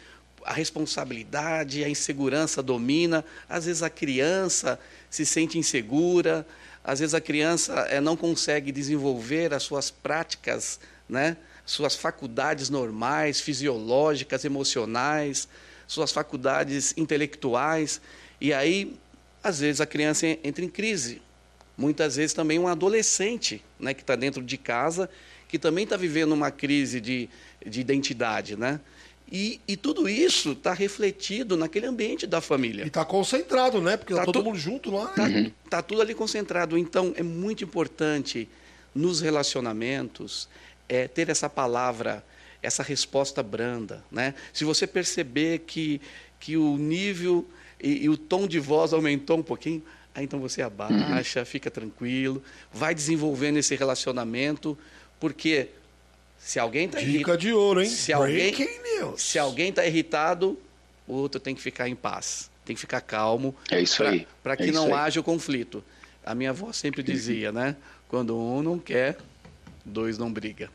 a 0.44 0.54
responsabilidade, 0.54 1.86
a 1.86 1.90
insegurança 1.90 2.62
domina. 2.62 3.24
Às 3.48 3.66
vezes 3.66 3.82
a 3.82 3.90
criança 3.90 4.78
se 5.10 5.26
sente 5.26 5.58
insegura, 5.58 6.46
às 6.88 7.00
vezes 7.00 7.14
a 7.14 7.20
criança 7.20 7.74
é, 7.90 8.00
não 8.00 8.16
consegue 8.16 8.72
desenvolver 8.72 9.54
as 9.54 9.64
suas 9.64 9.92
práticas, 9.92 10.80
né? 11.10 11.36
suas 11.66 11.98
faculdades 11.98 12.70
normais, 12.70 13.42
fisiológicas, 13.42 14.46
emocionais, 14.46 15.50
suas 15.86 16.14
faculdades 16.14 16.94
intelectuais. 16.96 18.00
E 18.40 18.54
aí, 18.54 18.96
às 19.44 19.60
vezes, 19.60 19.82
a 19.82 19.86
criança 19.86 20.26
entra 20.28 20.64
em 20.64 20.70
crise. 20.70 21.22
Muitas 21.78 22.16
vezes 22.16 22.34
também 22.34 22.58
um 22.58 22.70
adolescente 22.70 23.62
né, 23.78 23.94
que 23.94 24.02
está 24.02 24.16
dentro 24.16 24.42
de 24.42 24.58
casa, 24.58 25.10
que 25.50 25.60
também 25.60 25.84
está 25.84 25.98
vivendo 25.98 26.32
uma 26.32 26.52
crise 26.52 27.02
de, 27.02 27.30
de 27.66 27.82
identidade. 27.82 28.56
Né? 28.56 28.80
E, 29.30 29.60
e, 29.68 29.76
tudo 29.76 30.08
isso 30.08 30.54
está 30.54 30.74
refletido 30.74 31.58
naquele 31.58 31.86
ambiente 31.86 32.26
da 32.26 32.40
família. 32.40 32.86
E 32.86 32.88
está 32.88 33.04
concentrado, 33.04 33.82
né? 33.82 33.98
Porque 33.98 34.14
está 34.14 34.26
tá 34.26 34.32
todo 34.32 34.44
mundo 34.44 34.58
junto 34.58 34.90
lá. 34.90 35.10
Está 35.10 35.24
uhum. 35.24 35.52
tá 35.70 35.82
tudo 35.82 36.02
ali 36.02 36.14
concentrado. 36.14 36.78
Então, 36.78 37.14
é 37.18 37.24
muito 37.24 37.62
importante 37.64 38.48
nos 38.96 39.20
relacionamentos 39.20 40.48
é, 40.88 41.08
ter 41.08 41.30
essa 41.30 41.50
palavra, 41.50 42.24
essa 42.62 42.82
resposta 42.82 43.44
branda. 43.44 44.04
Né? 44.10 44.34
Se 44.54 44.64
você 44.64 44.88
perceber 44.88 45.60
que, 45.60 46.02
que 46.40 46.56
o 46.56 46.78
nível 46.78 47.46
e, 47.82 48.06
e 48.06 48.10
o 48.10 48.18
tom 48.18 48.48
de 48.48 48.60
voz 48.60 48.94
aumentou 48.94 49.38
um 49.38 49.44
pouquinho, 49.44 49.84
aí 50.16 50.24
então 50.24 50.40
você 50.40 50.62
abaixa, 50.62 51.40
uhum. 51.40 51.46
fica 51.46 51.70
tranquilo, 51.70 52.42
vai 52.72 52.96
desenvolvendo 52.96 53.58
esse 53.58 53.76
relacionamento, 53.76 54.78
porque 55.20 55.70
se 56.40 56.60
alguém 56.60 56.86
está 56.86 57.00
Dica 57.00 57.38
de 57.38 57.52
ouro, 57.52 57.82
hein? 57.82 57.90
Se 57.90 58.14
alguém, 58.14 58.54
news. 58.98 59.22
Se 59.22 59.38
alguém 59.38 59.70
está 59.70 59.86
irritado, 59.86 60.58
o 61.08 61.14
outro 61.14 61.40
tem 61.40 61.56
que 61.56 61.62
ficar 61.62 61.88
em 61.90 61.96
paz, 61.96 62.50
tem 62.66 62.76
que 62.76 62.80
ficar 62.80 63.02
calmo. 63.02 63.56
É 63.72 63.82
isso 63.82 63.98
pra, 63.98 64.10
aí. 64.10 64.28
Para 64.44 64.58
que 64.58 64.70
é 64.70 64.72
não 64.72 64.96
haja 64.96 65.20
o 65.20 65.24
conflito. 65.24 65.84
A 66.26 66.36
minha 66.36 66.50
avó 66.50 66.72
sempre 66.74 67.02
dizia, 67.02 67.52
né? 67.52 67.76
Quando 68.10 68.38
um 68.38 68.62
não 68.62 68.78
quer, 68.78 69.18
dois 69.84 70.18
não 70.18 70.32
briga. 70.32 70.70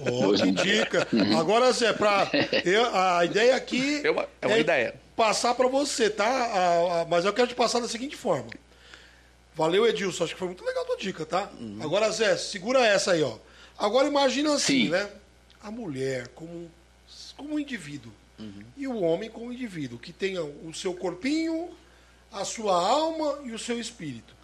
Oh, 0.00 0.32
que 0.32 0.50
dica. 0.52 1.06
Agora, 1.38 1.72
Zé, 1.72 1.92
pra, 1.92 2.30
eu, 2.64 2.94
a 2.94 3.24
ideia 3.24 3.56
aqui 3.56 4.00
é 4.04 4.10
uma, 4.10 4.28
é 4.40 4.46
uma 4.46 4.56
é 4.56 4.60
ideia. 4.60 4.94
passar 5.16 5.54
para 5.54 5.68
você, 5.68 6.10
tá? 6.10 6.26
A, 6.26 7.00
a, 7.00 7.04
mas 7.06 7.24
eu 7.24 7.32
quero 7.32 7.48
te 7.48 7.54
passar 7.54 7.80
da 7.80 7.88
seguinte 7.88 8.16
forma. 8.16 8.50
Valeu, 9.54 9.86
Edilson. 9.86 10.24
Acho 10.24 10.34
que 10.34 10.38
foi 10.38 10.48
muito 10.48 10.64
legal 10.64 10.84
a 10.84 10.86
tua 10.86 10.96
dica, 10.96 11.26
tá? 11.26 11.50
Uhum. 11.58 11.78
Agora, 11.80 12.10
Zé, 12.10 12.36
segura 12.36 12.86
essa 12.86 13.12
aí, 13.12 13.22
ó. 13.22 13.36
Agora 13.78 14.08
imagina 14.08 14.54
assim, 14.54 14.84
Sim. 14.84 14.88
né? 14.88 15.08
A 15.62 15.70
mulher 15.70 16.28
como, 16.28 16.70
como 17.36 17.54
um 17.54 17.58
indivíduo 17.58 18.12
uhum. 18.38 18.64
e 18.76 18.88
o 18.88 19.00
homem 19.00 19.30
como 19.30 19.46
um 19.46 19.52
indivíduo, 19.52 19.98
que 19.98 20.12
tenha 20.12 20.42
o 20.42 20.72
seu 20.74 20.94
corpinho, 20.94 21.70
a 22.32 22.44
sua 22.44 22.74
alma 22.74 23.40
e 23.44 23.52
o 23.52 23.58
seu 23.58 23.78
espírito. 23.78 24.34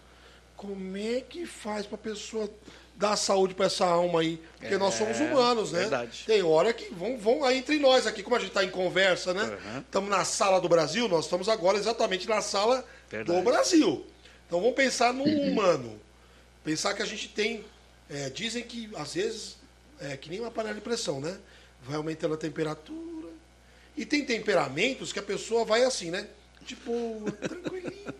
Como 0.55 0.97
é 0.97 1.21
que 1.21 1.45
faz 1.45 1.85
para 1.85 1.95
a 1.95 1.99
pessoa 1.99 2.49
dar 2.95 3.17
saúde 3.17 3.53
para 3.53 3.65
essa 3.65 3.85
alma 3.85 4.21
aí? 4.21 4.41
Porque 4.57 4.73
é, 4.73 4.77
nós 4.77 4.93
somos 4.93 5.19
humanos, 5.19 5.73
né? 5.73 5.81
Verdade. 5.81 6.23
Tem 6.25 6.41
hora 6.41 6.73
que 6.73 6.93
vão, 6.93 7.17
vão 7.17 7.43
aí 7.43 7.57
entre 7.57 7.77
nós 7.77 8.07
aqui, 8.07 8.23
como 8.23 8.37
a 8.37 8.39
gente 8.39 8.49
está 8.49 8.63
em 8.63 8.69
conversa, 8.69 9.33
né? 9.33 9.57
Estamos 9.79 10.09
uhum. 10.09 10.17
na 10.17 10.23
sala 10.23 10.61
do 10.61 10.69
Brasil, 10.69 11.09
nós 11.09 11.25
estamos 11.25 11.49
agora 11.49 11.77
exatamente 11.77 12.27
na 12.27 12.41
sala 12.41 12.85
verdade. 13.09 13.37
do 13.37 13.43
Brasil. 13.43 14.05
Então 14.47 14.61
vamos 14.61 14.75
pensar 14.75 15.13
no 15.13 15.23
humano. 15.23 15.99
Pensar 16.63 16.93
que 16.93 17.01
a 17.01 17.05
gente 17.05 17.27
tem 17.27 17.63
é, 18.09 18.29
dizem 18.29 18.63
que, 18.63 18.89
às 18.95 19.15
vezes, 19.15 19.57
é 19.99 20.15
que 20.17 20.29
nem 20.29 20.39
uma 20.39 20.51
panela 20.51 20.75
de 20.75 20.81
pressão, 20.81 21.19
né? 21.19 21.37
Vai 21.83 21.97
aumentando 21.97 22.33
a 22.33 22.37
temperatura. 22.37 23.29
E 23.97 24.05
tem 24.05 24.25
temperamentos 24.25 25.13
que 25.13 25.19
a 25.19 25.23
pessoa 25.23 25.63
vai 25.63 25.83
assim, 25.83 26.11
né? 26.11 26.27
Tipo, 26.65 26.91
tranquilinha. 27.41 28.15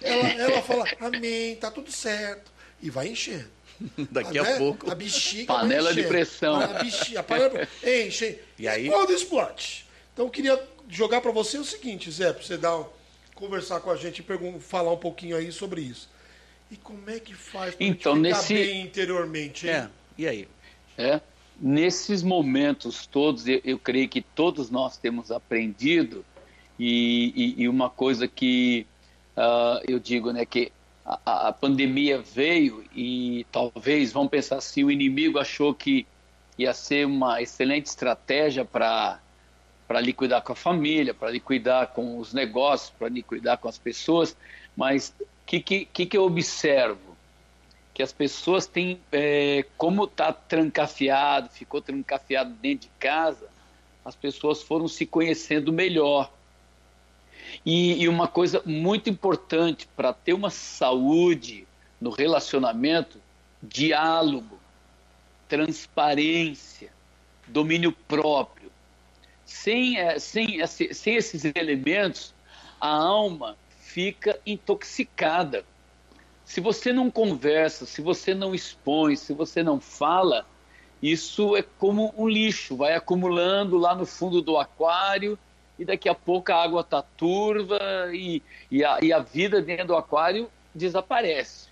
Ela, 0.00 0.28
ela 0.28 0.62
fala, 0.62 0.84
amém, 1.00 1.56
tá 1.56 1.70
tudo 1.70 1.90
certo. 1.90 2.52
E 2.80 2.90
vai 2.90 3.08
enchendo. 3.08 3.50
Daqui 4.10 4.38
a, 4.38 4.42
né? 4.42 4.58
pouco. 4.58 4.90
A 4.90 4.94
bexiga. 4.94 5.52
Panela 5.52 5.92
de 5.92 6.04
pressão. 6.04 6.60
A 6.60 6.66
bexiga, 6.82 7.20
a 7.20 7.22
panela 7.22 7.68
enche. 7.84 8.38
E 8.58 8.68
aí? 8.68 8.88
Quando 8.88 9.12
explode. 9.12 9.86
Então 10.12 10.26
eu 10.26 10.30
queria 10.30 10.62
jogar 10.88 11.20
para 11.20 11.32
você 11.32 11.58
o 11.58 11.64
seguinte, 11.64 12.10
Zé, 12.10 12.32
para 12.32 12.42
você 12.42 12.56
dar, 12.56 12.84
conversar 13.34 13.80
com 13.80 13.90
a 13.90 13.96
gente 13.96 14.22
e 14.22 14.60
falar 14.60 14.92
um 14.92 14.98
pouquinho 14.98 15.36
aí 15.36 15.50
sobre 15.50 15.80
isso. 15.80 16.08
E 16.70 16.76
como 16.76 17.08
é 17.08 17.20
que 17.20 17.34
faz 17.34 17.74
para 17.74 17.86
então, 17.86 18.16
nesse... 18.16 18.54
bem 18.54 18.82
interiormente? 18.82 19.66
Hein? 19.66 19.74
É, 19.74 19.88
e 20.18 20.28
aí? 20.28 20.48
É, 20.98 21.20
nesses 21.60 22.22
momentos 22.22 23.06
todos, 23.06 23.46
eu, 23.46 23.60
eu, 23.64 23.78
creio 23.78 24.08
que 24.08 24.20
todos 24.20 24.70
nós 24.70 24.96
temos 24.96 25.30
aprendido, 25.30 26.24
e, 26.78 27.32
e, 27.58 27.62
e 27.62 27.68
uma 27.68 27.88
coisa 27.88 28.28
que 28.28 28.86
uh, 29.36 29.82
eu 29.88 29.98
digo, 29.98 30.32
né, 30.32 30.44
que 30.44 30.72
a, 31.04 31.48
a, 31.48 31.52
pandemia 31.52 32.18
veio 32.20 32.84
e 32.94 33.46
talvez, 33.50 34.12
vamos 34.12 34.30
pensar 34.30 34.56
assim, 34.56 34.84
o 34.84 34.90
inimigo 34.90 35.38
achou 35.38 35.72
que 35.72 36.06
ia 36.58 36.74
ser 36.74 37.06
uma 37.06 37.40
excelente 37.40 37.86
estratégia 37.86 38.64
para 38.64 39.20
para 39.86 40.00
liquidar 40.00 40.42
com 40.42 40.52
a 40.52 40.56
família, 40.56 41.14
para 41.14 41.30
liquidar 41.30 41.92
com 41.92 42.18
os 42.18 42.34
negócios, 42.34 42.90
para 42.90 43.08
liquidar 43.08 43.56
com 43.56 43.68
as 43.68 43.78
pessoas, 43.78 44.36
mas 44.76 45.14
que, 45.46 45.60
que, 45.60 46.06
que 46.06 46.18
eu 46.18 46.24
observo? 46.24 47.16
Que 47.94 48.02
as 48.02 48.12
pessoas 48.12 48.66
têm, 48.66 49.00
é, 49.12 49.64
como 49.78 50.04
está 50.04 50.32
trancafiado, 50.32 51.48
ficou 51.48 51.80
trancafiado 51.80 52.50
dentro 52.50 52.88
de 52.88 52.94
casa, 52.98 53.48
as 54.04 54.14
pessoas 54.16 54.62
foram 54.62 54.88
se 54.88 55.06
conhecendo 55.06 55.72
melhor. 55.72 56.30
E, 57.64 58.02
e 58.02 58.08
uma 58.08 58.26
coisa 58.26 58.60
muito 58.66 59.08
importante 59.08 59.88
para 59.96 60.12
ter 60.12 60.32
uma 60.32 60.50
saúde 60.50 61.66
no 62.00 62.10
relacionamento, 62.10 63.20
diálogo, 63.62 64.58
transparência, 65.48 66.90
domínio 67.46 67.92
próprio. 67.92 68.70
Sem, 69.44 69.98
é, 69.98 70.18
sem, 70.18 70.66
sem 70.66 71.14
esses 71.14 71.44
elementos, 71.54 72.34
a 72.80 72.88
alma 72.88 73.56
fica 73.96 74.38
intoxicada. 74.44 75.64
Se 76.44 76.60
você 76.60 76.92
não 76.92 77.10
conversa, 77.10 77.86
se 77.86 78.02
você 78.02 78.34
não 78.34 78.54
expõe, 78.54 79.16
se 79.16 79.32
você 79.32 79.62
não 79.62 79.80
fala, 79.80 80.44
isso 81.02 81.56
é 81.56 81.62
como 81.62 82.12
um 82.14 82.28
lixo, 82.28 82.76
vai 82.76 82.92
acumulando 82.92 83.78
lá 83.78 83.94
no 83.94 84.04
fundo 84.04 84.42
do 84.42 84.58
aquário 84.58 85.38
e 85.78 85.84
daqui 85.86 86.10
a 86.10 86.14
pouco 86.14 86.52
a 86.52 86.62
água 86.62 86.82
está 86.82 87.00
turva 87.00 87.80
e, 88.12 88.42
e, 88.70 88.84
a, 88.84 88.98
e 89.00 89.14
a 89.14 89.18
vida 89.18 89.62
dentro 89.62 89.86
do 89.86 89.96
aquário 89.96 90.50
desaparece. 90.74 91.70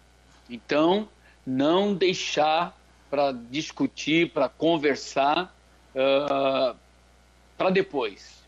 Então, 0.49 1.07
não 1.47 1.93
deixar 1.93 2.75
para 3.11 3.33
discutir, 3.33 4.31
para 4.31 4.49
conversar 4.49 5.55
uh, 5.95 6.75
para 7.59 7.68
depois. 7.68 8.43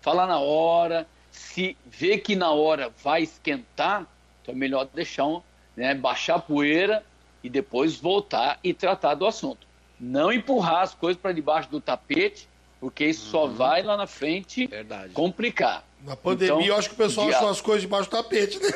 Falar 0.00 0.28
na 0.28 0.38
hora, 0.38 1.08
se 1.30 1.76
vê 1.86 2.18
que 2.18 2.34
na 2.34 2.50
hora 2.50 2.92
vai 3.02 3.22
esquentar, 3.22 4.06
então 4.42 4.54
é 4.54 4.56
melhor 4.58 4.88
deixar 4.92 5.26
um, 5.26 5.42
né, 5.76 5.94
baixar 5.94 6.36
a 6.36 6.38
poeira 6.38 7.04
e 7.42 7.48
depois 7.48 7.96
voltar 7.96 8.58
e 8.62 8.74
tratar 8.74 9.14
do 9.14 9.26
assunto. 9.26 9.66
Não 9.98 10.32
empurrar 10.32 10.82
as 10.82 10.94
coisas 10.94 11.20
para 11.20 11.32
debaixo 11.32 11.70
do 11.70 11.80
tapete, 11.80 12.48
porque 12.80 13.04
isso 13.04 13.24
uhum. 13.26 13.30
só 13.30 13.46
vai 13.46 13.82
lá 13.82 13.96
na 13.96 14.06
frente 14.06 14.66
Verdade. 14.66 15.12
complicar. 15.12 15.84
Na 16.02 16.16
pandemia, 16.16 16.54
então, 16.54 16.66
eu 16.66 16.76
acho 16.76 16.88
que 16.88 16.94
o 16.94 16.98
pessoal 16.98 17.26
dia... 17.26 17.36
achou 17.36 17.50
as 17.50 17.60
coisas 17.60 17.82
debaixo 17.82 18.08
do 18.08 18.16
tapete, 18.16 18.58
né? 18.58 18.68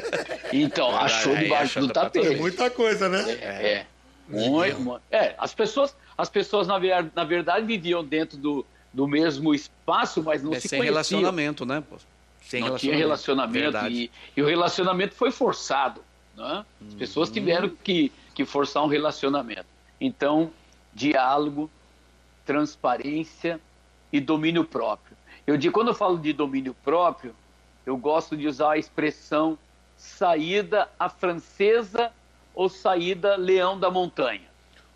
Então, 0.52 0.88
Verdade, 0.90 1.12
achou 1.12 1.36
debaixo 1.36 1.80
do 1.80 1.88
tapete. 1.88 2.36
Muita 2.36 2.70
coisa, 2.70 3.08
né? 3.08 3.30
É. 3.32 3.72
é. 3.72 3.86
Muito, 4.26 4.80
muito, 4.80 5.02
é, 5.10 5.34
as 5.38 5.52
pessoas, 5.52 5.94
as 6.16 6.30
pessoas 6.30 6.66
na, 6.66 6.78
na 7.14 7.24
verdade 7.24 7.66
viviam 7.66 8.04
dentro 8.04 8.38
do, 8.38 8.64
do 8.92 9.06
mesmo 9.06 9.54
espaço, 9.54 10.22
mas 10.22 10.42
não 10.42 10.52
é, 10.52 10.60
se 10.60 10.68
sem 10.68 10.78
conheciam. 10.78 11.20
relacionamento, 11.20 11.64
né? 11.64 11.82
Sem 12.42 12.60
não 12.60 12.68
relacionamento. 12.68 12.80
tinha 12.80 12.96
relacionamento 12.96 13.86
e, 13.88 14.10
e, 14.36 14.42
o 14.42 14.46
relacionamento 14.46 15.14
foi 15.14 15.30
forçado. 15.30 16.02
Né? 16.36 16.64
As 16.88 16.94
pessoas 16.94 17.28
uhum. 17.28 17.34
tiveram 17.34 17.68
que, 17.68 18.10
que 18.34 18.44
forçar 18.44 18.82
um 18.82 18.88
relacionamento. 18.88 19.66
Então, 20.00 20.50
diálogo, 20.92 21.70
transparência 22.44 23.60
e 24.12 24.20
domínio 24.20 24.64
próprio. 24.64 25.16
Eu 25.46 25.56
digo, 25.56 25.72
quando 25.72 25.88
eu 25.88 25.94
falo 25.94 26.18
de 26.18 26.32
domínio 26.32 26.74
próprio, 26.82 27.34
eu 27.86 27.96
gosto 27.96 28.36
de 28.36 28.46
usar 28.46 28.72
a 28.72 28.78
expressão 28.78 29.58
saída 29.96 30.88
à 30.98 31.08
francesa 31.08 32.10
ou 32.54 32.68
saída 32.68 33.36
leão 33.36 33.78
da 33.78 33.90
montanha. 33.90 34.49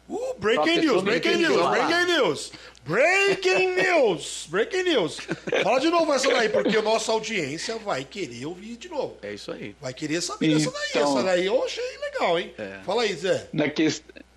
Uh, 0.08 0.34
breaking 0.38 0.80
news, 0.80 1.02
breaking 1.02 1.38
news, 1.38 1.56
breaking 1.56 2.06
news. 2.06 2.52
Breaking 2.84 3.76
news! 3.76 4.46
Breaking 4.50 4.82
news! 4.82 5.18
Fala 5.62 5.80
de 5.80 5.88
novo 5.88 6.12
essa 6.12 6.28
daí, 6.30 6.50
porque 6.50 6.76
a 6.76 6.82
nossa 6.82 7.12
audiência 7.12 7.78
vai 7.78 8.04
querer 8.04 8.44
ouvir 8.44 8.76
de 8.76 8.90
novo. 8.90 9.16
É 9.22 9.32
isso 9.32 9.50
aí. 9.50 9.74
Vai 9.80 9.94
querer 9.94 10.20
saber 10.20 10.48
então, 10.48 10.58
dessa 10.58 10.70
daí. 10.70 11.02
Essa 11.02 11.22
daí 11.22 11.46
eu 11.46 11.64
achei 11.64 11.98
legal, 11.98 12.38
hein? 12.38 12.52
É. 12.58 12.80
Fala 12.84 13.04
aí, 13.04 13.14
Zé. 13.14 13.48
Na, 13.54 13.70
que, 13.70 13.88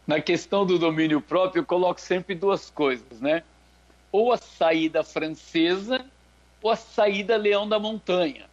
na 0.08 0.22
questão 0.22 0.66
do 0.66 0.80
domínio 0.80 1.20
próprio, 1.20 1.60
eu 1.60 1.66
coloco 1.66 2.00
sempre 2.00 2.36
duas 2.36 2.70
coisas, 2.70 3.20
né? 3.20 3.44
Ou 4.14 4.32
a 4.32 4.38
saída 4.38 5.04
francesa, 5.04 6.06
ou 6.62 6.72
a 6.72 6.78
saída 6.78 7.36
Leão 7.36 7.68
da 7.68 7.78
Montanha. 7.78 8.46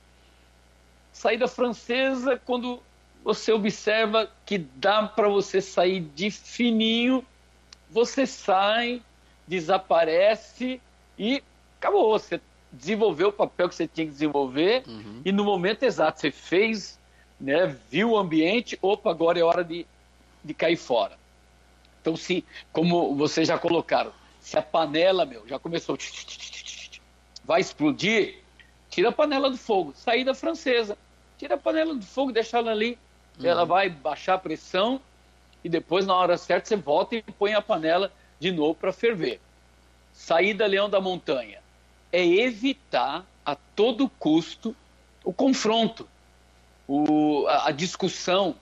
Saída 1.12 1.46
francesa, 1.46 2.36
quando 2.44 2.82
você 3.24 3.50
observa 3.50 4.30
que 4.44 4.58
dá 4.58 5.02
para 5.04 5.28
você 5.28 5.62
sair 5.62 6.00
de 6.00 6.30
fininho, 6.30 7.24
você 7.90 8.26
sai, 8.26 9.02
desaparece 9.48 10.78
e 11.18 11.42
acabou. 11.78 12.18
Você 12.18 12.38
desenvolveu 12.70 13.28
o 13.28 13.32
papel 13.32 13.68
que 13.68 13.74
você 13.74 13.88
tinha 13.88 14.06
que 14.06 14.12
desenvolver 14.12 14.84
uhum. 14.86 15.22
e 15.24 15.32
no 15.32 15.42
momento 15.42 15.84
exato 15.84 16.20
você 16.20 16.30
fez, 16.30 16.98
né, 17.40 17.74
viu 17.90 18.10
o 18.10 18.18
ambiente, 18.18 18.78
opa, 18.82 19.10
agora 19.10 19.38
é 19.38 19.42
hora 19.42 19.64
de, 19.64 19.86
de 20.44 20.52
cair 20.52 20.76
fora. 20.76 21.16
Então, 22.02 22.16
se, 22.16 22.44
como 22.72 23.14
vocês 23.14 23.48
já 23.48 23.58
colocaram, 23.58 24.12
se 24.38 24.58
a 24.58 24.62
panela, 24.62 25.24
meu, 25.24 25.48
já 25.48 25.58
começou, 25.58 25.96
vai 27.42 27.62
explodir, 27.62 28.40
tira 28.90 29.08
a 29.08 29.12
panela 29.12 29.48
do 29.48 29.56
fogo, 29.56 29.94
saída 29.96 30.34
francesa, 30.34 30.98
tira 31.38 31.54
a 31.54 31.58
panela 31.58 31.94
do 31.94 32.04
fogo, 32.04 32.30
deixa 32.30 32.58
ela 32.58 32.70
ali, 32.70 32.98
uhum. 33.38 33.46
ela 33.46 33.64
vai 33.64 33.88
baixar 33.88 34.34
a 34.34 34.38
pressão 34.38 35.00
e 35.62 35.68
depois, 35.68 36.06
na 36.06 36.14
hora 36.14 36.36
certa, 36.36 36.68
você 36.68 36.76
volta 36.76 37.16
e 37.16 37.22
põe 37.22 37.54
a 37.54 37.62
panela 37.62 38.12
de 38.38 38.52
novo 38.52 38.74
para 38.74 38.92
ferver. 38.92 39.40
Saída 40.12 40.66
Leão 40.66 40.88
da 40.88 41.00
Montanha 41.00 41.60
é 42.12 42.24
evitar 42.24 43.26
a 43.44 43.54
todo 43.54 44.08
custo 44.08 44.76
o 45.24 45.32
confronto, 45.32 46.06
o, 46.86 47.46
a, 47.48 47.68
a 47.68 47.70
discussão, 47.72 48.54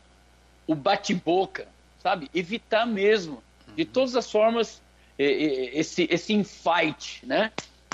o 0.67 0.75
bate-boca, 0.75 1.67
sabe? 2.01 2.31
Evitar 2.33 2.87
mesmo, 2.87 3.43
de 3.75 3.85
todas 3.85 4.15
as 4.15 4.31
formas, 4.31 4.81
esse, 5.19 6.07
esse 6.11 6.33
infight, 6.33 7.27
né? 7.27 7.51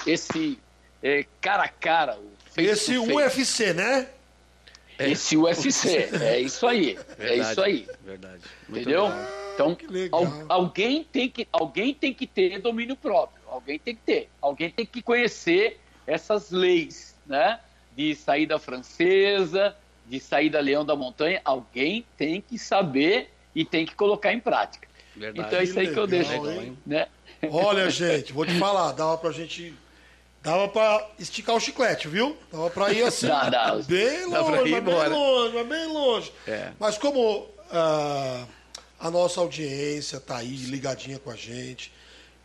Esse 0.07 0.59
é, 1.03 1.25
cara 1.41 1.65
a 1.65 1.69
cara. 1.69 2.19
Esse 2.57 2.99
UFC, 2.99 3.73
né? 3.73 4.09
Esse 4.99 5.37
UFC, 5.37 6.09
é 6.21 6.41
isso 6.41 6.67
aí, 6.67 6.99
verdade, 7.17 7.33
é 7.33 7.37
isso 7.39 7.61
aí. 7.61 7.89
Verdade. 8.05 8.43
Muito 8.69 8.83
Entendeu? 8.83 9.05
Legal. 9.05 9.49
Então, 9.55 9.77
alguém 10.49 11.05
tem 11.05 11.29
que 11.29 11.49
alguém 11.53 11.93
tem 11.95 12.15
que 12.15 12.27
ter 12.27 12.61
domínio 12.61 12.97
próprio, 12.97 13.41
alguém 13.49 13.79
tem 13.79 13.95
que 13.95 14.03
ter, 14.03 14.29
alguém 14.41 14.71
tem 14.71 14.87
que 14.87 15.03
conhecer 15.03 15.81
essas 16.07 16.51
leis, 16.51 17.15
né? 17.27 17.61
De 17.97 18.15
saída 18.15 18.59
francesa, 18.59 19.77
de 20.07 20.21
saída 20.21 20.61
leão 20.61 20.85
da 20.85 20.95
montanha, 20.95 21.41
alguém 21.45 22.05
tem 22.17 22.41
que 22.41 22.59
saber 22.59 23.31
e 23.55 23.65
tem 23.65 23.85
que 23.85 23.95
colocar 23.95 24.33
em 24.33 24.41
prática. 24.41 24.89
Verdade. 25.17 25.49
Então 25.49 25.59
é 25.59 25.65
isso 25.65 25.79
aí 25.79 25.87
que, 25.89 25.91
legal, 25.91 26.09
que 26.09 26.15
eu 26.15 26.19
deixo, 26.19 26.77
né? 26.87 27.09
Olha, 27.51 27.91
gente, 27.91 28.33
vou 28.33 28.47
te 28.47 28.57
falar, 28.59 28.93
dava 28.93 29.19
pra 29.19 29.33
gente 29.33 29.75
Dava 30.49 30.67
pra 30.67 31.11
esticar 31.19 31.55
o 31.55 31.61
chiclete, 31.61 32.09
viu? 32.09 32.35
Dava 32.51 32.71
pra 32.71 32.91
ir 32.91 33.03
assim, 33.03 33.27
dá, 33.29 33.51
dá. 33.51 33.75
bem 33.87 34.25
longe, 34.25 34.51
dá 34.51 34.79
ir 34.79 34.81
bem 34.81 35.09
longe, 35.11 35.55
mas 35.55 35.67
bem 35.67 35.87
longe. 35.93 36.33
É. 36.47 36.73
Mas 36.81 36.97
como 36.97 37.41
uh, 37.41 38.49
a 38.99 39.11
nossa 39.11 39.41
audiência 39.41 40.19
tá 40.19 40.39
aí 40.39 40.57
ligadinha 40.57 41.19
com 41.19 41.31
a 41.31 41.37
gente, 41.37 41.93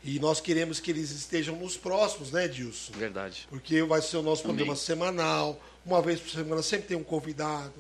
e 0.04 0.20
nós 0.20 0.42
queremos 0.42 0.82
que 0.82 0.92
eles 0.92 1.12
estejam 1.12 1.56
nos 1.56 1.78
próximos, 1.78 2.30
né, 2.30 2.46
Dilson? 2.46 2.92
Verdade. 2.92 3.48
Porque 3.50 3.82
vai 3.84 4.02
ser 4.02 4.18
o 4.18 4.22
nosso 4.22 4.44
programa 4.44 4.76
semanal, 4.76 5.58
uma 5.86 6.02
vez 6.02 6.20
por 6.20 6.30
semana 6.30 6.62
sempre 6.62 6.90
tem 6.90 6.98
um 6.98 7.06
convidado, 7.06 7.74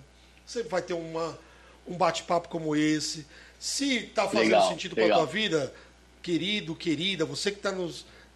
sempre 0.45 0.69
vai 0.69 0.81
ter 0.81 0.93
uma, 0.93 1.37
um 1.85 1.97
bate-papo 1.97 2.47
como 2.47 2.77
esse. 2.77 3.27
Se 3.59 4.05
está 4.05 4.23
fazendo 4.23 4.43
legal, 4.43 4.69
sentido 4.69 4.95
para 4.95 5.05
a 5.05 5.17
tua 5.17 5.25
vida, 5.25 5.73
querido, 6.21 6.73
querida, 6.73 7.25
você 7.25 7.51
que 7.51 7.57
está 7.57 7.75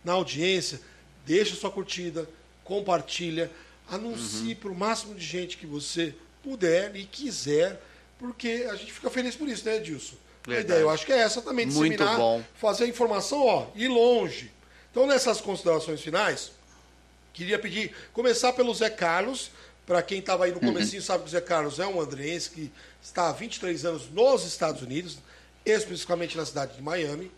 na 0.04 0.12
audiência, 0.12 0.82
deixa 1.28 1.56
sua 1.56 1.70
curtida, 1.70 2.28
compartilha, 2.64 3.52
anuncie 3.90 4.54
uhum. 4.54 4.56
para 4.56 4.72
o 4.72 4.76
máximo 4.76 5.14
de 5.14 5.26
gente 5.26 5.58
que 5.58 5.68
você 5.68 6.16
puder 6.42 6.96
e 6.96 7.06
quiser, 7.06 7.82
porque 8.18 8.66
a 8.72 8.76
gente 8.76 8.94
fica 8.94 9.10
feliz 9.10 9.36
por 9.36 9.48
isso, 9.48 9.66
né, 9.66 9.76
Edilson? 9.76 10.16
Verdade. 10.46 10.58
A 10.58 10.62
ideia, 10.62 10.80
eu 10.80 10.90
acho 10.90 11.06
que 11.06 11.12
é 11.12 11.18
essa 11.18 11.42
também, 11.42 11.68
disseminar, 11.68 12.08
Muito 12.08 12.18
bom. 12.18 12.44
fazer 12.56 12.86
a 12.86 12.88
informação, 12.88 13.46
ó, 13.46 13.68
ir 13.76 13.90
longe. 13.90 14.50
Então, 14.90 15.06
nessas 15.06 15.42
considerações 15.42 16.02
finais, 16.02 16.52
queria 17.34 17.60
pedir, 17.60 17.94
começar 18.14 18.54
pelo 18.54 18.74
Zé 18.74 18.90
Carlos, 18.90 19.52
para 19.86 20.02
quem 20.02 20.20
estava 20.20 20.46
aí 20.46 20.52
no 20.52 20.60
uhum. 20.62 20.68
comecinho, 20.68 21.02
uhum. 21.02 21.06
sabe 21.06 21.24
que 21.24 21.30
o 21.30 21.32
Zé 21.32 21.42
Carlos 21.42 21.80
é 21.80 21.86
um 21.86 22.00
andrense 22.00 22.50
que 22.50 22.72
está 23.04 23.28
há 23.28 23.34
23 23.34 23.86
anos 23.86 24.10
nos 24.10 24.46
Estados 24.46 24.82
Unidos, 24.82 25.18
especificamente 25.66 26.38
na 26.38 26.46
cidade 26.46 26.76
de 26.76 26.82
Miami. 26.82 27.30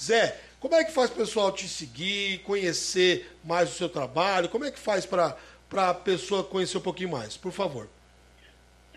Zé, 0.00 0.38
como 0.60 0.74
é 0.74 0.84
que 0.84 0.92
faz 0.92 1.10
o 1.10 1.14
pessoal 1.14 1.52
te 1.52 1.68
seguir, 1.68 2.38
conhecer 2.38 3.36
mais 3.44 3.70
o 3.70 3.74
seu 3.74 3.88
trabalho? 3.88 4.48
Como 4.48 4.64
é 4.64 4.70
que 4.70 4.78
faz 4.78 5.04
para 5.06 5.36
a 5.76 5.94
pessoa 5.94 6.42
conhecer 6.42 6.78
um 6.78 6.82
pouquinho 6.82 7.10
mais? 7.10 7.36
Por 7.36 7.52
favor. 7.52 7.88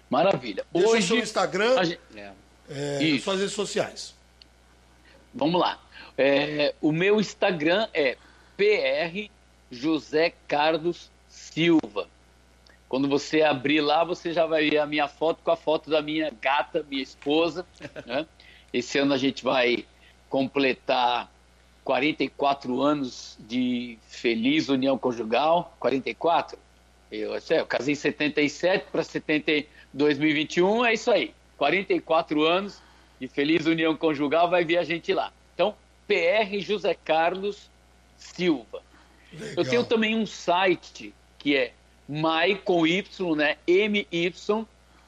Maravilha. 0.09 0.65
Deixa 0.73 0.87
Hoje, 0.89 1.03
o 1.03 1.07
seu 1.07 1.17
Instagram, 1.17 1.83
gente... 1.83 1.99
é, 2.15 2.33
é, 2.69 3.19
suas 3.19 3.39
redes 3.39 3.53
sociais. 3.53 4.15
Vamos 5.33 5.59
lá. 5.59 5.79
É, 6.17 6.73
o 6.81 6.91
meu 6.91 7.19
Instagram 7.19 7.87
é 7.93 8.17
PR 8.57 9.29
José 9.69 10.33
Carlos 10.47 11.11
Silva. 11.27 12.07
Quando 12.87 13.07
você 13.07 13.43
abrir 13.43 13.81
lá, 13.81 14.03
você 14.03 14.33
já 14.33 14.47
vai 14.47 14.69
ver 14.69 14.79
a 14.79 14.85
minha 14.85 15.07
foto 15.07 15.41
com 15.43 15.51
a 15.51 15.55
foto 15.55 15.89
da 15.89 16.01
minha 16.01 16.31
gata, 16.41 16.83
minha 16.89 17.03
esposa. 17.03 17.65
Né? 18.05 18.25
Esse 18.73 18.97
ano 18.97 19.13
a 19.13 19.17
gente 19.17 19.43
vai 19.43 19.85
completar 20.27 21.31
44 21.89 22.81
anos 22.83 23.35
de 23.39 23.97
feliz 24.07 24.69
união 24.69 24.95
conjugal. 24.95 25.75
44? 25.79 26.59
Eu, 27.11 27.33
eu 27.33 27.65
casei 27.65 27.93
em 27.93 27.95
77 27.95 28.85
para 28.91 29.01
2021, 29.91 30.85
é 30.85 30.93
isso 30.93 31.09
aí. 31.09 31.33
44 31.57 32.43
anos 32.43 32.79
de 33.19 33.27
feliz 33.27 33.65
união 33.65 33.97
conjugal, 33.97 34.47
vai 34.47 34.63
vir 34.63 34.77
a 34.77 34.83
gente 34.83 35.11
lá. 35.15 35.33
Então, 35.55 35.73
PR 36.05 36.59
José 36.59 36.93
Carlos 36.93 37.71
Silva. 38.15 38.83
Legal. 39.33 39.53
Eu 39.57 39.65
tenho 39.67 39.83
também 39.83 40.15
um 40.15 40.27
site 40.27 41.11
que 41.39 41.55
é 41.55 41.73
my 42.07 42.53
com 42.63 42.85
y, 42.85 43.35
né? 43.35 43.57
my 43.67 44.05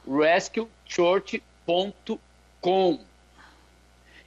rescuechurch.com. 0.04 3.00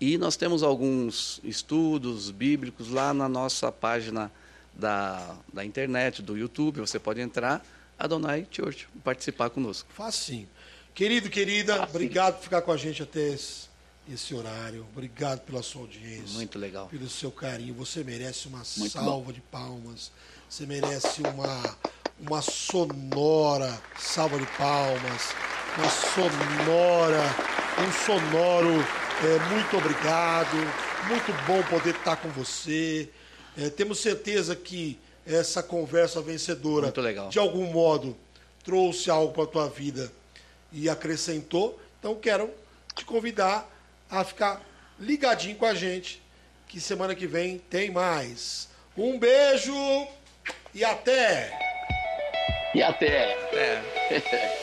E 0.00 0.16
nós 0.16 0.36
temos 0.36 0.62
alguns 0.62 1.40
estudos 1.44 2.30
bíblicos 2.30 2.88
lá 2.88 3.12
na 3.12 3.28
nossa 3.28 3.70
página 3.70 4.32
da, 4.74 5.36
da 5.52 5.64
internet, 5.64 6.22
do 6.22 6.38
YouTube. 6.38 6.80
Você 6.80 6.98
pode 6.98 7.20
entrar, 7.20 7.64
Adonai 7.98 8.46
Church, 8.50 8.88
participar 9.04 9.50
conosco. 9.50 9.90
Facinho. 9.92 10.48
Querido, 10.94 11.28
querida, 11.28 11.74
Facinho. 11.74 11.90
obrigado 11.90 12.36
por 12.36 12.44
ficar 12.44 12.62
com 12.62 12.72
a 12.72 12.76
gente 12.76 13.02
até 13.02 13.28
esse, 13.28 13.68
esse, 14.10 14.34
horário. 14.34 14.86
Obrigado 14.92 15.40
pela 15.40 15.62
sua 15.62 15.82
audiência. 15.82 16.34
Muito 16.34 16.58
legal. 16.58 16.88
Pelo 16.88 17.08
seu 17.08 17.30
carinho. 17.30 17.74
Você 17.74 18.02
merece 18.02 18.48
uma 18.48 18.62
Muito 18.76 18.92
salva 18.92 19.26
bom. 19.26 19.32
de 19.32 19.40
palmas. 19.42 20.10
Você 20.50 20.66
merece 20.66 21.22
uma 21.22 21.76
uma 22.18 22.42
sonora 22.42 23.80
salva 23.96 24.36
de 24.36 24.46
palmas, 24.58 25.32
uma 25.78 25.88
sonora, 25.88 27.22
um 27.78 27.92
sonoro 28.04 28.84
é, 29.22 29.54
muito 29.54 29.76
obrigado, 29.76 30.56
muito 31.06 31.32
bom 31.46 31.62
poder 31.70 31.94
estar 31.94 32.16
com 32.16 32.28
você. 32.30 33.08
É, 33.56 33.70
temos 33.70 34.00
certeza 34.00 34.56
que 34.56 34.98
essa 35.24 35.62
conversa 35.62 36.20
vencedora, 36.20 36.92
de 37.30 37.38
algum 37.38 37.70
modo, 37.72 38.16
trouxe 38.64 39.08
algo 39.08 39.32
para 39.32 39.44
a 39.44 39.46
tua 39.46 39.68
vida 39.68 40.10
e 40.72 40.90
acrescentou. 40.90 41.80
Então, 42.00 42.16
quero 42.16 42.50
te 42.96 43.04
convidar 43.04 43.70
a 44.10 44.24
ficar 44.24 44.60
ligadinho 44.98 45.54
com 45.54 45.64
a 45.64 45.74
gente, 45.74 46.20
que 46.66 46.80
semana 46.80 47.14
que 47.14 47.28
vem 47.28 47.58
tem 47.58 47.90
mais. 47.90 48.68
Um 48.96 49.16
beijo 49.16 49.72
e 50.74 50.84
até! 50.84 51.50
E 52.74 52.82
até. 52.82 53.36
É. 53.52 54.50